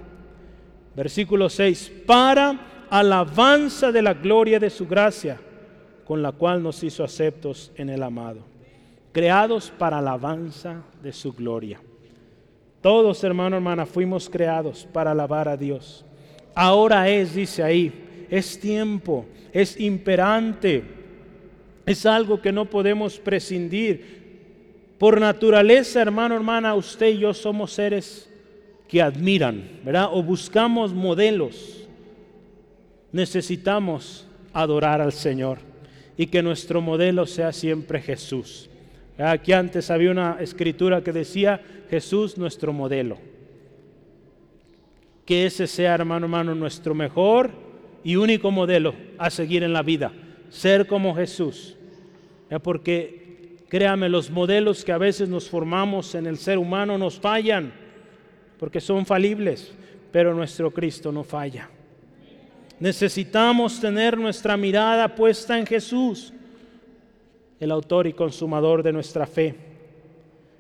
Versículo 0.97 1.49
6, 1.49 1.92
para 2.07 2.86
alabanza 2.90 3.90
de 3.90 4.03
la 4.03 4.14
gloria 4.14 4.61
de 4.61 4.70
su 4.70 4.86
gracia, 4.86 5.40
con 6.05 6.22
la 6.22 6.32
cual 6.32 6.62
nos 6.62 6.82
hizo 6.84 7.03
aceptos 7.03 7.72
en 7.76 7.90
el 7.90 8.03
amado, 8.03 8.40
creados 9.12 9.72
para 9.76 9.99
alabanza 9.99 10.82
de 11.03 11.12
su 11.12 11.32
gloria. 11.32 11.80
Todos, 12.80 13.24
hermano, 13.24 13.57
hermana, 13.57 13.86
fuimos 13.86 14.28
creados 14.28 14.86
para 14.92 15.12
alabar 15.12 15.49
a 15.49 15.57
Dios. 15.57 16.05
Ahora 16.55 17.09
es, 17.09 17.34
dice 17.34 17.62
ahí, 17.62 18.26
es 18.30 18.61
tiempo, 18.61 19.26
es 19.53 19.78
imperante 19.80 20.84
Es 21.86 22.07
algo 22.07 22.40
que 22.40 22.53
no 22.53 22.64
podemos 22.64 23.18
prescindir. 23.18 24.24
Por 24.99 25.20
naturaleza, 25.20 26.01
hermano, 26.01 26.34
hermana, 26.34 26.74
usted 26.74 27.09
y 27.09 27.18
yo 27.18 27.34
somos 27.34 27.72
seres 27.72 28.30
que 28.95 29.03
admiran, 29.03 29.80
¿verdad? 29.84 30.11
O 30.12 30.22
buscamos 30.22 30.95
modelos. 30.95 31.84
Necesitamos 33.11 34.24
adorar 34.53 35.01
al 35.01 35.12
Señor 35.12 35.59
y 36.16 36.28
que 36.28 36.45
nuestro 36.45 36.80
modelo 36.80 37.26
sea 37.26 37.51
siempre 37.51 38.01
Jesús. 38.01 38.70
Aquí 39.18 39.53
antes 39.53 39.90
había 39.90 40.12
una 40.12 40.36
escritura 40.38 41.03
que 41.03 41.11
decía 41.11 41.61
Jesús 41.90 42.38
nuestro 42.38 42.72
modelo. 42.72 43.18
Que 45.26 45.47
ese 45.47 45.66
sea, 45.66 45.97
hermano, 45.97 46.26
hermano, 46.26 46.55
nuestro 46.55 46.95
mejor 46.95 47.51
y 48.05 48.14
único 48.14 48.53
modelo 48.53 48.95
a 49.18 49.28
seguir 49.28 49.64
en 49.64 49.72
la 49.72 49.82
vida. 49.82 50.12
Ser 50.51 50.86
como 50.86 51.16
Jesús. 51.16 51.76
Porque 52.62 53.57
créame, 53.68 54.09
los 54.09 54.30
modelos 54.30 54.84
que 54.84 54.92
a 54.92 54.99
veces 54.99 55.28
nos 55.28 55.51
formamos 55.51 56.14
en 56.14 56.28
el 56.28 56.38
ser 56.38 56.59
humano 56.59 56.97
nos 56.97 57.18
fallan. 57.18 57.82
Porque 58.64 58.80
son 58.80 59.04
falibles. 59.04 59.74
Pero 60.10 60.32
nuestro 60.32 60.70
Cristo 60.70 61.12
no 61.12 61.22
falla. 61.22 61.68
Necesitamos 62.80 63.78
tener 63.78 64.16
nuestra 64.16 64.56
mirada 64.56 65.14
puesta 65.14 65.58
en 65.58 65.66
Jesús, 65.66 66.32
el 67.60 67.70
autor 67.70 68.06
y 68.06 68.14
consumador 68.14 68.82
de 68.82 68.90
nuestra 68.90 69.26
fe. 69.26 69.54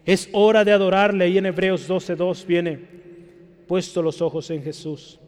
Es 0.04 0.28
hora 0.32 0.66
de 0.66 0.72
adorarle 0.72 1.30
y 1.30 1.38
en 1.38 1.46
Hebreos 1.46 1.88
12.2 1.88 2.44
viene 2.44 2.78
puesto 3.66 4.02
los 4.02 4.20
ojos 4.20 4.50
en 4.50 4.62
Jesús. 4.62 5.18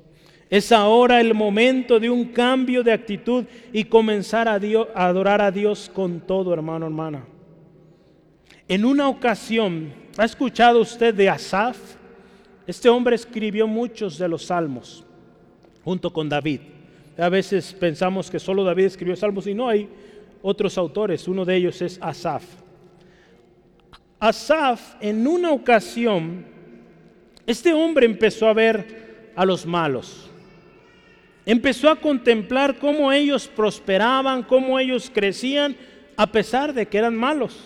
Es 0.50 0.70
ahora 0.70 1.18
el 1.18 1.32
momento 1.32 1.98
de 1.98 2.10
un 2.10 2.26
cambio 2.26 2.82
de 2.82 2.92
actitud 2.92 3.46
y 3.72 3.84
comenzar 3.84 4.48
a, 4.48 4.60
a 4.94 5.06
adorar 5.06 5.40
a 5.40 5.50
Dios 5.50 5.90
con 5.90 6.20
todo, 6.20 6.52
hermano, 6.52 6.84
hermana. 6.84 7.24
En 8.68 8.84
una 8.84 9.08
ocasión, 9.08 9.94
¿ha 10.18 10.26
escuchado 10.26 10.82
usted 10.82 11.14
de 11.14 11.30
Asaf? 11.30 11.95
Este 12.66 12.88
hombre 12.88 13.14
escribió 13.14 13.66
muchos 13.66 14.18
de 14.18 14.28
los 14.28 14.46
salmos 14.46 15.04
junto 15.84 16.12
con 16.12 16.28
David. 16.28 16.60
A 17.16 17.28
veces 17.28 17.72
pensamos 17.72 18.30
que 18.30 18.40
solo 18.40 18.64
David 18.64 18.86
escribió 18.86 19.14
salmos 19.16 19.46
y 19.46 19.54
no 19.54 19.68
hay 19.68 19.88
otros 20.42 20.76
autores. 20.76 21.28
Uno 21.28 21.44
de 21.44 21.56
ellos 21.56 21.80
es 21.80 21.98
Asaf. 22.02 22.44
Asaf 24.18 24.96
en 25.00 25.26
una 25.26 25.52
ocasión, 25.52 26.44
este 27.46 27.72
hombre 27.72 28.06
empezó 28.06 28.48
a 28.48 28.54
ver 28.54 29.32
a 29.36 29.44
los 29.44 29.64
malos. 29.64 30.28
Empezó 31.44 31.88
a 31.88 31.96
contemplar 31.96 32.76
cómo 32.78 33.12
ellos 33.12 33.46
prosperaban, 33.46 34.42
cómo 34.42 34.80
ellos 34.80 35.10
crecían, 35.14 35.76
a 36.16 36.26
pesar 36.26 36.74
de 36.74 36.86
que 36.86 36.98
eran 36.98 37.14
malos. 37.14 37.56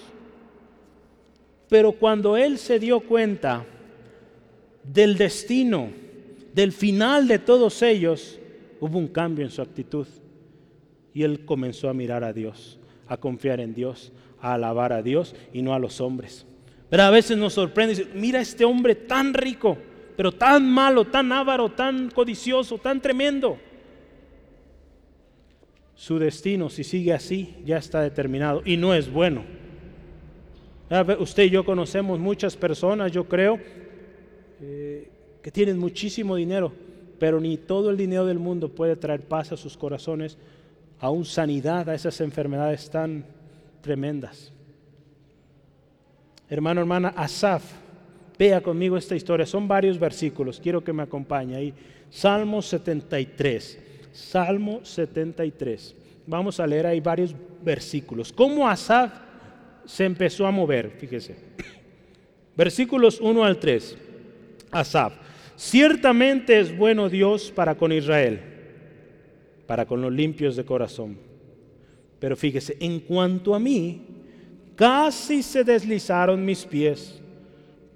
Pero 1.70 1.92
cuando 1.92 2.36
él 2.36 2.58
se 2.58 2.78
dio 2.78 3.00
cuenta 3.00 3.64
del 4.82 5.16
destino, 5.16 5.90
del 6.54 6.72
final 6.72 7.28
de 7.28 7.38
todos 7.38 7.82
ellos, 7.82 8.38
hubo 8.80 8.98
un 8.98 9.08
cambio 9.08 9.44
en 9.44 9.50
su 9.50 9.62
actitud. 9.62 10.06
Y 11.12 11.22
él 11.22 11.44
comenzó 11.44 11.88
a 11.88 11.94
mirar 11.94 12.24
a 12.24 12.32
Dios, 12.32 12.78
a 13.08 13.16
confiar 13.16 13.60
en 13.60 13.74
Dios, 13.74 14.12
a 14.40 14.54
alabar 14.54 14.92
a 14.92 15.02
Dios 15.02 15.34
y 15.52 15.62
no 15.62 15.74
a 15.74 15.78
los 15.78 16.00
hombres. 16.00 16.46
Pero 16.88 17.02
a 17.04 17.10
veces 17.10 17.36
nos 17.36 17.52
sorprende, 17.52 18.08
mira 18.14 18.40
este 18.40 18.64
hombre 18.64 18.94
tan 18.94 19.34
rico, 19.34 19.76
pero 20.16 20.32
tan 20.32 20.68
malo, 20.68 21.04
tan 21.04 21.30
avaro, 21.32 21.70
tan 21.70 22.10
codicioso, 22.10 22.78
tan 22.78 23.00
tremendo. 23.00 23.58
Su 25.94 26.18
destino, 26.18 26.68
si 26.70 26.82
sigue 26.82 27.12
así, 27.12 27.56
ya 27.64 27.76
está 27.76 28.00
determinado 28.00 28.62
y 28.64 28.76
no 28.76 28.94
es 28.94 29.10
bueno. 29.10 29.44
Usted 31.20 31.44
y 31.44 31.50
yo 31.50 31.64
conocemos 31.64 32.18
muchas 32.18 32.56
personas, 32.56 33.12
yo 33.12 33.28
creo, 33.28 33.60
que 35.42 35.50
tienen 35.50 35.78
muchísimo 35.78 36.36
dinero, 36.36 36.72
pero 37.18 37.40
ni 37.40 37.56
todo 37.56 37.90
el 37.90 37.96
dinero 37.96 38.26
del 38.26 38.38
mundo 38.38 38.68
puede 38.68 38.96
traer 38.96 39.22
paz 39.22 39.52
a 39.52 39.56
sus 39.56 39.76
corazones, 39.76 40.38
aún 40.98 41.24
sanidad 41.24 41.88
a 41.88 41.94
esas 41.94 42.20
enfermedades 42.20 42.90
tan 42.90 43.24
tremendas. 43.80 44.52
Hermano, 46.48 46.80
hermana, 46.80 47.08
Asaf, 47.16 47.62
vea 48.38 48.60
conmigo 48.60 48.96
esta 48.96 49.14
historia, 49.14 49.46
son 49.46 49.68
varios 49.68 49.98
versículos, 49.98 50.60
quiero 50.60 50.82
que 50.82 50.92
me 50.92 51.02
acompañe 51.02 51.56
ahí. 51.56 51.74
Salmo 52.10 52.60
73, 52.60 53.78
Salmo 54.12 54.80
73. 54.82 55.94
Vamos 56.26 56.60
a 56.60 56.66
leer 56.66 56.86
ahí 56.86 57.00
varios 57.00 57.34
versículos. 57.62 58.32
¿Cómo 58.32 58.68
Asaf 58.68 59.12
se 59.84 60.04
empezó 60.04 60.46
a 60.46 60.50
mover? 60.50 60.90
Fíjese. 60.90 61.36
Versículos 62.56 63.20
1 63.20 63.44
al 63.44 63.58
3. 63.58 63.98
Asaf. 64.70 65.14
Ciertamente 65.60 66.58
es 66.58 66.74
bueno 66.74 67.10
Dios 67.10 67.52
para 67.54 67.74
con 67.74 67.92
Israel, 67.92 68.40
para 69.66 69.84
con 69.84 70.00
los 70.00 70.10
limpios 70.10 70.56
de 70.56 70.64
corazón. 70.64 71.18
Pero 72.18 72.34
fíjese, 72.34 72.78
en 72.80 73.00
cuanto 73.00 73.54
a 73.54 73.58
mí, 73.58 74.00
casi 74.74 75.42
se 75.42 75.62
deslizaron 75.62 76.46
mis 76.46 76.64
pies, 76.64 77.20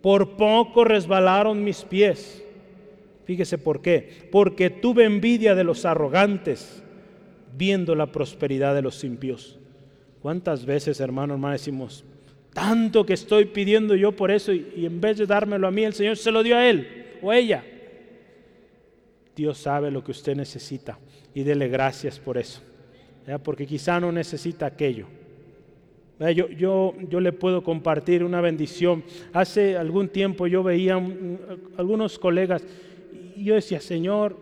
por 0.02 0.36
poco 0.36 0.84
resbalaron 0.84 1.64
mis 1.64 1.80
pies. 1.80 2.44
Fíjese 3.24 3.56
por 3.56 3.80
qué. 3.80 4.28
Porque 4.30 4.68
tuve 4.68 5.04
envidia 5.04 5.54
de 5.54 5.64
los 5.64 5.86
arrogantes, 5.86 6.82
viendo 7.56 7.94
la 7.94 8.12
prosperidad 8.12 8.74
de 8.74 8.82
los 8.82 9.02
impios. 9.04 9.58
¿Cuántas 10.20 10.66
veces, 10.66 11.00
hermano, 11.00 11.32
hermano, 11.32 11.54
decimos, 11.54 12.04
tanto 12.52 13.06
que 13.06 13.14
estoy 13.14 13.46
pidiendo 13.46 13.96
yo 13.96 14.12
por 14.12 14.30
eso 14.30 14.52
y 14.52 14.84
en 14.84 15.00
vez 15.00 15.16
de 15.16 15.24
dármelo 15.24 15.66
a 15.66 15.70
mí, 15.70 15.82
el 15.82 15.94
Señor 15.94 16.18
se 16.18 16.30
lo 16.30 16.42
dio 16.42 16.58
a 16.58 16.68
Él? 16.68 17.03
O 17.24 17.32
ella. 17.32 17.64
Dios 19.34 19.58
sabe 19.58 19.90
lo 19.90 20.04
que 20.04 20.12
usted 20.12 20.36
necesita 20.36 20.98
y 21.34 21.42
dele 21.42 21.68
gracias 21.68 22.20
por 22.20 22.38
eso, 22.38 22.60
porque 23.42 23.66
quizá 23.66 23.98
no 23.98 24.12
necesita 24.12 24.66
aquello. 24.66 25.06
Yo, 26.20 26.48
yo, 26.48 26.94
yo, 27.08 27.20
le 27.20 27.32
puedo 27.32 27.64
compartir 27.64 28.22
una 28.22 28.40
bendición. 28.40 29.02
Hace 29.32 29.76
algún 29.76 30.08
tiempo 30.08 30.46
yo 30.46 30.62
veía 30.62 30.94
algunos 31.76 32.20
colegas 32.20 32.64
y 33.34 33.44
yo 33.44 33.54
decía, 33.56 33.80
Señor, 33.80 34.38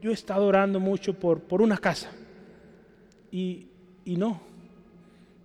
yo 0.00 0.12
he 0.12 0.14
estado 0.14 0.46
orando 0.46 0.78
mucho 0.78 1.14
por, 1.14 1.40
por 1.40 1.60
una 1.60 1.78
casa 1.78 2.12
y, 3.32 3.66
y 4.04 4.16
no, 4.16 4.40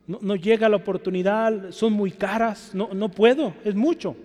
no, 0.06 0.20
no, 0.22 0.36
llega 0.36 0.70
la 0.70 0.76
oportunidad, 0.76 1.72
son 1.72 1.94
muy 1.94 2.12
caras, 2.12 2.72
no, 2.76 2.90
no 2.94 3.10
puedo, 3.10 3.56
es 3.66 3.74
mucho. 3.74 4.16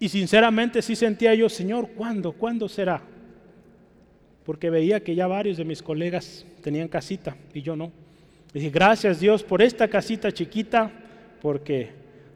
Y 0.00 0.08
sinceramente 0.08 0.80
sí 0.82 0.94
sentía 0.94 1.34
yo, 1.34 1.48
Señor, 1.48 1.88
¿cuándo? 1.96 2.32
¿Cuándo 2.32 2.68
será? 2.68 3.02
Porque 4.44 4.70
veía 4.70 5.02
que 5.02 5.14
ya 5.14 5.26
varios 5.26 5.56
de 5.56 5.64
mis 5.64 5.82
colegas 5.82 6.46
tenían 6.62 6.88
casita 6.88 7.36
y 7.52 7.62
yo 7.62 7.74
no. 7.76 7.90
dije, 8.52 8.70
gracias 8.70 9.20
Dios 9.20 9.42
por 9.42 9.60
esta 9.60 9.88
casita 9.88 10.32
chiquita, 10.32 10.90
porque 11.42 11.90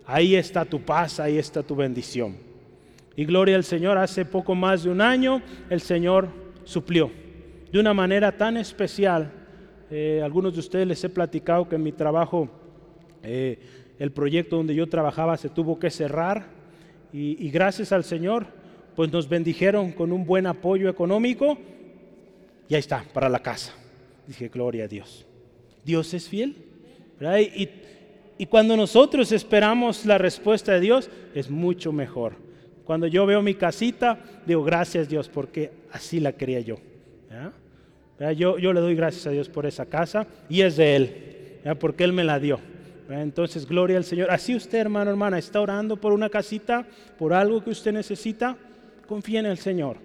ahí 0.07 0.35
está 0.35 0.65
tu 0.65 0.81
paz, 0.81 1.21
ahí 1.21 1.39
está 1.39 1.63
tu 1.63 1.77
bendición. 1.77 2.37
Y 3.15 3.25
gloria 3.25 3.57
al 3.57 3.65
Señor, 3.65 3.99
hace 3.99 4.25
poco 4.25 4.55
más 4.55 4.85
de 4.85 4.91
un 4.91 5.01
año 5.01 5.43
el 5.71 5.81
Señor 5.81 6.29
suplió 6.65 7.11
de 7.71 7.79
una 7.79 7.95
manera 7.95 8.37
tan 8.37 8.57
especial. 8.57 9.31
Eh, 9.91 10.21
algunos 10.23 10.55
de 10.55 10.61
ustedes 10.61 10.87
les 10.87 11.03
he 11.05 11.09
platicado 11.09 11.69
que 11.69 11.77
en 11.77 11.83
mi 11.83 11.93
trabajo, 11.93 12.49
eh, 13.23 13.59
el 13.99 14.11
proyecto 14.13 14.57
donde 14.57 14.75
yo 14.75 14.89
trabajaba 14.89 15.37
se 15.37 15.49
tuvo 15.49 15.79
que 15.79 15.91
cerrar 15.91 16.62
y, 17.13 17.51
gracias 17.51 17.93
al 17.93 18.05
Señor, 18.05 18.47
pues 18.97 19.13
nos 19.13 19.29
bendijeron 19.29 19.93
con 19.93 20.13
un 20.13 20.25
buen 20.25 20.47
apoyo 20.47 20.89
económico 20.89 21.59
y 22.69 22.75
ahí 22.75 22.81
está, 22.81 23.05
para 23.13 23.29
la 23.29 23.41
casa. 23.41 23.75
Dije, 24.27 24.49
gloria 24.49 24.85
a 24.85 24.89
Dios. 24.89 25.27
Dios 25.85 26.15
es 26.15 26.29
fiel. 26.29 26.57
Y, 28.39 28.47
cuando 28.47 28.77
nosotros 28.77 29.31
esperamos 29.31 30.07
la 30.07 30.19
respuesta 30.19 30.73
de 30.73 30.81
Dios, 30.81 31.11
es 31.35 31.51
mucho 31.51 31.93
mejor. 31.93 32.33
Cuando 32.85 33.07
yo 33.07 33.27
veo 33.27 33.43
mi 33.43 33.55
casita, 33.55 34.19
digo, 34.47 34.65
gracias 34.65 35.09
Dios, 35.09 35.29
porque 35.29 35.71
así 35.93 36.19
la 36.19 36.33
quería 36.33 36.61
yo. 36.61 36.79
Yo, 38.37 38.59
yo 38.59 38.73
le 38.73 38.81
doy 38.81 38.95
gracias 38.95 39.27
a 39.27 39.31
Dios 39.31 39.49
por 39.49 39.67
esa 39.67 39.87
casa 39.87 40.27
y 40.49 40.63
es 40.63 40.77
de 40.77 40.97
Él, 40.97 41.77
porque 41.79 42.05
Él 42.05 42.13
me 42.13 42.25
la 42.25 42.39
dio. 42.39 42.59
Entonces, 43.21 43.67
gloria 43.67 43.97
al 43.97 44.05
Señor. 44.05 44.31
Así 44.31 44.55
usted, 44.55 44.79
hermano, 44.79 45.11
hermana, 45.11 45.39
está 45.39 45.61
orando 45.61 45.97
por 45.97 46.13
una 46.13 46.31
casita, 46.31 46.87
por 47.19 47.33
algo 47.33 47.63
que 47.63 47.71
usted 47.71 47.93
necesita, 47.93 48.57
confía 49.07 49.41
en 49.41 49.47
el 49.47 49.59
Señor. 49.59 49.97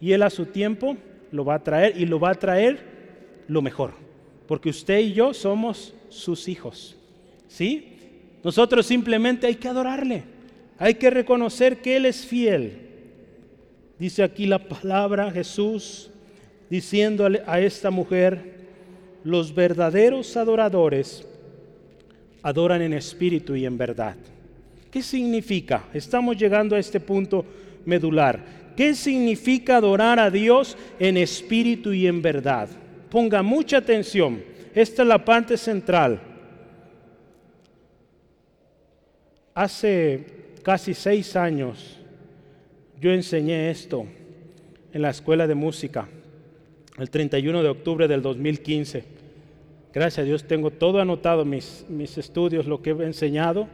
Y 0.00 0.12
Él 0.12 0.22
a 0.22 0.30
su 0.30 0.46
tiempo 0.46 0.96
lo 1.30 1.44
va 1.44 1.56
a 1.56 1.62
traer 1.62 1.96
y 1.96 2.06
lo 2.06 2.18
va 2.18 2.30
a 2.30 2.34
traer 2.34 2.78
lo 3.46 3.62
mejor. 3.62 3.92
Porque 4.46 4.70
usted 4.70 4.98
y 5.00 5.12
yo 5.12 5.34
somos 5.34 5.94
sus 6.08 6.48
hijos. 6.48 6.96
¿Sí? 7.48 7.96
Nosotros 8.42 8.86
simplemente 8.86 9.46
hay 9.46 9.56
que 9.56 9.68
adorarle. 9.68 10.24
Hay 10.78 10.94
que 10.94 11.10
reconocer 11.10 11.82
que 11.82 11.96
Él 11.96 12.06
es 12.06 12.24
fiel. 12.24 12.88
Dice 13.98 14.22
aquí 14.22 14.46
la 14.46 14.58
palabra 14.58 15.30
Jesús 15.30 16.10
diciéndole 16.70 17.42
a 17.46 17.60
esta 17.60 17.90
mujer, 17.90 18.56
los 19.24 19.54
verdaderos 19.54 20.36
adoradores 20.36 21.27
adoran 22.42 22.82
en 22.82 22.92
espíritu 22.92 23.54
y 23.56 23.66
en 23.66 23.76
verdad. 23.78 24.16
¿Qué 24.90 25.02
significa? 25.02 25.84
Estamos 25.92 26.36
llegando 26.36 26.74
a 26.74 26.78
este 26.78 27.00
punto 27.00 27.44
medular. 27.84 28.40
¿Qué 28.76 28.94
significa 28.94 29.76
adorar 29.76 30.18
a 30.18 30.30
Dios 30.30 30.76
en 30.98 31.16
espíritu 31.16 31.92
y 31.92 32.06
en 32.06 32.22
verdad? 32.22 32.68
Ponga 33.10 33.42
mucha 33.42 33.78
atención. 33.78 34.42
Esta 34.74 35.02
es 35.02 35.08
la 35.08 35.24
parte 35.24 35.56
central. 35.56 36.20
Hace 39.54 40.24
casi 40.62 40.94
seis 40.94 41.34
años 41.34 41.98
yo 43.00 43.10
enseñé 43.12 43.70
esto 43.70 44.06
en 44.92 45.02
la 45.02 45.10
escuela 45.10 45.46
de 45.46 45.54
música, 45.54 46.08
el 46.98 47.10
31 47.10 47.62
de 47.62 47.68
octubre 47.68 48.08
del 48.08 48.22
2015. 48.22 49.17
Gracias 49.98 50.22
a 50.22 50.26
Dios 50.26 50.44
tengo 50.44 50.70
todo 50.70 51.00
anotado, 51.00 51.44
mis, 51.44 51.84
mis 51.88 52.16
estudios, 52.18 52.66
lo 52.68 52.80
que 52.80 52.90
he 52.90 53.04
enseñado. 53.04 53.66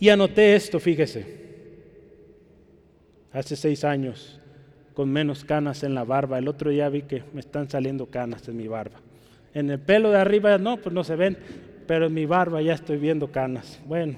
Y 0.00 0.08
anoté 0.08 0.56
esto, 0.56 0.80
fíjese, 0.80 1.26
hace 3.30 3.54
seis 3.54 3.84
años, 3.84 4.40
con 4.94 5.12
menos 5.12 5.44
canas 5.44 5.82
en 5.82 5.94
la 5.94 6.02
barba. 6.02 6.38
El 6.38 6.48
otro 6.48 6.70
día 6.70 6.88
vi 6.88 7.02
que 7.02 7.24
me 7.34 7.40
están 7.40 7.68
saliendo 7.68 8.06
canas 8.06 8.48
en 8.48 8.56
mi 8.56 8.68
barba. 8.68 9.02
En 9.52 9.68
el 9.68 9.78
pelo 9.78 10.10
de 10.10 10.16
arriba 10.16 10.56
no, 10.56 10.78
pues 10.78 10.94
no 10.94 11.04
se 11.04 11.14
ven, 11.14 11.36
pero 11.86 12.06
en 12.06 12.14
mi 12.14 12.24
barba 12.24 12.62
ya 12.62 12.72
estoy 12.72 12.96
viendo 12.96 13.30
canas. 13.30 13.78
Bueno, 13.84 14.16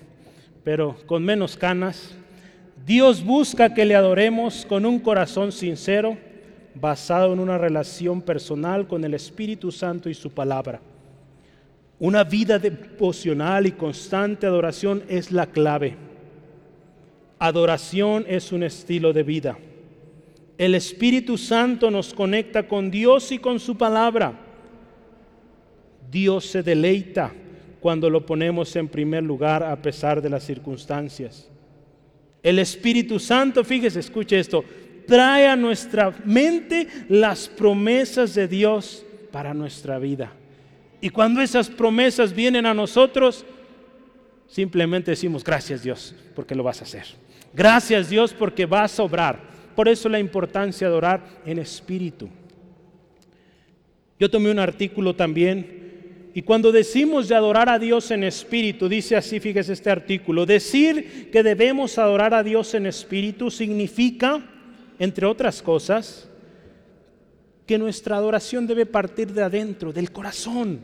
pero 0.63 0.95
con 1.07 1.25
menos 1.25 1.57
canas. 1.57 2.15
Dios 2.87 3.25
busca 3.25 3.75
que 3.75 3.85
le 3.85 3.97
adoremos 3.97 4.65
con 4.65 4.87
un 4.87 5.01
corazón 5.01 5.51
sincero, 5.51 6.17
basado 6.77 7.33
en 7.33 7.41
una 7.41 7.59
relación 7.59 8.23
personal 8.23 8.87
con 8.87 9.03
el 9.03 9.15
Espíritu 9.15 9.73
Santo 9.73 10.09
y 10.09 10.15
su 10.15 10.31
palabra. 10.31 10.81
Una 11.99 12.25
vida 12.25 12.59
devocional 12.59 13.67
y 13.67 13.73
constante 13.73 14.47
adoración 14.47 15.03
es 15.09 15.33
la 15.33 15.47
clave. 15.47 15.97
Adoración 17.39 18.25
es 18.29 18.53
un 18.53 18.63
estilo 18.63 19.13
de 19.13 19.23
vida. 19.23 19.59
El 20.59 20.75
Espíritu 20.75 21.39
Santo 21.39 21.91
nos 21.91 22.13
conecta 22.13 22.69
con 22.69 22.91
Dios 22.91 23.33
y 23.33 23.39
con 23.39 23.61
su 23.61 23.77
palabra. 23.77 24.39
Dios 26.11 26.47
se 26.47 26.63
deleita 26.63 27.33
cuando 27.81 28.11
lo 28.11 28.25
ponemos 28.25 28.75
en 28.77 28.89
primer 28.89 29.23
lugar 29.23 29.63
a 29.63 29.81
pesar 29.81 30.21
de 30.21 30.31
las 30.31 30.45
circunstancias. 30.45 31.49
El 32.43 32.59
Espíritu 32.59 33.19
Santo, 33.19 33.65
fíjese, 33.65 34.01
escuche 34.01 34.39
esto, 34.39 34.65
trae 35.07 35.47
a 35.47 35.57
nuestra 35.57 36.15
mente 36.25 36.87
las 37.09 37.49
promesas 37.49 38.35
de 38.35 38.49
Dios 38.49 39.05
para 39.31 39.53
nuestra 39.55 39.99
vida. 39.99 40.33
Y 41.01 41.11
cuando 41.11 41.41
esas 41.41 41.69
promesas 41.69 42.33
vienen 42.33 42.67
a 42.67 42.75
nosotros, 42.75 43.45
simplemente 44.49 45.11
decimos, 45.11 45.45
gracias 45.45 45.83
Dios, 45.83 46.15
porque 46.35 46.55
lo 46.55 46.63
vas 46.63 46.81
a 46.81 46.85
hacer. 46.85 47.05
Gracias 47.53 48.09
Dios, 48.09 48.33
porque 48.33 48.67
vas 48.67 48.99
a 48.99 49.03
obrar. 49.03 49.41
Por 49.75 49.89
eso 49.89 50.09
la 50.09 50.19
importancia 50.19 50.89
de 50.89 50.95
orar 50.95 51.23
en 51.45 51.59
espíritu. 51.59 52.29
Yo 54.19 54.31
tomé 54.31 54.51
un 54.51 54.59
artículo 54.59 55.15
también 55.15 55.87
y 56.37 56.43
cuando 56.43 56.71
decimos 56.71 57.29
de 57.29 57.35
adorar 57.35 57.71
a 57.71 57.79
Dios 57.79 58.11
en 58.11 58.23
espíritu, 58.23 58.91
dice 58.91 59.17
así, 59.17 59.41
fíjese 59.41 59.73
este 59.73 59.91
artículo, 59.91 60.45
decir 60.45 61.31
que 61.31 61.43
debemos 61.43 61.97
adorar 61.97 62.35
a 62.35 62.43
Dios 62.43 62.75
en 62.75 62.85
espíritu 62.85 63.51
significa, 63.51 64.47
entre 64.99 65.25
otras 65.25 65.63
cosas, 65.63 66.29
que 67.67 67.79
nuestra 67.79 68.17
adoración 68.17 68.67
debe 68.67 68.87
partir 68.87 69.33
de 69.33 69.43
adentro, 69.43 69.93
del 69.93 70.13
corazón. 70.13 70.81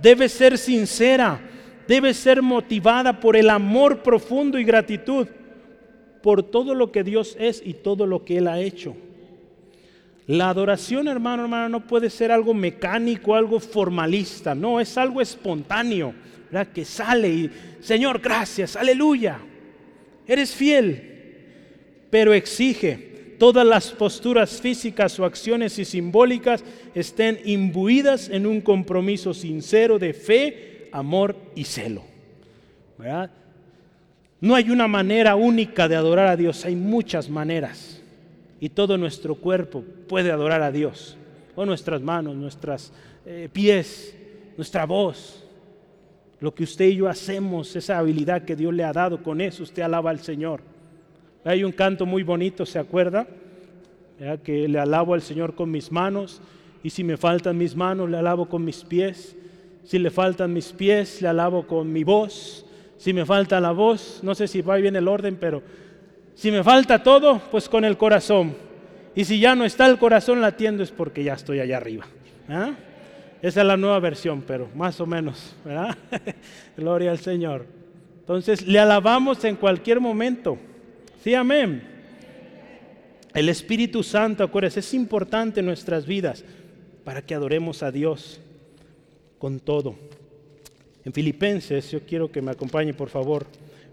Debe 0.00 0.28
ser 0.28 0.56
sincera, 0.56 1.40
debe 1.88 2.14
ser 2.14 2.40
motivada 2.40 3.18
por 3.18 3.36
el 3.36 3.50
amor 3.50 4.02
profundo 4.02 4.58
y 4.58 4.64
gratitud 4.64 5.26
por 6.22 6.42
todo 6.42 6.74
lo 6.74 6.92
que 6.92 7.02
Dios 7.02 7.36
es 7.38 7.62
y 7.64 7.74
todo 7.74 8.06
lo 8.06 8.24
que 8.24 8.38
Él 8.38 8.46
ha 8.46 8.60
hecho. 8.60 8.96
La 10.26 10.50
adoración, 10.50 11.08
hermano, 11.08 11.44
hermano, 11.44 11.68
no 11.68 11.86
puede 11.86 12.10
ser 12.10 12.30
algo 12.30 12.52
mecánico, 12.52 13.34
algo 13.34 13.58
formalista, 13.58 14.54
no, 14.54 14.78
es 14.78 14.98
algo 14.98 15.20
espontáneo, 15.22 16.14
que 16.74 16.84
sale 16.84 17.28
y, 17.28 17.50
Señor, 17.80 18.20
gracias, 18.20 18.76
aleluya, 18.76 19.38
eres 20.26 20.54
fiel, 20.54 22.04
pero 22.10 22.34
exige 22.34 23.17
todas 23.38 23.66
las 23.66 23.90
posturas 23.90 24.60
físicas 24.60 25.18
o 25.18 25.24
acciones 25.24 25.78
y 25.78 25.84
simbólicas 25.84 26.64
estén 26.94 27.40
imbuidas 27.44 28.28
en 28.28 28.46
un 28.46 28.60
compromiso 28.60 29.32
sincero 29.32 29.98
de 29.98 30.12
fe, 30.12 30.88
amor 30.92 31.36
y 31.54 31.64
celo. 31.64 32.02
¿verdad? 32.98 33.30
No 34.40 34.54
hay 34.54 34.70
una 34.70 34.88
manera 34.88 35.36
única 35.36 35.88
de 35.88 35.96
adorar 35.96 36.26
a 36.26 36.36
Dios, 36.36 36.64
hay 36.64 36.76
muchas 36.76 37.28
maneras 37.28 38.00
y 38.60 38.68
todo 38.68 38.98
nuestro 38.98 39.36
cuerpo 39.36 39.84
puede 40.08 40.30
adorar 40.30 40.62
a 40.62 40.72
Dios. 40.72 41.16
O 41.54 41.66
nuestras 41.66 42.00
manos, 42.00 42.36
nuestros 42.36 42.92
eh, 43.26 43.48
pies, 43.52 44.16
nuestra 44.56 44.86
voz. 44.86 45.44
Lo 46.40 46.54
que 46.54 46.62
usted 46.62 46.86
y 46.86 46.96
yo 46.96 47.08
hacemos, 47.08 47.74
esa 47.74 47.98
habilidad 47.98 48.44
que 48.44 48.54
Dios 48.54 48.72
le 48.72 48.84
ha 48.84 48.92
dado, 48.92 49.22
con 49.22 49.40
eso 49.40 49.64
usted 49.64 49.82
alaba 49.82 50.10
al 50.10 50.20
Señor. 50.20 50.62
Hay 51.44 51.64
un 51.64 51.72
canto 51.72 52.06
muy 52.06 52.22
bonito, 52.22 52.66
¿se 52.66 52.78
acuerda? 52.78 53.26
Que 54.42 54.68
le 54.68 54.78
alabo 54.78 55.14
al 55.14 55.22
Señor 55.22 55.54
con 55.54 55.70
mis 55.70 55.92
manos 55.92 56.40
y 56.82 56.90
si 56.90 57.04
me 57.04 57.16
faltan 57.16 57.58
mis 57.58 57.74
manos, 57.76 58.08
le 58.08 58.16
alabo 58.16 58.48
con 58.48 58.64
mis 58.64 58.84
pies. 58.84 59.36
Si 59.84 59.98
le 59.98 60.10
faltan 60.10 60.52
mis 60.52 60.72
pies, 60.72 61.22
le 61.22 61.28
alabo 61.28 61.66
con 61.66 61.92
mi 61.92 62.04
voz. 62.04 62.64
Si 62.96 63.12
me 63.12 63.24
falta 63.24 63.60
la 63.60 63.72
voz, 63.72 64.20
no 64.22 64.34
sé 64.34 64.48
si 64.48 64.60
va 64.60 64.76
bien 64.76 64.96
el 64.96 65.08
orden, 65.08 65.36
pero 65.40 65.62
si 66.34 66.50
me 66.50 66.62
falta 66.62 67.02
todo, 67.02 67.40
pues 67.50 67.68
con 67.68 67.84
el 67.84 67.96
corazón. 67.96 68.54
Y 69.14 69.24
si 69.24 69.40
ya 69.40 69.54
no 69.54 69.64
está 69.64 69.86
el 69.86 69.98
corazón 69.98 70.40
latiendo 70.40 70.82
es 70.82 70.90
porque 70.90 71.24
ya 71.24 71.34
estoy 71.34 71.60
allá 71.60 71.76
arriba. 71.76 72.06
¿ah? 72.48 72.72
Esa 73.40 73.60
es 73.60 73.66
la 73.66 73.76
nueva 73.76 73.98
versión, 74.00 74.42
pero 74.46 74.68
más 74.74 75.00
o 75.00 75.06
menos. 75.06 75.56
Gloria 76.76 77.10
al 77.10 77.18
Señor. 77.18 77.66
Entonces 78.20 78.66
le 78.66 78.78
alabamos 78.78 79.44
en 79.44 79.56
cualquier 79.56 80.00
momento. 80.00 80.58
Sí, 81.22 81.34
amén. 81.34 81.82
El 83.34 83.48
Espíritu 83.48 84.02
Santo, 84.02 84.44
acuérdense, 84.44 84.80
es 84.80 84.94
importante 84.94 85.60
en 85.60 85.66
nuestras 85.66 86.06
vidas 86.06 86.44
para 87.04 87.22
que 87.22 87.34
adoremos 87.34 87.82
a 87.82 87.90
Dios 87.90 88.40
con 89.38 89.60
todo. 89.60 89.96
En 91.04 91.12
Filipenses, 91.12 91.90
yo 91.90 92.00
quiero 92.00 92.30
que 92.30 92.42
me 92.42 92.50
acompañe 92.50 92.94
por 92.94 93.08
favor. 93.08 93.46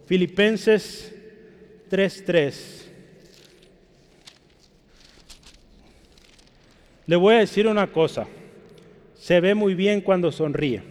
Filipenses 0.05 1.13
3.3. 1.89 2.85
Le 7.07 7.15
voy 7.15 7.35
a 7.35 7.39
decir 7.39 7.67
una 7.67 7.87
cosa. 7.87 8.27
Se 9.15 9.39
ve 9.39 9.55
muy 9.55 9.75
bien 9.75 10.01
cuando 10.01 10.31
sonríe. 10.31 10.81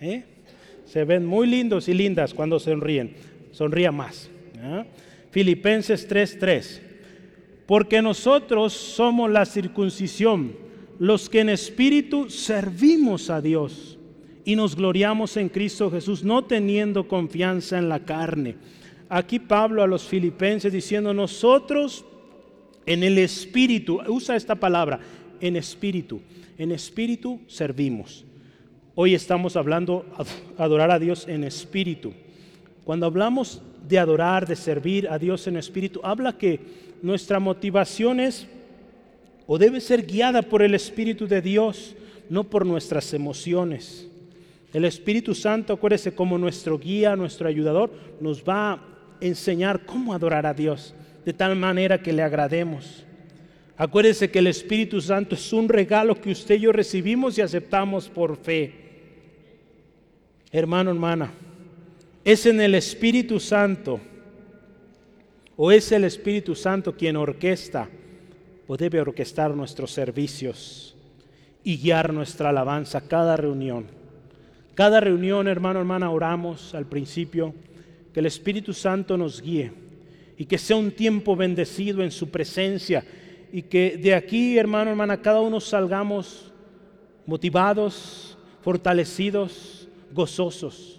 ¿eh? 0.00 0.24
Se 0.86 1.04
ven 1.04 1.26
muy 1.26 1.46
lindos 1.46 1.88
y 1.88 1.94
lindas 1.94 2.34
cuando 2.34 2.58
sonríen. 2.58 3.16
Sonría 3.52 3.92
más. 3.92 4.30
Filipenses 5.36 6.08
3.3. 6.08 6.80
Porque 7.66 8.00
nosotros 8.00 8.72
somos 8.72 9.30
la 9.30 9.44
circuncisión, 9.44 10.56
los 10.98 11.28
que 11.28 11.40
en 11.40 11.50
espíritu 11.50 12.30
servimos 12.30 13.28
a 13.28 13.42
Dios 13.42 13.98
y 14.46 14.56
nos 14.56 14.74
gloriamos 14.74 15.36
en 15.36 15.50
Cristo 15.50 15.90
Jesús, 15.90 16.24
no 16.24 16.44
teniendo 16.44 17.06
confianza 17.06 17.76
en 17.76 17.90
la 17.90 18.04
carne 18.06 18.56
aquí 19.10 19.38
Pablo 19.38 19.82
a 19.82 19.86
los 19.86 20.04
filipenses 20.04 20.72
diciendo, 20.72 21.12
nosotros 21.12 22.06
en 22.86 23.02
el 23.02 23.18
espíritu, 23.18 24.00
usa 24.08 24.36
esta 24.36 24.54
palabra, 24.54 25.00
en 25.40 25.56
espíritu, 25.56 26.22
en 26.56 26.72
espíritu 26.72 27.40
servimos. 27.46 28.24
Hoy 28.94 29.14
estamos 29.14 29.54
hablando 29.54 30.06
adorar 30.56 30.90
a 30.90 30.98
Dios 30.98 31.28
en 31.28 31.44
espíritu. 31.44 32.14
Cuando 32.84 33.04
hablamos 33.04 33.60
de 33.88 33.98
adorar, 33.98 34.46
de 34.46 34.56
servir 34.56 35.08
a 35.08 35.18
Dios 35.18 35.46
en 35.46 35.56
espíritu, 35.56 36.00
habla 36.02 36.36
que 36.36 36.60
nuestra 37.02 37.38
motivación 37.38 38.20
es 38.20 38.46
o 39.46 39.58
debe 39.58 39.80
ser 39.80 40.04
guiada 40.04 40.42
por 40.42 40.62
el 40.62 40.74
Espíritu 40.74 41.28
de 41.28 41.40
Dios, 41.40 41.94
no 42.28 42.44
por 42.44 42.66
nuestras 42.66 43.14
emociones. 43.14 44.08
El 44.72 44.84
Espíritu 44.84 45.34
Santo, 45.34 45.72
acuérdese, 45.72 46.14
como 46.14 46.36
nuestro 46.36 46.78
guía, 46.78 47.14
nuestro 47.14 47.46
ayudador, 47.48 47.92
nos 48.20 48.42
va 48.42 48.80
enseñar 49.20 49.84
cómo 49.86 50.12
adorar 50.12 50.46
a 50.46 50.54
Dios 50.54 50.94
de 51.24 51.32
tal 51.32 51.56
manera 51.56 52.02
que 52.02 52.12
le 52.12 52.22
agrademos. 52.22 53.04
Acuérdese 53.76 54.30
que 54.30 54.38
el 54.38 54.46
Espíritu 54.46 55.00
Santo 55.00 55.34
es 55.34 55.52
un 55.52 55.68
regalo 55.68 56.20
que 56.20 56.30
usted 56.30 56.56
y 56.56 56.60
yo 56.60 56.72
recibimos 56.72 57.36
y 57.36 57.42
aceptamos 57.42 58.08
por 58.08 58.36
fe. 58.36 58.72
Hermano, 60.50 60.90
hermana, 60.90 61.32
es 62.26 62.44
en 62.44 62.60
el 62.60 62.74
Espíritu 62.74 63.38
Santo 63.38 64.00
o 65.56 65.70
es 65.70 65.92
el 65.92 66.02
Espíritu 66.02 66.56
Santo 66.56 66.96
quien 66.96 67.14
orquesta 67.14 67.88
o 68.66 68.76
debe 68.76 69.00
orquestar 69.00 69.54
nuestros 69.54 69.92
servicios. 69.92 70.92
y 71.62 71.78
guiar 71.78 72.12
nuestra 72.12 72.50
alabanza 72.50 73.00
cada 73.00 73.36
reunión. 73.36 73.86
Cada 74.76 75.00
reunión, 75.00 75.48
hermano, 75.48 75.80
hermana, 75.80 76.12
oramos 76.12 76.76
al 76.76 76.86
principio 76.86 77.52
que 78.14 78.20
el 78.20 78.26
Espíritu 78.26 78.72
Santo 78.72 79.16
nos 79.16 79.42
guíe 79.42 79.72
y 80.38 80.44
que 80.44 80.58
sea 80.58 80.76
un 80.76 80.92
tiempo 80.92 81.34
bendecido 81.34 82.04
en 82.04 82.12
su 82.12 82.28
presencia 82.28 83.04
y 83.52 83.62
que 83.62 83.96
de 83.96 84.14
aquí, 84.14 84.56
hermano, 84.56 84.90
hermana, 84.90 85.20
cada 85.20 85.40
uno 85.40 85.60
salgamos 85.60 86.52
motivados, 87.26 88.38
fortalecidos, 88.62 89.88
gozosos. 90.12 90.95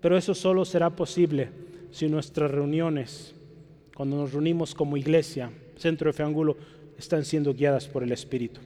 Pero 0.00 0.16
eso 0.16 0.34
solo 0.34 0.64
será 0.64 0.90
posible 0.90 1.48
si 1.90 2.08
nuestras 2.08 2.50
reuniones, 2.50 3.34
cuando 3.94 4.16
nos 4.16 4.32
reunimos 4.32 4.74
como 4.74 4.96
iglesia, 4.96 5.50
centro 5.76 6.10
de 6.10 6.12
fe 6.12 6.24
están 6.98 7.24
siendo 7.24 7.54
guiadas 7.54 7.86
por 7.88 8.02
el 8.02 8.12
Espíritu. 8.12 8.60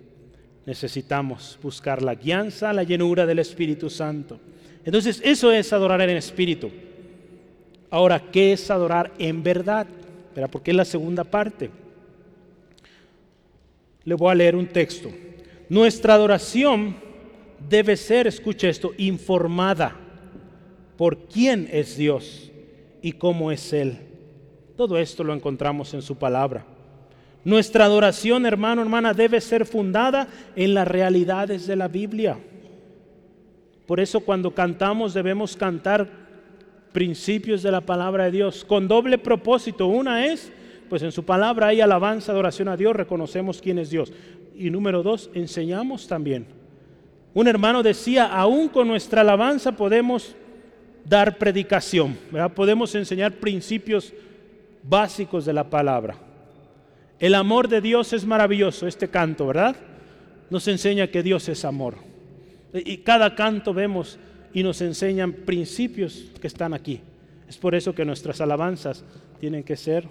Necesitamos 0.66 1.58
buscar 1.62 2.02
la 2.02 2.14
guianza, 2.14 2.72
la 2.72 2.82
llenura 2.82 3.26
del 3.26 3.38
Espíritu 3.38 3.90
Santo. 3.90 4.38
Entonces, 4.84 5.20
eso 5.24 5.50
es 5.52 5.72
adorar 5.72 6.00
en 6.02 6.16
espíritu. 6.16 6.70
Ahora, 7.90 8.20
¿qué 8.30 8.52
es 8.52 8.70
adorar 8.70 9.12
en 9.18 9.42
verdad? 9.42 9.86
Porque 10.50 10.70
es 10.70 10.76
la 10.76 10.84
segunda 10.84 11.24
parte. 11.24 11.70
Le 14.04 14.14
voy 14.14 14.32
a 14.32 14.34
leer 14.34 14.56
un 14.56 14.66
texto. 14.66 15.10
Nuestra 15.68 16.14
adoración 16.14 16.96
debe 17.68 17.96
ser, 17.96 18.26
escuche 18.26 18.68
esto, 18.68 18.92
informada 18.98 20.01
por 20.97 21.18
quién 21.26 21.68
es 21.72 21.97
Dios 21.97 22.51
y 23.01 23.12
cómo 23.12 23.51
es 23.51 23.72
Él. 23.72 23.99
Todo 24.76 24.99
esto 24.99 25.24
lo 25.24 25.34
encontramos 25.34 25.95
en 25.95 26.03
su 26.03 26.16
palabra. 26.16 26.64
Nuestra 27.45 27.86
adoración, 27.86 28.47
hermano, 28.47 28.82
hermana, 28.82 29.12
debe 29.12 29.40
ser 29.40 29.66
fundada 29.66 30.28
en 30.55 30.74
las 30.74 30.86
realidades 30.86 31.66
de 31.66 31.76
la 31.76 31.88
Biblia. 31.88 32.38
Por 33.86 33.99
eso 33.99 34.20
cuando 34.20 34.55
cantamos 34.55 35.12
debemos 35.12 35.57
cantar 35.57 36.09
principios 36.93 37.62
de 37.62 37.72
la 37.72 37.80
palabra 37.80 38.24
de 38.24 38.30
Dios 38.30 38.64
con 38.64 38.86
doble 38.86 39.18
propósito. 39.18 39.86
Una 39.88 40.26
es, 40.26 40.53
pues 40.88 41.03
en 41.03 41.11
su 41.11 41.24
palabra 41.24 41.68
hay 41.68 41.80
alabanza, 41.80 42.32
adoración 42.32 42.68
a 42.68 42.76
Dios, 42.76 42.95
reconocemos 42.95 43.61
quién 43.61 43.78
es 43.78 43.90
Dios. 43.90 44.12
Y 44.55 44.70
número 44.70 45.03
dos, 45.03 45.30
enseñamos 45.34 46.07
también. 46.07 46.47
Un 47.34 47.49
hermano 47.49 47.82
decía, 47.82 48.26
aún 48.26 48.68
con 48.68 48.86
nuestra 48.86 49.22
alabanza 49.22 49.72
podemos 49.72 50.36
dar 51.05 51.38
predicación, 51.38 52.18
podemos 52.55 52.94
enseñar 52.94 53.32
principios 53.32 54.12
básicos 54.82 55.44
de 55.44 55.53
la 55.53 55.68
palabra. 55.68 56.16
El 57.18 57.34
amor 57.34 57.68
de 57.68 57.80
Dios 57.80 58.12
es 58.12 58.24
maravilloso, 58.24 58.86
este 58.86 59.09
canto, 59.09 59.46
¿verdad? 59.46 59.76
Nos 60.50 60.66
enseña 60.68 61.07
que 61.07 61.22
Dios 61.22 61.48
es 61.48 61.64
amor. 61.64 61.94
Y 62.74 62.98
cada 62.98 63.34
canto 63.34 63.72
vemos 63.72 64.18
y 64.53 64.62
nos 64.62 64.80
enseñan 64.80 65.32
principios 65.32 66.24
que 66.40 66.46
están 66.46 66.74
aquí. 66.74 67.00
Es 67.48 67.57
por 67.59 67.74
eso 67.74 67.94
que 67.94 68.05
nuestras 68.05 68.40
alabanzas 68.40 69.05
tienen 69.38 69.62
que 69.62 69.76
ser 69.76 70.09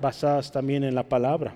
basadas 0.00 0.52
también 0.52 0.84
en 0.84 0.94
la 0.94 1.04
palabra. 1.04 1.54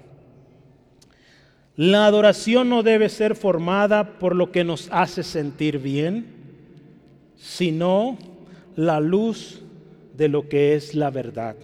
La 1.77 2.07
adoración 2.07 2.69
no 2.69 2.83
debe 2.83 3.09
ser 3.09 3.37
formada 3.37 4.19
por 4.19 4.35
lo 4.35 4.51
que 4.51 4.65
nos 4.65 4.89
hace 4.91 5.23
sentir 5.23 5.79
bien, 5.79 6.27
sino 7.37 8.19
la 8.79 9.01
luz 9.01 9.61
de 10.17 10.29
lo 10.29 10.49
que 10.49 10.77
es 10.77 10.95
la 10.95 11.11
verdad. 11.11 11.57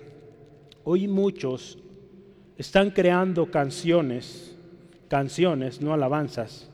Hoy 0.83 1.07
muchos 1.07 1.79
están 2.59 2.91
creando 2.91 3.53
canciones, 3.53 4.57
canciones, 5.07 5.81
no 5.81 5.95
alabanzas, 5.95 6.69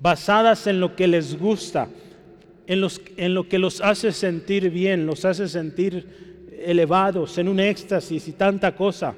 basadas 0.00 0.68
en 0.68 0.78
lo 0.78 0.94
que 0.94 1.08
les 1.08 1.36
gusta, 1.36 1.88
en, 2.68 2.80
los, 2.80 3.02
en 3.16 3.34
lo 3.34 3.48
que 3.48 3.58
los 3.58 3.80
hace 3.80 4.12
sentir 4.12 4.70
bien, 4.70 5.04
los 5.04 5.24
hace 5.24 5.48
sentir 5.48 6.48
elevados, 6.62 7.36
en 7.36 7.48
un 7.48 7.58
éxtasis 7.58 8.28
y 8.28 8.32
tanta 8.32 8.76
cosa. 8.76 9.16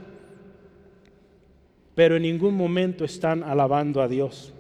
Pero 1.94 2.16
en 2.16 2.22
ningún 2.22 2.56
momento 2.56 3.04
están 3.04 3.42
alabando 3.42 4.00
a 4.00 4.08
Dios. 4.08 4.50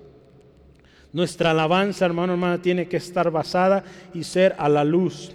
Nuestra 1.14 1.52
alabanza, 1.52 2.04
hermano, 2.04 2.34
hermana, 2.34 2.60
tiene 2.60 2.88
que 2.88 2.98
estar 2.98 3.30
basada 3.30 3.82
y 4.12 4.22
ser 4.22 4.54
a 4.58 4.68
la 4.68 4.84
luz 4.84 5.34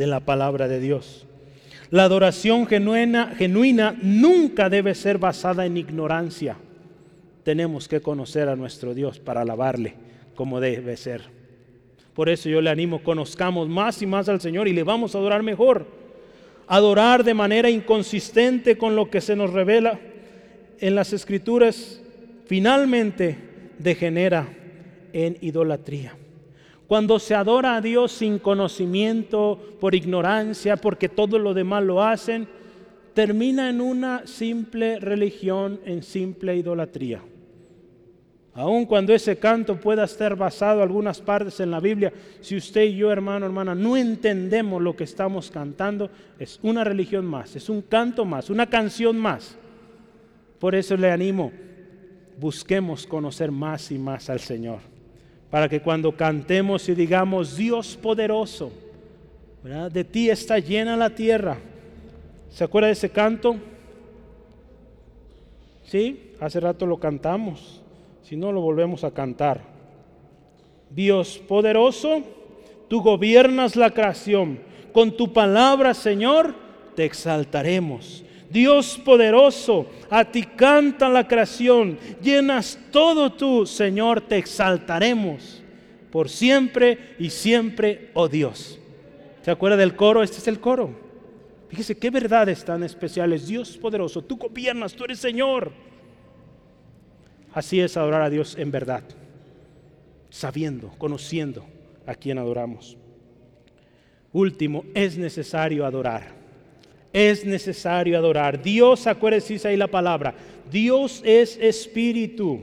de 0.00 0.06
la 0.06 0.20
palabra 0.20 0.66
de 0.66 0.80
Dios. 0.80 1.26
La 1.90 2.04
adoración 2.04 2.66
genuina, 2.66 3.34
genuina 3.36 3.94
nunca 4.00 4.70
debe 4.70 4.94
ser 4.94 5.18
basada 5.18 5.66
en 5.66 5.76
ignorancia. 5.76 6.56
Tenemos 7.44 7.86
que 7.86 8.00
conocer 8.00 8.48
a 8.48 8.56
nuestro 8.56 8.94
Dios 8.94 9.20
para 9.20 9.42
alabarle 9.42 9.92
como 10.34 10.58
debe 10.58 10.96
ser. 10.96 11.24
Por 12.14 12.30
eso 12.30 12.48
yo 12.48 12.62
le 12.62 12.70
animo, 12.70 13.02
conozcamos 13.02 13.68
más 13.68 14.00
y 14.00 14.06
más 14.06 14.30
al 14.30 14.40
Señor 14.40 14.68
y 14.68 14.72
le 14.72 14.84
vamos 14.84 15.14
a 15.14 15.18
adorar 15.18 15.42
mejor. 15.42 15.86
Adorar 16.66 17.22
de 17.22 17.34
manera 17.34 17.68
inconsistente 17.68 18.78
con 18.78 18.96
lo 18.96 19.10
que 19.10 19.20
se 19.20 19.36
nos 19.36 19.52
revela 19.52 20.00
en 20.78 20.94
las 20.94 21.12
escrituras 21.12 22.00
finalmente 22.46 23.36
degenera 23.78 24.48
en 25.12 25.36
idolatría. 25.42 26.14
Cuando 26.90 27.20
se 27.20 27.36
adora 27.36 27.76
a 27.76 27.80
Dios 27.80 28.10
sin 28.10 28.40
conocimiento, 28.40 29.76
por 29.78 29.94
ignorancia, 29.94 30.76
porque 30.76 31.08
todo 31.08 31.38
lo 31.38 31.54
demás 31.54 31.84
lo 31.84 32.02
hacen, 32.02 32.48
termina 33.14 33.70
en 33.70 33.80
una 33.80 34.26
simple 34.26 34.98
religión, 34.98 35.78
en 35.84 36.02
simple 36.02 36.56
idolatría. 36.56 37.22
Aun 38.54 38.86
cuando 38.86 39.14
ese 39.14 39.38
canto 39.38 39.78
pueda 39.78 40.02
estar 40.02 40.34
basado 40.34 40.78
en 40.78 40.82
algunas 40.82 41.20
partes 41.20 41.60
en 41.60 41.70
la 41.70 41.78
Biblia, 41.78 42.12
si 42.40 42.56
usted 42.56 42.82
y 42.82 42.96
yo, 42.96 43.12
hermano, 43.12 43.46
hermana, 43.46 43.72
no 43.76 43.96
entendemos 43.96 44.82
lo 44.82 44.96
que 44.96 45.04
estamos 45.04 45.48
cantando, 45.48 46.10
es 46.40 46.58
una 46.60 46.82
religión 46.82 47.24
más, 47.24 47.54
es 47.54 47.68
un 47.68 47.82
canto 47.82 48.24
más, 48.24 48.50
una 48.50 48.66
canción 48.66 49.16
más. 49.16 49.56
Por 50.58 50.74
eso 50.74 50.96
le 50.96 51.12
animo, 51.12 51.52
busquemos 52.40 53.06
conocer 53.06 53.52
más 53.52 53.92
y 53.92 53.98
más 54.00 54.28
al 54.28 54.40
Señor 54.40 54.89
para 55.50 55.68
que 55.68 55.80
cuando 55.80 56.12
cantemos 56.12 56.88
y 56.88 56.94
digamos, 56.94 57.56
Dios 57.56 57.98
poderoso, 58.00 58.70
de 59.92 60.04
ti 60.04 60.30
está 60.30 60.58
llena 60.58 60.96
la 60.96 61.10
tierra. 61.10 61.58
¿Se 62.50 62.64
acuerda 62.64 62.86
de 62.86 62.94
ese 62.94 63.10
canto? 63.10 63.56
Sí, 65.84 66.32
hace 66.40 66.60
rato 66.60 66.86
lo 66.86 66.98
cantamos, 66.98 67.82
si 68.22 68.36
no 68.36 68.52
lo 68.52 68.60
volvemos 68.60 69.02
a 69.02 69.10
cantar. 69.10 69.60
Dios 70.88 71.38
poderoso, 71.38 72.22
tú 72.88 73.02
gobiernas 73.02 73.76
la 73.76 73.90
creación. 73.90 74.60
Con 74.92 75.16
tu 75.16 75.32
palabra, 75.32 75.94
Señor, 75.94 76.54
te 76.94 77.04
exaltaremos. 77.04 78.24
Dios 78.50 79.00
poderoso, 79.04 79.86
a 80.10 80.24
ti 80.24 80.42
canta 80.42 81.08
la 81.08 81.26
creación, 81.26 81.98
llenas 82.20 82.76
todo 82.90 83.32
tú, 83.32 83.64
Señor, 83.64 84.20
te 84.22 84.38
exaltaremos 84.38 85.62
por 86.10 86.28
siempre 86.28 87.14
y 87.20 87.30
siempre, 87.30 88.10
oh 88.14 88.28
Dios. 88.28 88.80
¿Se 89.42 89.52
acuerda 89.52 89.76
del 89.76 89.94
coro? 89.94 90.24
Este 90.24 90.38
es 90.38 90.48
el 90.48 90.58
coro. 90.58 90.90
Fíjese 91.68 91.96
qué 91.96 92.10
verdades 92.10 92.64
tan 92.64 92.82
especiales. 92.82 93.46
Dios 93.46 93.78
poderoso, 93.78 94.20
tú 94.22 94.36
gobiernas, 94.36 94.94
tú 94.94 95.04
eres 95.04 95.20
Señor. 95.20 95.72
Así 97.54 97.80
es 97.80 97.96
adorar 97.96 98.22
a 98.22 98.30
Dios 98.30 98.56
en 98.58 98.72
verdad, 98.72 99.04
sabiendo, 100.28 100.90
conociendo 100.98 101.64
a 102.04 102.16
quien 102.16 102.38
adoramos. 102.38 102.96
Último, 104.32 104.84
es 104.94 105.16
necesario 105.16 105.86
adorar 105.86 106.39
es 107.12 107.44
necesario 107.44 108.16
adorar. 108.16 108.62
Dios, 108.62 109.06
acuérdese 109.06 109.66
ahí 109.68 109.76
la 109.76 109.88
palabra, 109.88 110.34
Dios 110.70 111.22
es 111.24 111.56
espíritu. 111.56 112.60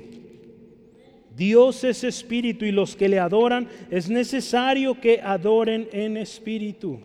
Dios 1.36 1.84
es 1.84 2.04
espíritu 2.04 2.66
y 2.66 2.72
los 2.72 2.96
que 2.96 3.08
le 3.08 3.20
adoran 3.20 3.68
es 3.92 4.10
necesario 4.10 5.00
que 5.00 5.22
adoren 5.22 5.88
en 5.92 6.18
espíritu. 6.18 7.00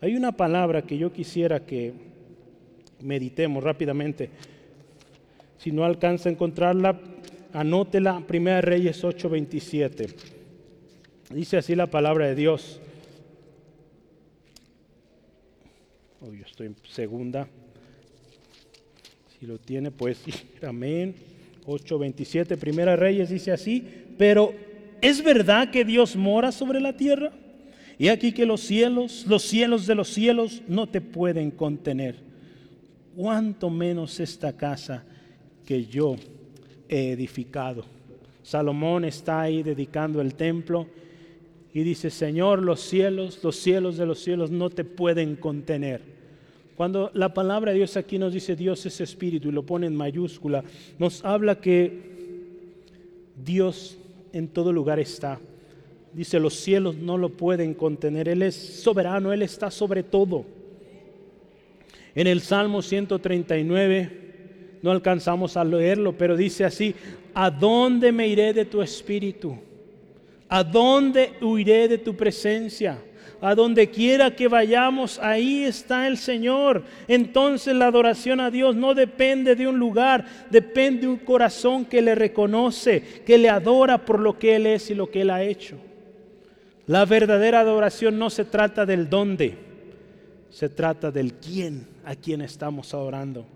Hay 0.00 0.16
una 0.16 0.32
palabra 0.32 0.80
que 0.82 0.96
yo 0.96 1.12
quisiera 1.12 1.66
que 1.66 1.92
meditemos 3.02 3.62
rápidamente. 3.62 4.30
Si 5.58 5.72
no 5.72 5.84
alcanza 5.84 6.28
a 6.28 6.32
encontrarla, 6.32 6.98
anótela, 7.52 8.22
Primera 8.26 8.60
Reyes 8.60 9.04
8:27. 9.04 10.14
Dice 11.30 11.58
así 11.58 11.74
la 11.74 11.88
palabra 11.88 12.28
de 12.28 12.34
Dios. 12.34 12.80
Oh, 16.20 16.32
yo 16.32 16.44
estoy 16.44 16.66
en 16.66 16.76
segunda. 16.90 17.46
Si 19.38 19.46
lo 19.46 19.58
tiene, 19.58 19.90
pues 19.90 20.18
amén. 20.62 21.14
8.27, 21.66 22.56
Primera 22.56 22.96
Reyes 22.96 23.28
dice 23.28 23.52
así, 23.52 23.84
pero 24.16 24.54
¿es 25.02 25.22
verdad 25.22 25.70
que 25.70 25.84
Dios 25.84 26.16
mora 26.16 26.50
sobre 26.50 26.80
la 26.80 26.96
tierra? 26.96 27.30
Y 27.98 28.08
aquí 28.08 28.32
que 28.32 28.46
los 28.46 28.62
cielos, 28.62 29.26
los 29.28 29.42
cielos 29.42 29.86
de 29.86 29.94
los 29.94 30.08
cielos 30.08 30.62
no 30.66 30.88
te 30.88 31.00
pueden 31.00 31.50
contener. 31.50 32.16
Cuánto 33.14 33.68
menos 33.68 34.18
esta 34.18 34.56
casa 34.56 35.04
que 35.66 35.84
yo 35.84 36.16
he 36.88 37.10
edificado. 37.10 37.84
Salomón 38.42 39.04
está 39.04 39.42
ahí 39.42 39.62
dedicando 39.62 40.20
el 40.22 40.34
templo 40.34 40.86
y 41.74 41.82
dice, 41.82 42.10
Señor, 42.10 42.62
los 42.62 42.80
cielos, 42.80 43.42
los 43.42 43.56
cielos 43.56 43.96
de 43.96 44.06
los 44.06 44.18
cielos 44.18 44.50
no 44.50 44.70
te 44.70 44.84
pueden 44.84 45.36
contener. 45.36 46.00
Cuando 46.76 47.10
la 47.14 47.34
palabra 47.34 47.72
de 47.72 47.78
Dios 47.78 47.96
aquí 47.96 48.18
nos 48.18 48.32
dice 48.32 48.54
Dios 48.54 48.86
es 48.86 49.00
espíritu 49.00 49.48
y 49.48 49.52
lo 49.52 49.64
pone 49.64 49.86
en 49.86 49.96
mayúscula, 49.96 50.62
nos 50.98 51.24
habla 51.24 51.60
que 51.60 51.92
Dios 53.44 53.98
en 54.32 54.48
todo 54.48 54.72
lugar 54.72 55.00
está. 55.00 55.40
Dice, 56.12 56.40
los 56.40 56.54
cielos 56.54 56.96
no 56.96 57.18
lo 57.18 57.30
pueden 57.30 57.74
contener. 57.74 58.28
Él 58.28 58.42
es 58.42 58.54
soberano, 58.54 59.32
Él 59.32 59.42
está 59.42 59.70
sobre 59.70 60.02
todo. 60.02 60.44
En 62.14 62.26
el 62.26 62.40
Salmo 62.40 62.80
139, 62.80 64.10
no 64.82 64.90
alcanzamos 64.90 65.56
a 65.56 65.64
leerlo, 65.64 66.16
pero 66.16 66.36
dice 66.36 66.64
así, 66.64 66.94
¿a 67.34 67.50
dónde 67.50 68.10
me 68.10 68.26
iré 68.26 68.52
de 68.52 68.64
tu 68.64 68.80
espíritu? 68.80 69.58
¿A 70.48 70.64
dónde 70.64 71.34
huiré 71.40 71.88
de 71.88 71.98
tu 71.98 72.16
presencia? 72.16 72.98
A 73.40 73.54
donde 73.54 73.88
quiera 73.88 74.34
que 74.34 74.48
vayamos, 74.48 75.18
ahí 75.20 75.64
está 75.64 76.08
el 76.08 76.16
Señor. 76.16 76.82
Entonces 77.06 77.74
la 77.74 77.86
adoración 77.86 78.40
a 78.40 78.50
Dios 78.50 78.74
no 78.74 78.94
depende 78.94 79.54
de 79.54 79.68
un 79.68 79.78
lugar, 79.78 80.24
depende 80.50 81.02
de 81.02 81.08
un 81.08 81.18
corazón 81.18 81.84
que 81.84 82.02
le 82.02 82.14
reconoce, 82.14 83.22
que 83.24 83.38
le 83.38 83.48
adora 83.48 84.04
por 84.04 84.18
lo 84.18 84.38
que 84.38 84.56
Él 84.56 84.66
es 84.66 84.90
y 84.90 84.94
lo 84.94 85.10
que 85.10 85.20
Él 85.20 85.30
ha 85.30 85.42
hecho. 85.42 85.76
La 86.86 87.04
verdadera 87.04 87.60
adoración 87.60 88.18
no 88.18 88.30
se 88.30 88.46
trata 88.46 88.86
del 88.86 89.10
dónde, 89.10 89.56
se 90.50 90.70
trata 90.70 91.10
del 91.10 91.34
quién, 91.34 91.86
a 92.04 92.16
quien 92.16 92.40
estamos 92.40 92.94
adorando. 92.94 93.46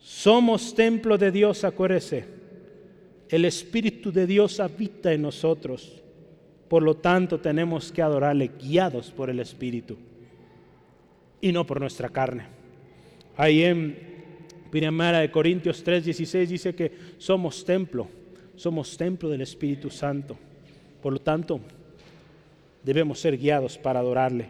Somos 0.00 0.74
templo 0.74 1.16
de 1.18 1.30
Dios, 1.30 1.62
acuérdese. 1.64 2.43
El 3.28 3.44
Espíritu 3.44 4.12
de 4.12 4.26
Dios 4.26 4.60
habita 4.60 5.12
en 5.12 5.22
nosotros. 5.22 6.02
Por 6.68 6.82
lo 6.82 6.96
tanto, 6.96 7.40
tenemos 7.40 7.92
que 7.92 8.02
adorarle 8.02 8.50
guiados 8.60 9.10
por 9.10 9.30
el 9.30 9.40
Espíritu 9.40 9.96
y 11.40 11.52
no 11.52 11.66
por 11.66 11.80
nuestra 11.80 12.08
carne. 12.08 12.46
Ahí 13.36 13.62
en 13.62 14.14
Primera 14.70 15.20
de 15.20 15.30
Corintios 15.30 15.84
3:16 15.84 16.48
dice 16.48 16.74
que 16.74 16.90
somos 17.18 17.64
templo, 17.64 18.08
somos 18.56 18.96
templo 18.96 19.28
del 19.28 19.42
Espíritu 19.42 19.88
Santo. 19.88 20.36
Por 21.00 21.12
lo 21.12 21.20
tanto, 21.20 21.60
debemos 22.82 23.20
ser 23.20 23.38
guiados 23.38 23.78
para 23.78 24.00
adorarle. 24.00 24.48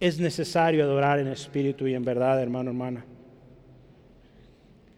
Es 0.00 0.18
necesario 0.18 0.84
adorar 0.84 1.18
en 1.18 1.28
espíritu 1.28 1.86
y 1.86 1.94
en 1.94 2.04
verdad, 2.04 2.40
hermano, 2.40 2.70
hermana. 2.70 3.04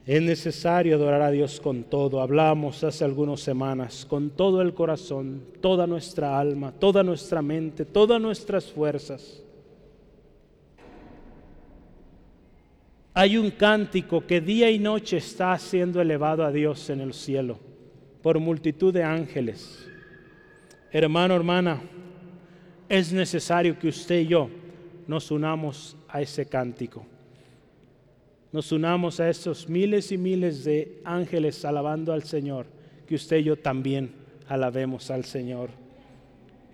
Es 0.09 0.23
necesario 0.23 0.97
adorar 0.97 1.21
a 1.21 1.31
Dios 1.31 1.61
con 1.61 1.85
todo. 1.85 2.23
Hablamos 2.23 2.83
hace 2.83 3.05
algunas 3.05 3.41
semanas, 3.41 4.07
con 4.09 4.31
todo 4.31 4.63
el 4.63 4.73
corazón, 4.73 5.43
toda 5.61 5.87
nuestra 5.87 6.41
alma, 6.41 6.73
toda 6.73 7.03
nuestra 7.03 7.43
mente, 7.43 7.85
todas 7.85 8.19
nuestras 8.19 8.65
fuerzas. 8.73 9.43
Hay 13.13 13.37
un 13.37 13.51
cántico 13.51 14.27
que 14.27 14.41
día 14.41 14.71
y 14.71 14.79
noche 14.79 15.19
está 15.19 15.59
siendo 15.59 16.01
elevado 16.01 16.43
a 16.43 16.51
Dios 16.51 16.89
en 16.89 17.03
el 17.03 17.13
cielo 17.13 17.59
por 18.23 18.39
multitud 18.39 18.95
de 18.95 19.05
ángeles. 19.05 19.87
Hermano, 20.91 21.37
hermana, 21.37 21.83
es 22.89 23.13
necesario 23.13 23.79
que 23.79 23.89
usted 23.89 24.21
y 24.21 24.29
yo 24.29 24.49
nos 25.07 25.31
unamos 25.31 25.99
a 26.09 26.23
ese 26.23 26.47
cántico 26.47 27.05
nos 28.53 28.73
unamos 28.73 29.21
a 29.21 29.29
esos 29.29 29.69
miles 29.69 30.11
y 30.11 30.19
miles 30.19 30.65
de 30.65 31.01
ángeles 31.05 31.65
alabando 31.65 32.13
al 32.13 32.23
Señor, 32.23 32.67
que 33.07 33.15
usted 33.15 33.39
y 33.39 33.45
yo 33.45 33.57
también 33.57 34.13
alabemos 34.49 35.11
al 35.11 35.25
Señor. 35.25 35.71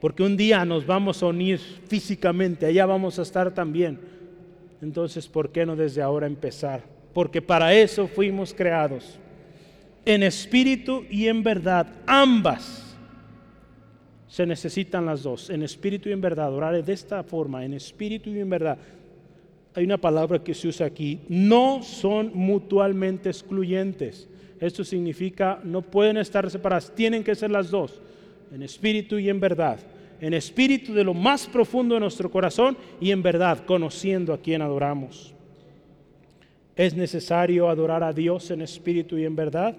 Porque 0.01 0.22
un 0.22 0.37
día 0.37 0.64
nos 0.64 0.87
vamos 0.87 1.22
a 1.22 1.27
unir 1.27 1.59
físicamente, 1.59 2.66
allá 2.66 2.87
vamos 2.87 3.18
a 3.18 3.22
estar 3.22 3.53
también. 3.53 3.99
Entonces, 4.83 5.27
¿por 5.27 5.51
qué 5.51 5.66
no 5.66 5.75
desde 5.75 6.03
ahora 6.03 6.27
empezar? 6.27 6.83
Porque 7.12 7.41
para 7.41 7.75
eso 7.75 8.07
fuimos 8.07 8.53
creados, 8.53 9.18
en 10.05 10.22
espíritu 10.22 11.05
y 11.11 11.27
en 11.27 11.43
verdad, 11.43 11.87
ambas. 12.07 12.97
Se 14.29 14.45
necesitan 14.45 15.07
las 15.07 15.22
dos, 15.22 15.49
en 15.49 15.62
espíritu 15.62 16.09
y 16.09 16.12
en 16.12 16.20
verdad, 16.20 16.53
orar 16.53 16.85
de 16.85 16.93
esta 16.93 17.22
forma, 17.22 17.64
en 17.64 17.72
espíritu 17.72 18.31
y 18.31 18.41
en 18.41 18.51
verdad 18.51 18.79
hay 19.75 19.85
una 19.85 19.99
palabra 19.99 20.43
que 20.43 20.55
se 20.55 20.68
usa 20.68 20.87
aquí, 20.87 21.20
no 21.29 21.83
son 21.83 22.31
mutuamente 22.33 23.29
excluyentes. 23.29 24.29
Esto 24.61 24.85
significa 24.85 25.61
no 25.64 25.83
pueden 25.83 26.16
estar 26.16 26.49
separadas, 26.49 26.95
tienen 26.95 27.25
que 27.25 27.35
ser 27.35 27.51
las 27.51 27.70
dos, 27.70 28.01
en 28.53 28.62
espíritu 28.62 29.18
y 29.18 29.29
en 29.29 29.41
verdad. 29.41 29.81
En 30.20 30.33
espíritu 30.33 30.95
de 30.95 31.03
lo 31.03 31.12
más 31.12 31.47
profundo 31.47 31.95
de 31.95 32.01
nuestro 32.01 32.31
corazón 32.31 32.77
y 33.01 33.11
en 33.11 33.22
verdad, 33.22 33.64
conociendo 33.66 34.33
a 34.33 34.39
quien 34.39 34.62
adoramos. 34.62 35.35
Es 36.77 36.95
necesario 36.95 37.68
adorar 37.68 38.05
a 38.05 38.12
Dios 38.12 38.51
en 38.51 38.62
espíritu 38.62 39.18
y 39.18 39.25
en 39.25 39.35
verdad, 39.35 39.77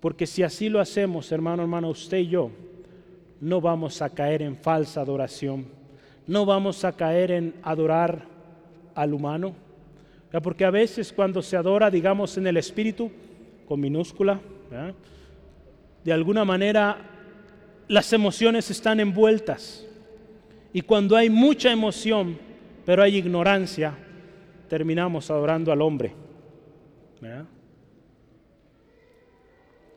porque 0.00 0.26
si 0.26 0.42
así 0.42 0.68
lo 0.68 0.80
hacemos, 0.80 1.30
hermano, 1.32 1.62
hermano, 1.62 1.90
usted 1.90 2.18
y 2.18 2.28
yo, 2.28 2.50
no 3.40 3.60
vamos 3.60 4.00
a 4.00 4.10
caer 4.10 4.42
en 4.42 4.56
falsa 4.56 5.00
adoración, 5.00 5.66
no 6.26 6.46
vamos 6.46 6.84
a 6.84 6.92
caer 6.92 7.30
en 7.30 7.54
adorar 7.62 8.33
al 8.94 9.14
humano. 9.14 9.54
Porque 10.42 10.64
a 10.64 10.70
veces 10.70 11.12
cuando 11.12 11.42
se 11.42 11.56
adora, 11.56 11.90
digamos, 11.90 12.36
en 12.36 12.46
el 12.46 12.56
espíritu, 12.56 13.10
con 13.66 13.80
minúscula, 13.80 14.40
de 16.04 16.12
alguna 16.12 16.44
manera 16.44 16.98
las 17.88 18.12
emociones 18.12 18.70
están 18.70 19.00
envueltas. 19.00 19.86
Y 20.72 20.80
cuando 20.82 21.16
hay 21.16 21.30
mucha 21.30 21.70
emoción, 21.70 22.36
pero 22.84 23.02
hay 23.02 23.16
ignorancia, 23.16 23.94
terminamos 24.68 25.30
adorando 25.30 25.70
al 25.70 25.82
hombre. 25.82 26.12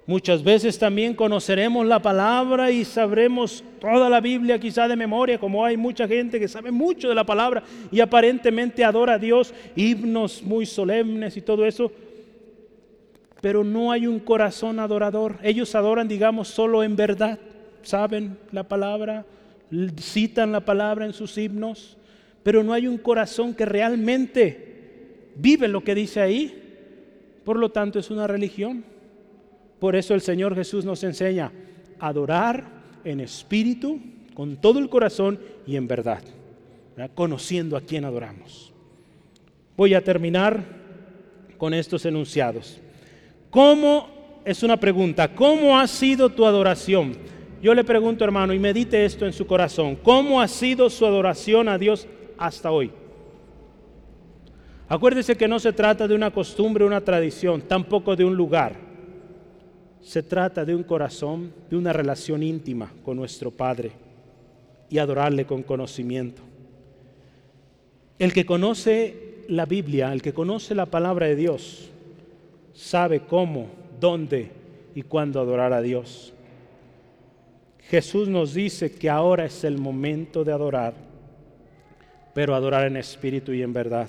Muchas 0.08 0.42
veces 0.42 0.80
también 0.80 1.14
conoceremos 1.14 1.86
la 1.86 2.02
palabra 2.02 2.72
y 2.72 2.86
sabremos 2.86 3.62
toda 3.82 4.10
la 4.10 4.22
Biblia 4.22 4.58
quizá 4.58 4.88
de 4.88 4.96
memoria, 4.96 5.38
como 5.38 5.66
hay 5.66 5.76
mucha 5.76 6.08
gente 6.08 6.40
que 6.40 6.48
sabe 6.48 6.72
mucho 6.72 7.10
de 7.10 7.16
la 7.16 7.26
palabra 7.26 7.62
y 7.92 8.00
aparentemente 8.00 8.86
adora 8.86 9.16
a 9.16 9.20
Dios, 9.20 9.54
himnos 9.76 10.42
muy 10.44 10.66
solemnes 10.66 11.36
y 11.36 11.42
todo 11.42 11.66
eso, 11.66 11.92
pero 13.42 13.66
no 13.66 13.92
hay 13.92 14.08
un 14.08 14.20
corazón 14.20 14.80
adorador. 14.80 15.40
Ellos 15.44 15.76
adoran, 15.76 16.08
digamos, 16.08 16.48
solo 16.48 16.86
en 16.86 16.96
verdad, 16.96 17.38
saben 17.82 18.38
la 18.54 18.64
palabra, 18.64 19.26
citan 20.00 20.54
la 20.54 20.62
palabra 20.62 21.06
en 21.06 21.12
sus 21.12 21.38
himnos, 21.38 21.98
pero 22.44 22.64
no 22.64 22.72
hay 22.72 22.88
un 22.88 22.98
corazón 22.98 23.54
que 23.54 23.66
realmente 23.66 25.34
vive 25.36 25.68
lo 25.68 25.84
que 25.84 25.96
dice 25.96 26.22
ahí. 26.22 26.64
Por 27.44 27.58
lo 27.58 27.72
tanto, 27.72 28.00
es 28.00 28.10
una 28.10 28.26
religión. 28.26 28.86
Por 29.80 29.96
eso 29.96 30.14
el 30.14 30.22
Señor 30.22 30.56
Jesús 30.56 30.86
nos 30.86 31.04
enseña 31.04 31.52
a 32.00 32.08
adorar 32.08 32.66
en 33.04 33.20
espíritu, 33.20 34.00
con 34.34 34.58
todo 34.58 34.80
el 34.80 34.90
corazón 34.90 35.40
y 35.66 35.76
en 35.76 35.88
verdad, 35.88 36.22
conociendo 37.16 37.78
a 37.78 37.82
quien 37.82 38.06
adoramos. 38.06 38.74
Voy 39.76 39.94
a 39.94 40.04
terminar 40.04 40.64
con 41.58 41.74
estos 41.74 42.06
enunciados. 42.06 42.80
¿Cómo, 43.50 44.42
es 44.46 44.64
una 44.64 44.78
pregunta, 44.78 45.34
cómo 45.34 45.80
ha 45.80 45.88
sido 45.88 46.30
tu 46.30 46.46
adoración? 46.46 47.16
Yo 47.62 47.74
le 47.74 47.84
pregunto, 47.84 48.24
hermano, 48.24 48.54
y 48.54 48.60
medite 48.60 49.06
esto 49.06 49.26
en 49.26 49.34
su 49.34 49.48
corazón, 49.48 49.96
¿cómo 49.96 50.42
ha 50.42 50.48
sido 50.48 50.90
su 50.90 51.06
adoración 51.06 51.70
a 51.70 51.78
Dios 51.78 52.08
hasta 52.38 52.72
hoy? 52.72 52.92
Acuérdese 54.90 55.36
que 55.36 55.48
no 55.48 55.60
se 55.60 55.74
trata 55.74 56.08
de 56.08 56.16
una 56.16 56.32
costumbre, 56.32 56.86
una 56.86 57.02
tradición, 57.02 57.62
tampoco 57.62 58.16
de 58.16 58.24
un 58.24 58.36
lugar 58.36 58.87
se 60.08 60.24
trata 60.24 60.64
de 60.64 60.74
un 60.74 60.84
corazón, 60.84 61.52
de 61.70 61.76
una 61.76 61.92
relación 61.92 62.42
íntima 62.42 62.94
con 63.04 63.18
nuestro 63.18 63.52
Padre 63.52 63.92
y 64.90 65.00
adorarle 65.00 65.46
con 65.46 65.64
conocimiento. 65.64 66.42
El 68.18 68.32
que 68.32 68.46
conoce 68.46 69.44
la 69.50 69.66
Biblia, 69.66 70.14
el 70.14 70.22
que 70.22 70.32
conoce 70.32 70.76
la 70.76 70.86
palabra 70.86 71.26
de 71.26 71.36
Dios, 71.36 71.90
sabe 72.74 73.20
cómo, 73.20 73.68
dónde 74.00 74.50
y 74.96 75.02
cuándo 75.02 75.42
adorar 75.42 75.74
a 75.74 75.82
Dios. 75.82 76.34
Jesús 77.90 78.30
nos 78.30 78.54
dice 78.54 78.90
que 78.94 79.10
ahora 79.10 79.44
es 79.44 79.66
el 79.66 79.78
momento 79.78 80.46
de 80.46 80.54
adorar, 80.54 80.94
pero 82.34 82.56
adorar 82.56 82.88
en 82.88 82.96
espíritu 82.96 83.52
y 83.52 83.62
en 83.62 83.74
verdad. 83.74 84.08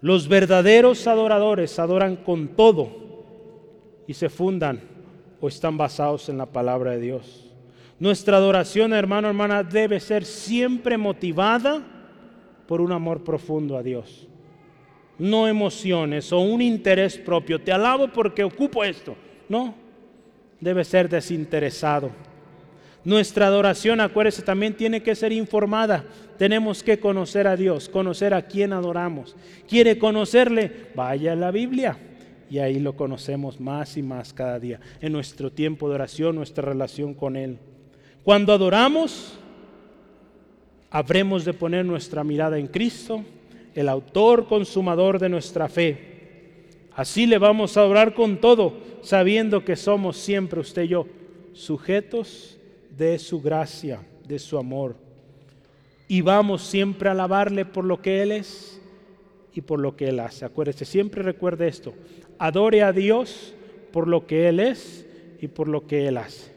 Los 0.00 0.26
verdaderos 0.26 1.06
adoradores 1.06 1.78
adoran 1.78 2.16
con 2.16 2.48
todo 2.48 3.03
y 4.06 4.14
se 4.14 4.28
fundan 4.28 4.80
o 5.40 5.48
están 5.48 5.76
basados 5.76 6.28
en 6.28 6.38
la 6.38 6.46
palabra 6.46 6.92
de 6.92 7.00
Dios. 7.00 7.50
Nuestra 7.98 8.36
adoración, 8.38 8.92
hermano, 8.92 9.28
hermana, 9.28 9.62
debe 9.62 10.00
ser 10.00 10.24
siempre 10.24 10.98
motivada 10.98 11.82
por 12.66 12.80
un 12.80 12.92
amor 12.92 13.22
profundo 13.24 13.76
a 13.76 13.82
Dios. 13.82 14.28
no 15.16 15.46
emociones 15.46 16.32
o 16.32 16.40
un 16.40 16.60
interés 16.60 17.16
propio. 17.18 17.60
Te 17.60 17.70
alabo 17.70 18.08
porque 18.08 18.42
ocupo 18.42 18.82
esto. 18.82 19.14
No, 19.48 19.74
debe 20.60 20.84
ser 20.84 21.08
desinteresado. 21.08 22.10
Nuestra 23.04 23.46
adoración, 23.46 24.00
acuérdese, 24.00 24.42
también 24.42 24.74
tiene 24.74 25.02
que 25.02 25.14
ser 25.14 25.30
informada. 25.30 26.04
Tenemos 26.38 26.82
que 26.82 26.98
conocer 26.98 27.46
a 27.46 27.54
Dios, 27.54 27.88
conocer 27.88 28.32
a 28.34 28.42
quién 28.42 28.72
adoramos. 28.72 29.36
¿Quiere 29.68 29.98
conocerle? 29.98 30.88
Vaya 30.94 31.32
a 31.32 31.36
la 31.36 31.50
Biblia. 31.50 31.96
Y 32.50 32.58
ahí 32.58 32.78
lo 32.78 32.96
conocemos 32.96 33.60
más 33.60 33.96
y 33.96 34.02
más 34.02 34.32
cada 34.32 34.58
día. 34.58 34.80
En 35.00 35.12
nuestro 35.12 35.50
tiempo 35.50 35.88
de 35.88 35.94
oración, 35.94 36.36
nuestra 36.36 36.64
relación 36.64 37.14
con 37.14 37.36
Él. 37.36 37.58
Cuando 38.22 38.52
adoramos, 38.52 39.38
habremos 40.90 41.44
de 41.44 41.52
poner 41.54 41.84
nuestra 41.84 42.24
mirada 42.24 42.58
en 42.58 42.68
Cristo, 42.68 43.22
el 43.74 43.88
autor 43.88 44.46
consumador 44.46 45.18
de 45.18 45.28
nuestra 45.28 45.68
fe. 45.68 46.14
Así 46.94 47.26
le 47.26 47.38
vamos 47.38 47.76
a 47.76 47.80
adorar 47.80 48.14
con 48.14 48.40
todo, 48.40 48.74
sabiendo 49.02 49.64
que 49.64 49.76
somos 49.76 50.16
siempre 50.16 50.60
usted 50.60 50.84
y 50.84 50.88
yo 50.88 51.06
sujetos 51.52 52.58
de 52.96 53.18
su 53.18 53.40
gracia, 53.40 54.00
de 54.26 54.38
su 54.38 54.58
amor. 54.58 54.96
Y 56.06 56.20
vamos 56.20 56.62
siempre 56.62 57.08
a 57.08 57.12
alabarle 57.12 57.64
por 57.64 57.84
lo 57.84 58.00
que 58.02 58.22
Él 58.22 58.32
es 58.32 58.80
y 59.54 59.60
por 59.60 59.80
lo 59.80 59.96
que 59.96 60.08
Él 60.08 60.20
hace. 60.20 60.44
Acuérdese, 60.44 60.84
siempre 60.84 61.22
recuerde 61.22 61.68
esto. 61.68 61.94
Adore 62.38 62.82
a 62.82 62.92
Dios 62.92 63.54
por 63.92 64.08
lo 64.08 64.26
que 64.26 64.48
Él 64.48 64.60
es 64.60 65.06
y 65.40 65.48
por 65.48 65.68
lo 65.68 65.86
que 65.86 66.08
Él 66.08 66.18
hace. 66.18 66.54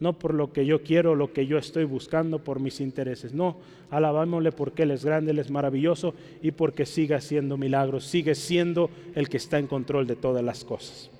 No 0.00 0.16
por 0.16 0.32
lo 0.32 0.52
que 0.52 0.64
yo 0.64 0.84
quiero, 0.84 1.16
lo 1.16 1.32
que 1.32 1.46
yo 1.46 1.58
estoy 1.58 1.82
buscando, 1.82 2.38
por 2.38 2.60
mis 2.60 2.80
intereses. 2.80 3.34
No, 3.34 3.56
alabámosle 3.90 4.52
porque 4.52 4.84
Él 4.84 4.92
es 4.92 5.04
grande, 5.04 5.32
Él 5.32 5.40
es 5.40 5.50
maravilloso 5.50 6.14
y 6.40 6.52
porque 6.52 6.86
sigue 6.86 7.16
haciendo 7.16 7.56
milagros, 7.56 8.04
sigue 8.04 8.36
siendo 8.36 8.90
el 9.16 9.28
que 9.28 9.38
está 9.38 9.58
en 9.58 9.66
control 9.66 10.06
de 10.06 10.14
todas 10.14 10.44
las 10.44 10.64
cosas. 10.64 11.10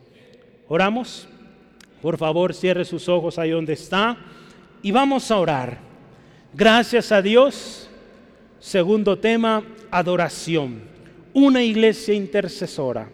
Oramos. 0.68 1.28
Por 2.00 2.16
favor, 2.16 2.54
cierre 2.54 2.84
sus 2.84 3.08
ojos 3.08 3.38
ahí 3.38 3.50
donde 3.50 3.72
está 3.72 4.16
y 4.82 4.92
vamos 4.92 5.30
a 5.32 5.38
orar. 5.38 5.78
Gracias 6.54 7.10
a 7.10 7.20
Dios. 7.20 7.90
Segundo 8.60 9.18
tema, 9.18 9.64
adoración. 9.90 10.82
Una 11.40 11.62
iglesia 11.62 12.14
intercesora. 12.14 13.08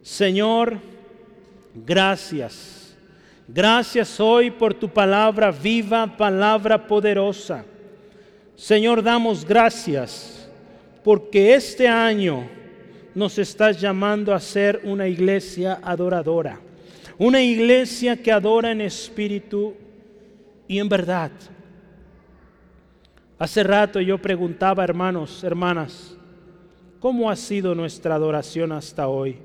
Señor, 0.00 0.78
gracias. 1.74 2.96
Gracias 3.46 4.18
hoy 4.18 4.50
por 4.50 4.72
tu 4.72 4.88
palabra 4.88 5.50
viva, 5.50 6.16
palabra 6.16 6.86
poderosa. 6.86 7.66
Señor, 8.56 9.02
damos 9.02 9.44
gracias 9.44 10.48
porque 11.04 11.52
este 11.52 11.86
año 11.86 12.48
nos 13.14 13.36
estás 13.36 13.78
llamando 13.78 14.32
a 14.32 14.40
ser 14.40 14.80
una 14.84 15.06
iglesia 15.06 15.80
adoradora. 15.82 16.58
Una 17.18 17.42
iglesia 17.42 18.16
que 18.16 18.32
adora 18.32 18.70
en 18.72 18.80
espíritu 18.80 19.74
y 20.66 20.78
en 20.78 20.88
verdad. 20.88 21.30
Hace 23.38 23.62
rato 23.62 24.00
yo 24.00 24.16
preguntaba, 24.16 24.82
hermanos, 24.82 25.44
hermanas, 25.44 26.16
¿cómo 27.00 27.28
ha 27.28 27.34
sido 27.34 27.74
nuestra 27.74 28.14
adoración 28.14 28.70
hasta 28.70 29.08
hoy? 29.08 29.38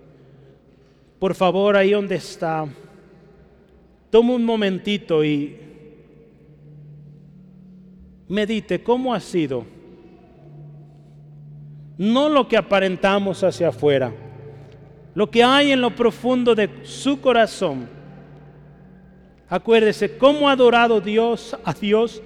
Por 1.17 1.33
favor, 1.33 1.75
ahí 1.75 1.91
donde 1.91 2.15
está, 2.15 2.67
toma 4.11 4.33
un 4.33 4.45
momentito 4.45 5.23
y 5.23 5.57
medite 8.27 8.83
cómo 8.83 9.13
ha 9.13 9.19
sido. 9.19 9.65
No 11.97 12.29
lo 12.29 12.47
que 12.47 12.57
aparentamos 12.57 13.43
hacia 13.43 13.69
afuera 13.69 14.13
lo 15.15 15.31
que 15.31 15.41
hay 15.41 15.71
en 15.71 15.81
lo 15.81 15.95
profundo 15.95 16.53
de 16.53 16.69
su 16.83 17.19
corazón. 17.19 17.87
Acuérdese 19.47 20.17
cómo 20.17 20.49
ha 20.49 20.51
adorado 20.51 20.99
Dios 20.99 21.57
a 21.63 21.73
Dios 21.73 22.21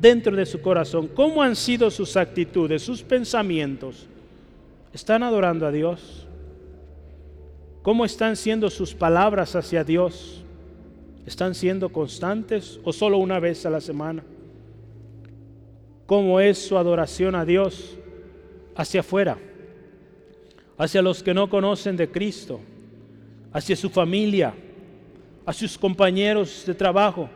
dentro 0.00 0.34
de 0.34 0.46
su 0.46 0.60
corazón, 0.62 1.06
cómo 1.08 1.42
han 1.42 1.54
sido 1.54 1.90
sus 1.90 2.16
actitudes, 2.16 2.82
sus 2.82 3.02
pensamientos. 3.02 4.08
¿Están 4.92 5.22
adorando 5.22 5.66
a 5.66 5.72
Dios? 5.72 6.26
¿Cómo 7.82 8.04
están 8.04 8.36
siendo 8.36 8.70
sus 8.70 8.94
palabras 8.94 9.56
hacia 9.56 9.84
Dios? 9.84 10.44
¿Están 11.26 11.54
siendo 11.54 11.90
constantes 11.90 12.80
o 12.84 12.92
solo 12.92 13.18
una 13.18 13.38
vez 13.40 13.64
a 13.66 13.70
la 13.70 13.80
semana? 13.80 14.22
¿Cómo 16.06 16.40
es 16.40 16.58
su 16.58 16.76
adoración 16.76 17.34
a 17.34 17.44
Dios 17.44 17.96
hacia 18.74 19.00
afuera? 19.00 19.38
hacia 20.80 21.02
los 21.02 21.22
que 21.22 21.34
no 21.34 21.50
conocen 21.50 21.94
de 21.94 22.10
Cristo, 22.10 22.58
hacia 23.52 23.76
su 23.76 23.90
familia, 23.90 24.54
a 25.44 25.52
sus 25.52 25.76
compañeros 25.76 26.64
de 26.66 26.72
trabajo. 26.72 27.28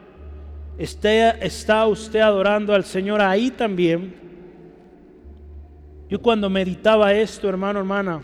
¿Está 0.78 1.86
usted 1.86 2.20
adorando 2.20 2.72
al 2.72 2.84
Señor 2.84 3.20
ahí 3.20 3.50
también? 3.50 4.14
Yo 6.14 6.22
cuando 6.22 6.48
meditaba 6.48 7.12
esto, 7.12 7.48
hermano, 7.48 7.80
hermana, 7.80 8.22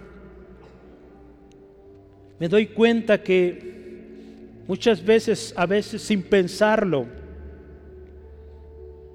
me 2.39 2.49
doy 2.49 2.69
cuenta 2.69 3.21
que 3.21 4.63
muchas 4.69 5.05
veces, 5.05 5.53
a 5.57 5.67
veces 5.67 6.01
sin 6.01 6.23
pensarlo, 6.23 7.07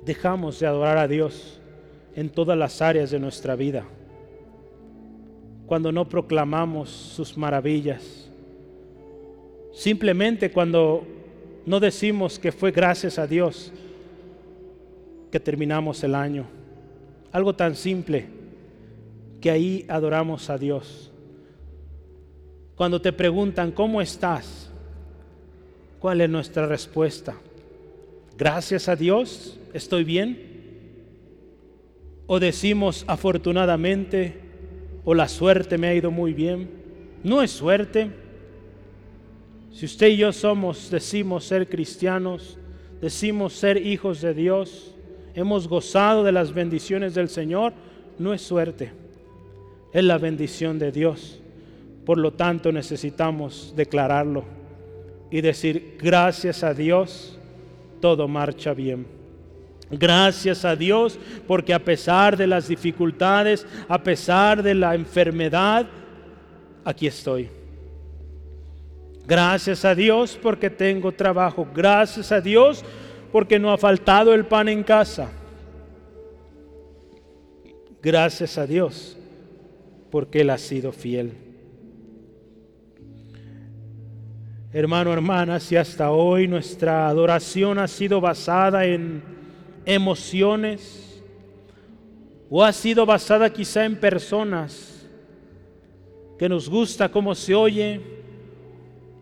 dejamos 0.03 0.59
de 0.59 0.67
adorar 0.67 0.97
a 0.97 1.07
Dios 1.07 1.61
en 2.17 2.30
todas 2.30 2.57
las 2.57 2.82
áreas 2.82 3.11
de 3.11 3.17
nuestra 3.17 3.55
vida 3.55 3.86
cuando 5.67 5.93
no 5.93 6.09
proclamamos 6.09 6.89
sus 6.89 7.38
maravillas. 7.38 8.30
Simplemente 9.71 10.51
cuando 10.51 11.07
no 11.65 11.80
decimos 11.80 12.38
que 12.38 12.51
fue 12.51 12.71
gracias 12.71 13.19
a 13.19 13.26
Dios 13.26 13.71
que 15.32 15.39
terminamos 15.39 16.03
el 16.03 16.13
año. 16.13 16.45
Algo 17.32 17.55
tan 17.55 17.73
simple 17.73 18.43
que 19.46 19.52
ahí 19.52 19.86
adoramos 19.88 20.50
a 20.50 20.58
Dios. 20.58 21.12
Cuando 22.76 23.00
te 23.00 23.14
preguntan, 23.14 23.72
¿cómo 23.72 24.02
estás? 24.02 24.72
¿Cuál 26.00 26.22
es 26.22 26.30
nuestra 26.32 26.66
respuesta? 26.66 27.36
Gracias 28.36 28.89
a 28.89 28.96
Dios, 28.96 29.60
estoy 29.72 30.04
bien. 30.04 30.39
O 32.26 32.39
decimos, 32.39 33.06
afortunadamente, 33.08 34.41
o 35.04 35.14
la 35.14 35.28
suerte 35.28 35.78
me 35.78 35.89
ha 35.89 35.93
ido 35.93 36.10
muy 36.10 36.34
bien. 36.34 36.68
No 37.24 37.43
es 37.43 37.52
suerte. 37.52 38.10
Si 39.72 39.86
usted 39.86 40.08
y 40.08 40.18
yo 40.18 40.34
somos, 40.34 40.89
decimos 40.89 41.46
ser 41.46 41.70
cristianos, 41.70 42.58
decimos 43.00 43.54
ser 43.54 43.78
hijos 43.78 44.22
de 44.22 44.34
Dios, 44.34 44.96
hemos 45.36 45.68
gozado 45.68 46.24
de 46.24 46.32
las 46.32 46.52
bendiciones 46.52 47.14
del 47.14 47.30
Señor, 47.30 47.74
no 48.18 48.34
es 48.34 48.41
suerte, 48.41 49.05
es 49.96 50.04
la 50.04 50.18
bendición 50.18 50.78
de 50.78 50.91
Dios. 50.91 51.39
Por 52.06 52.18
lo 52.18 52.34
tanto 52.34 52.70
necesitamos 52.70 53.74
declararlo 53.78 54.43
y 55.32 55.39
decir, 55.39 55.96
gracias 55.98 56.66
a 56.66 56.74
Dios, 56.74 57.39
todo 58.02 58.28
marcha 58.28 58.74
bien. 58.74 59.08
Gracias 59.89 60.66
a 60.66 60.76
Dios 60.76 61.18
porque 61.48 61.74
a 61.74 61.80
pesar 61.80 62.36
de 62.36 62.46
las 62.46 62.68
dificultades, 62.68 63.66
a 63.88 64.04
pesar 64.04 64.62
de 64.62 64.76
la 64.76 64.96
enfermedad, 64.96 65.88
aquí 66.84 67.08
estoy. 67.08 67.48
Gracias 69.26 69.86
a 69.86 69.96
Dios 69.96 70.38
porque 70.43 70.70
tengo 70.70 71.14
trabajo. 71.14 71.66
Gracias 71.74 72.34
a 72.34 72.41
Dios 72.41 72.84
porque 73.32 73.58
no 73.58 73.72
ha 73.72 73.78
faltado 73.78 74.34
el 74.34 74.46
pan 74.46 74.68
en 74.68 74.84
casa. 74.84 75.32
Gracias 78.02 78.58
a 78.58 78.68
Dios 78.68 79.18
porque 80.12 80.41
Él 80.41 80.49
ha 80.49 80.58
sido 80.58 80.91
fiel. 80.91 81.34
Hermano, 84.74 85.14
hermana, 85.14 85.62
si 85.62 85.78
hasta 85.78 86.12
hoy 86.12 86.49
nuestra 86.49 87.08
adoración 87.08 87.80
ha 87.80 87.88
sido 87.88 88.20
basada 88.20 88.84
en 88.84 89.24
emociones 89.86 91.24
o 92.49 92.62
ha 92.62 92.74
sido 92.74 93.06
basada 93.06 93.49
quizá 93.53 93.86
en 93.86 93.95
personas 93.97 95.08
que 96.38 96.49
nos 96.49 96.70
gusta 96.70 97.10
cómo 97.10 97.34
se 97.36 97.56
oye 97.56 98.01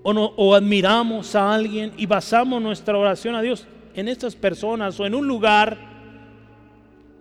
o, 0.02 0.12
no, 0.12 0.34
o 0.38 0.56
admiramos 0.56 1.36
a 1.36 1.54
alguien 1.54 1.94
y 1.98 2.08
basamos 2.08 2.60
nuestra 2.60 2.98
oración 2.98 3.36
a 3.36 3.42
Dios 3.44 3.68
en 3.94 4.08
estas 4.08 4.36
personas 4.36 5.00
o 5.00 5.06
en 5.06 5.14
un 5.14 5.28
lugar, 5.28 5.78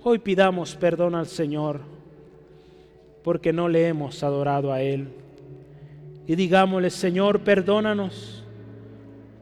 hoy 0.02 0.18
pidamos 0.18 0.74
perdón 0.74 1.14
al 1.14 1.26
Señor 1.26 1.91
porque 3.22 3.52
no 3.52 3.68
le 3.68 3.88
hemos 3.88 4.22
adorado 4.22 4.72
a 4.72 4.82
Él. 4.82 5.08
Y 6.26 6.34
digámosle, 6.36 6.90
Señor, 6.90 7.40
perdónanos 7.40 8.44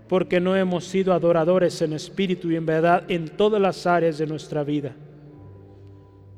porque 0.09 0.41
no 0.41 0.57
hemos 0.57 0.85
sido 0.85 1.13
adoradores 1.13 1.81
en 1.83 1.93
espíritu 1.93 2.51
y 2.51 2.57
en 2.57 2.67
verdad 2.67 3.05
en 3.09 3.29
todas 3.29 3.61
las 3.61 3.87
áreas 3.87 4.19
de 4.19 4.27
nuestra 4.27 4.65
vida. 4.65 4.93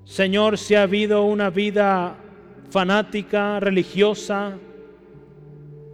Señor, 0.05 0.59
si 0.59 0.75
ha 0.75 0.83
habido 0.83 1.25
una 1.25 1.49
vida 1.49 2.17
fanática, 2.71 3.61
religiosa, 3.61 4.59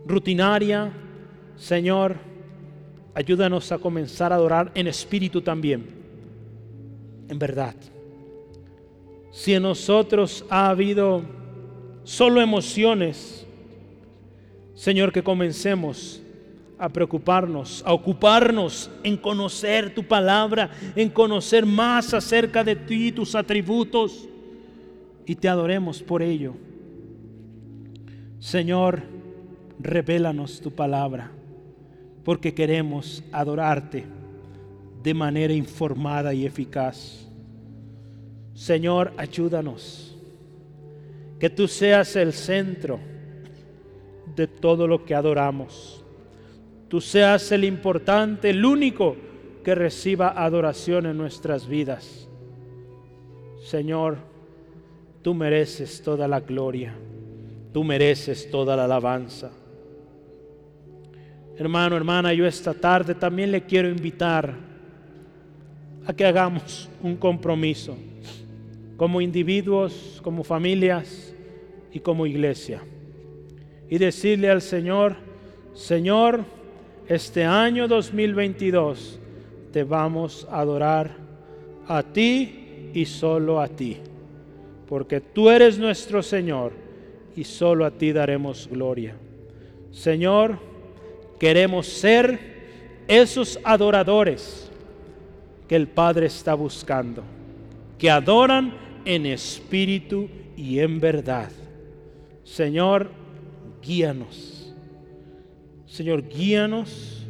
rutinaria. 0.07 0.93
Señor, 1.57 2.17
ayúdanos 3.15 3.71
a 3.73 3.79
comenzar 3.79 4.33
a 4.33 4.37
adorar 4.37 4.71
en 4.75 4.87
espíritu 4.87 5.43
también, 5.43 5.87
en 7.29 7.39
verdad. 7.39 7.75
Si 9.31 9.55
en 9.55 9.63
nosotros 9.63 10.45
ha 10.49 10.71
habido 10.71 11.23
solo 12.09 12.41
emociones, 12.41 13.47
Señor, 14.75 15.13
que 15.13 15.23
comencemos 15.23 16.23
a 16.79 16.89
preocuparnos, 16.89 17.83
a 17.85 17.93
ocuparnos 17.93 18.91
en 19.03 19.19
conocer 19.19 19.95
tu 19.95 20.03
palabra, 20.03 20.71
en 20.97 21.11
conocer 21.11 21.67
más 21.67 22.15
acerca 22.15 22.65
de 22.65 22.77
ti, 22.77 23.13
tus 23.13 23.35
atributos, 23.35 24.27
y 25.27 25.35
te 25.35 25.51
adoremos 25.51 26.03
por 26.03 26.23
ello. 26.23 26.55
Señor, 28.39 29.03
revélanos 29.79 30.63
tu 30.63 30.71
palabra, 30.71 31.31
porque 32.25 32.55
queremos 32.55 33.23
adorarte 33.33 34.07
de 35.03 35.13
manera 35.13 35.53
informada 35.53 36.33
y 36.33 36.47
eficaz. 36.47 37.29
Señor, 38.55 39.13
ayúdanos, 39.19 40.08
que 41.39 41.51
tú 41.51 41.69
seas 41.69 42.17
el 42.17 42.33
centro 42.33 42.99
de 44.35 44.47
todo 44.47 44.87
lo 44.87 45.05
que 45.05 45.15
adoramos 45.15 45.99
tú 46.89 47.01
seas 47.01 47.53
el 47.53 47.65
importante, 47.65 48.51
el 48.51 48.65
único 48.65 49.17
que 49.63 49.75
reciba 49.75 50.43
adoración 50.43 51.07
en 51.07 51.19
nuestras 51.19 51.69
vidas. 51.69 52.29
Señor, 53.63 54.17
tú 55.23 55.35
mereces 55.35 56.03
toda 56.03 56.27
la 56.27 56.41
gloria, 56.41 56.95
tú 57.73 57.85
mereces 57.85 58.51
toda 58.51 58.75
la 58.75 58.85
alabanza. 58.85 59.51
Hermano, 61.57 61.97
hermana, 61.97 62.33
yo 62.33 62.47
esta 62.47 62.73
tarde 62.73 63.15
también 63.15 63.53
le 63.53 63.65
quiero 63.65 63.89
invitar 63.89 64.55
a 66.07 66.13
que 66.15 66.25
hagamos 66.25 66.89
un 67.03 67.17
compromiso 67.17 67.97
como 68.97 69.21
individuos, 69.21 70.21
como 70.23 70.43
familias 70.43 71.28
y 71.93 72.01
como 72.01 72.27
iglesia. 72.27 72.83
Y 73.89 73.99
decirle 73.99 74.51
al 74.51 74.63
Señor, 74.63 75.17
Señor, 75.75 76.45
este 77.07 77.45
año 77.45 77.89
2022 77.89 79.19
te 79.73 79.85
vamos 79.85 80.47
a 80.51 80.61
adorar 80.61 81.17
a 81.87 82.03
ti 82.03 82.91
y 82.93 83.07
solo 83.07 83.61
a 83.61 83.69
ti, 83.69 83.97
porque 84.87 85.21
tú 85.21 85.49
eres 85.49 85.79
nuestro 85.79 86.23
Señor 86.23 86.73
y 87.35 87.45
solo 87.45 87.85
a 87.85 87.91
ti 87.91 88.13
daremos 88.13 88.69
gloria. 88.71 89.17
Señor, 89.93 90.59
queremos 91.39 91.87
ser 91.87 92.59
esos 93.07 93.59
adoradores 93.65 94.71
que 95.67 95.77
el 95.77 95.87
Padre 95.87 96.27
está 96.27 96.55
buscando, 96.55 97.23
que 97.99 98.11
adoran 98.11 98.75
en 99.05 99.27
espíritu 99.27 100.29
y 100.57 100.81
en 100.81 101.01
verdad. 101.01 101.51
Señor, 102.49 103.11
guíanos 103.83 104.59
Señor, 105.89 106.29
guíanos 106.29 107.27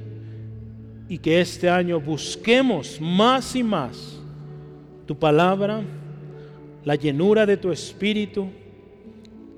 y 1.09 1.19
que 1.19 1.41
este 1.41 1.71
año 1.71 2.01
busquemos 2.01 3.01
más 3.01 3.55
y 3.57 3.63
más 3.63 4.21
tu 5.07 5.19
palabra, 5.19 5.81
la 6.85 6.95
llenura 6.95 7.47
de 7.47 7.57
tu 7.57 7.73
espíritu, 7.73 8.49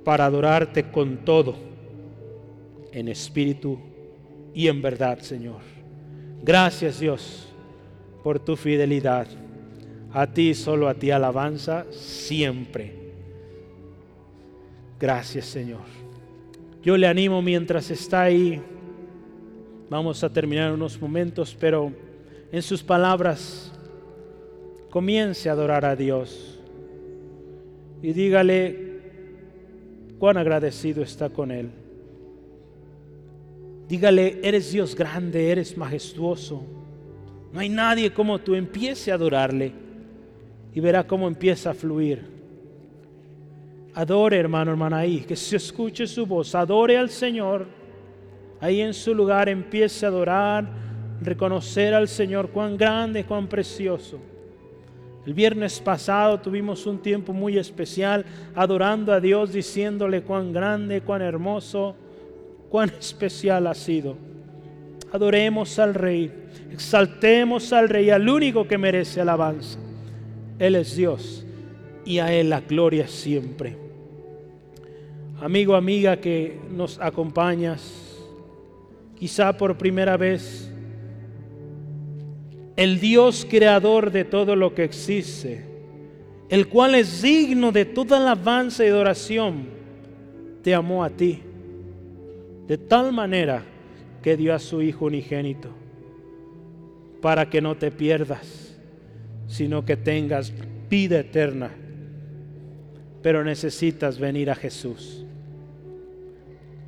para 0.05 0.27
adorarte 0.27 0.93
con 0.93 1.25
todo, 1.25 1.57
en 2.93 3.09
espíritu 3.09 3.81
y 4.55 4.69
en 4.69 4.81
verdad, 4.81 5.19
Señor. 5.19 5.61
Gracias 6.43 7.01
Dios 7.01 7.49
por 8.23 8.39
tu 8.39 8.55
fidelidad. 8.55 9.27
A 10.13 10.27
ti, 10.29 10.55
solo 10.55 10.89
a 10.89 10.95
ti 10.95 11.11
alabanza 11.11 11.85
siempre. 11.91 13.00
Gracias 15.01 15.47
Señor. 15.47 15.81
Yo 16.83 16.97
le 16.97 17.09
animo 17.09 17.43
mientras 17.43 17.91
está 17.91 18.23
ahí 18.23 18.63
Vamos 19.91 20.23
a 20.23 20.33
terminar 20.33 20.73
unos 20.73 21.01
momentos, 21.01 21.57
pero 21.59 21.93
en 22.53 22.63
sus 22.63 22.81
palabras 22.81 23.73
comience 24.89 25.49
a 25.49 25.53
adorar 25.53 25.85
a 25.85 25.97
Dios 25.97 26.61
y 28.01 28.13
dígale 28.13 29.01
cuán 30.21 30.37
agradecido 30.37 31.03
está 31.03 31.29
con 31.29 31.51
Él. 31.51 31.71
Dígale, 33.89 34.39
eres 34.45 34.71
Dios 34.71 34.95
grande, 34.95 35.51
eres 35.51 35.77
majestuoso. 35.77 36.63
No 37.53 37.59
hay 37.59 37.69
nadie 37.69 38.13
como 38.13 38.39
tú. 38.39 38.55
Empiece 38.55 39.11
a 39.11 39.17
adorarle 39.17 39.73
y 40.73 40.79
verá 40.79 41.05
cómo 41.05 41.27
empieza 41.27 41.71
a 41.71 41.75
fluir. 41.75 42.23
Adore, 43.95 44.39
hermano, 44.39 44.71
hermana, 44.71 44.99
ahí, 44.99 45.21
que 45.21 45.35
se 45.35 45.57
escuche 45.57 46.07
su 46.07 46.25
voz. 46.27 46.55
Adore 46.55 46.97
al 46.97 47.11
Señor 47.11 47.67
ahí 48.61 48.81
en 48.81 48.95
su 48.95 49.15
lugar 49.15 49.49
empiece 49.49 50.05
a 50.05 50.11
adorar, 50.11 50.69
reconocer 51.21 51.95
al 51.95 52.09
Señor 52.09 52.51
cuán 52.51 52.77
grande, 52.77 53.25
cuán 53.25 53.49
precioso. 53.49 54.21
El 55.27 55.35
viernes 55.35 55.81
pasado 55.81 56.41
tuvimos 56.41 56.87
un 56.87 56.99
tiempo 56.99 57.33
muy 57.33 57.59
especial 57.59 58.25
adorando 58.55 59.13
a 59.13 59.21
Dios, 59.21 59.53
diciéndole 59.53 60.23
cuán 60.23 60.53
grande, 60.53 61.03
cuán 61.03 61.23
hermoso, 61.23 61.95
cuán 62.69 62.91
especial 62.91 63.67
ha 63.67 63.75
sido. 63.75 64.17
Adoremos 65.13 65.79
al 65.79 65.95
Rey, 65.95 66.33
exaltemos 66.71 67.73
al 67.73 67.89
Rey, 67.89 68.11
al 68.11 68.29
único 68.29 68.67
que 68.67 68.79
merece 68.79 69.21
alabanza. 69.21 69.79
Él 70.59 70.77
es 70.77 70.97
Dios 70.97 71.45
y 72.11 72.19
a 72.19 72.33
Él 72.33 72.51
la 72.51 72.61
gloria 72.61 73.07
siempre. 73.07 73.77
Amigo, 75.41 75.77
amiga 75.77 76.17
que 76.17 76.59
nos 76.69 76.99
acompañas, 76.99 78.19
quizá 79.17 79.57
por 79.57 79.79
primera 79.79 80.17
vez, 80.17 80.69
el 82.75 82.99
Dios 82.99 83.47
creador 83.49 84.11
de 84.11 84.25
todo 84.25 84.57
lo 84.57 84.75
que 84.75 84.83
existe, 84.83 85.65
el 86.49 86.67
cual 86.67 86.97
es 86.97 87.23
digno 87.23 87.71
de 87.71 87.85
toda 87.85 88.17
alabanza 88.17 88.85
y 88.85 88.89
adoración, 88.89 89.69
te 90.65 90.75
amó 90.75 91.05
a 91.05 91.11
ti, 91.11 91.39
de 92.67 92.77
tal 92.77 93.13
manera 93.13 93.63
que 94.21 94.37
dio 94.37 94.53
a 94.53 94.59
su 94.59 94.83
Hijo 94.83 95.05
unigénito, 95.05 95.69
para 97.23 97.49
que 97.49 97.61
no 97.61 97.77
te 97.77 97.93
pierdas, 97.93 98.77
sino 99.47 99.85
que 99.85 99.97
tengas 99.97 100.53
vida 100.89 101.21
eterna. 101.21 101.71
Pero 103.23 103.45
necesitas 103.45 104.19
venir 104.19 104.51
a 104.51 104.55
Jesús. 104.55 105.25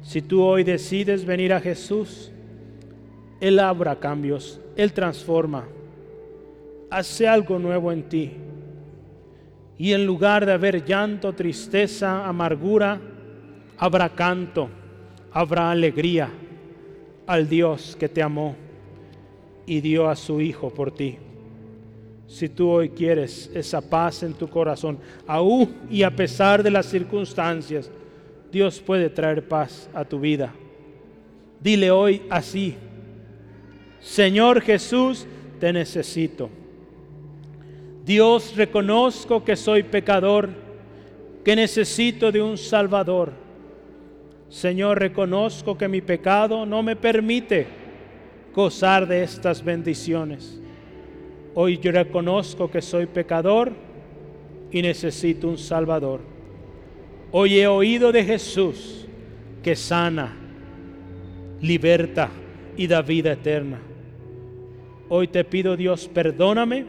Si 0.03 0.21
tú 0.21 0.43
hoy 0.43 0.65
decides 0.65 1.25
venir 1.25 1.53
a 1.53 1.61
Jesús, 1.61 2.33
Él 3.41 3.59
abra 3.59 3.97
cambios, 3.97 4.61
Él 4.77 4.93
transforma, 4.93 5.65
hace 6.91 7.29
algo 7.29 7.59
nuevo 7.59 7.93
en 7.93 8.03
ti. 8.09 8.33
Y 9.79 9.93
en 9.93 10.07
lugar 10.07 10.45
de 10.45 10.53
haber 10.53 10.85
llanto, 10.85 11.33
tristeza, 11.33 12.27
amargura, 12.27 13.01
habrá 13.79 14.09
canto, 14.11 14.69
habrá 15.33 15.71
alegría 15.71 16.31
al 17.27 17.49
Dios 17.49 17.97
que 17.99 18.09
te 18.09 18.23
amó 18.23 18.55
y 19.67 19.81
dio 19.81 20.09
a 20.09 20.17
su 20.17 20.41
Hijo 20.41 20.71
por 20.71 20.93
ti. 20.93 21.19
Si 22.33 22.49
tú 22.49 22.71
hoy 22.71 22.89
quieres 22.89 23.51
esa 23.53 23.83
paz 23.83 24.23
en 24.23 24.33
tu 24.33 24.49
corazón, 24.49 24.99
aún 25.27 25.77
y 25.91 26.03
a 26.03 26.11
pesar 26.11 26.63
de 26.63 26.71
las 26.71 26.87
circunstancias, 26.87 27.91
Dios 28.51 28.81
puede 28.81 29.11
traer 29.11 29.47
paz 29.47 29.91
a 29.93 30.03
tu 30.03 30.19
vida. 30.19 30.51
Dile 31.61 31.91
hoy 31.91 32.23
así, 32.31 32.75
Señor 34.01 34.63
Jesús, 34.63 35.27
te 35.61 35.75
necesito. 35.75 36.49
Dios, 38.03 38.57
reconozco 38.57 39.45
que 39.45 39.55
soy 39.55 39.83
pecador, 39.83 40.49
que 41.45 41.55
necesito 41.55 42.33
de 42.33 42.41
un 42.41 42.57
Salvador. 42.57 43.31
Señor, 44.49 45.01
reconozco 45.01 45.77
que 45.77 45.87
mi 45.87 46.01
pecado 46.01 46.65
no 46.65 46.83
me 46.83 46.97
permite 46.97 47.67
gozar 48.55 49.07
de 49.07 49.23
estas 49.23 49.63
bendiciones. 49.63 50.62
Hoy 51.55 51.79
yo 51.79 51.93
reconozco 51.93 52.71
que 52.71 52.81
soy 52.81 53.07
pecador 53.07 53.73
y 54.71 54.81
necesito 54.81 55.49
un 55.49 55.59
Salvador. 55.59 56.21
Hoy 57.31 57.59
he 57.59 57.67
oído 57.67 58.11
de 58.11 58.25
Jesús 58.25 59.07
que 59.63 59.77
sana, 59.77 60.35
liberta 61.61 62.31
y 62.77 62.87
da 62.87 63.03
vida 63.03 63.33
eterna. 63.33 63.81
Hoy 65.09 65.29
te 65.29 65.45
pido 65.45 65.77
Dios, 65.77 66.09
perdóname, 66.09 66.87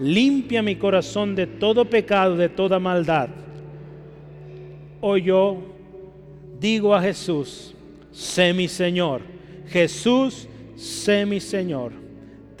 limpia 0.00 0.62
mi 0.62 0.76
corazón 0.76 1.36
de 1.36 1.46
todo 1.46 1.84
pecado, 1.84 2.36
de 2.36 2.48
toda 2.48 2.80
maldad. 2.80 3.28
Hoy 5.00 5.22
yo 5.22 5.58
digo 6.58 6.94
a 6.94 7.02
Jesús, 7.02 7.74
sé 8.10 8.52
mi 8.52 8.66
Señor. 8.66 9.22
Jesús, 9.68 10.48
sé 10.74 11.24
mi 11.24 11.38
Señor. 11.38 12.01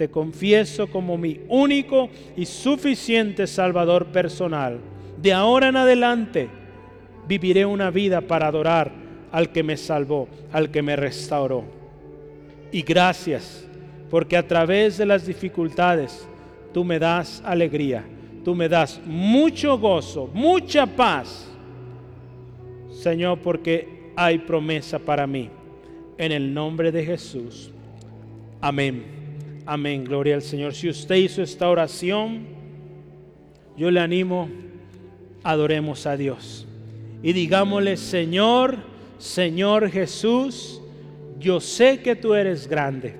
Te 0.02 0.10
confieso 0.10 0.88
como 0.88 1.16
mi 1.16 1.42
único 1.46 2.10
y 2.36 2.44
suficiente 2.44 3.46
Salvador 3.46 4.06
personal. 4.06 4.80
De 5.16 5.32
ahora 5.32 5.68
en 5.68 5.76
adelante 5.76 6.48
viviré 7.28 7.64
una 7.64 7.88
vida 7.92 8.20
para 8.20 8.48
adorar 8.48 8.90
al 9.30 9.52
que 9.52 9.62
me 9.62 9.76
salvó, 9.76 10.26
al 10.50 10.72
que 10.72 10.82
me 10.82 10.96
restauró. 10.96 11.62
Y 12.72 12.82
gracias, 12.82 13.64
porque 14.10 14.36
a 14.36 14.44
través 14.44 14.98
de 14.98 15.06
las 15.06 15.24
dificultades 15.24 16.26
tú 16.74 16.82
me 16.82 16.98
das 16.98 17.40
alegría, 17.46 18.04
tú 18.44 18.56
me 18.56 18.68
das 18.68 19.00
mucho 19.06 19.78
gozo, 19.78 20.28
mucha 20.34 20.84
paz. 20.84 21.48
Señor, 22.90 23.38
porque 23.38 24.10
hay 24.16 24.38
promesa 24.38 24.98
para 24.98 25.28
mí. 25.28 25.48
En 26.18 26.32
el 26.32 26.52
nombre 26.52 26.90
de 26.90 27.04
Jesús. 27.04 27.70
Amén. 28.60 29.21
Amén. 29.72 30.04
Gloria 30.04 30.34
al 30.34 30.42
Señor. 30.42 30.74
Si 30.74 30.86
usted 30.86 31.14
hizo 31.14 31.40
esta 31.42 31.66
oración, 31.70 32.44
yo 33.74 33.90
le 33.90 34.00
animo, 34.00 34.50
adoremos 35.42 36.04
a 36.04 36.14
Dios. 36.14 36.68
Y 37.22 37.32
digámosle, 37.32 37.96
Señor, 37.96 38.76
Señor 39.16 39.88
Jesús, 39.88 40.82
yo 41.38 41.58
sé 41.58 42.02
que 42.02 42.14
tú 42.14 42.34
eres 42.34 42.68
grande 42.68 43.18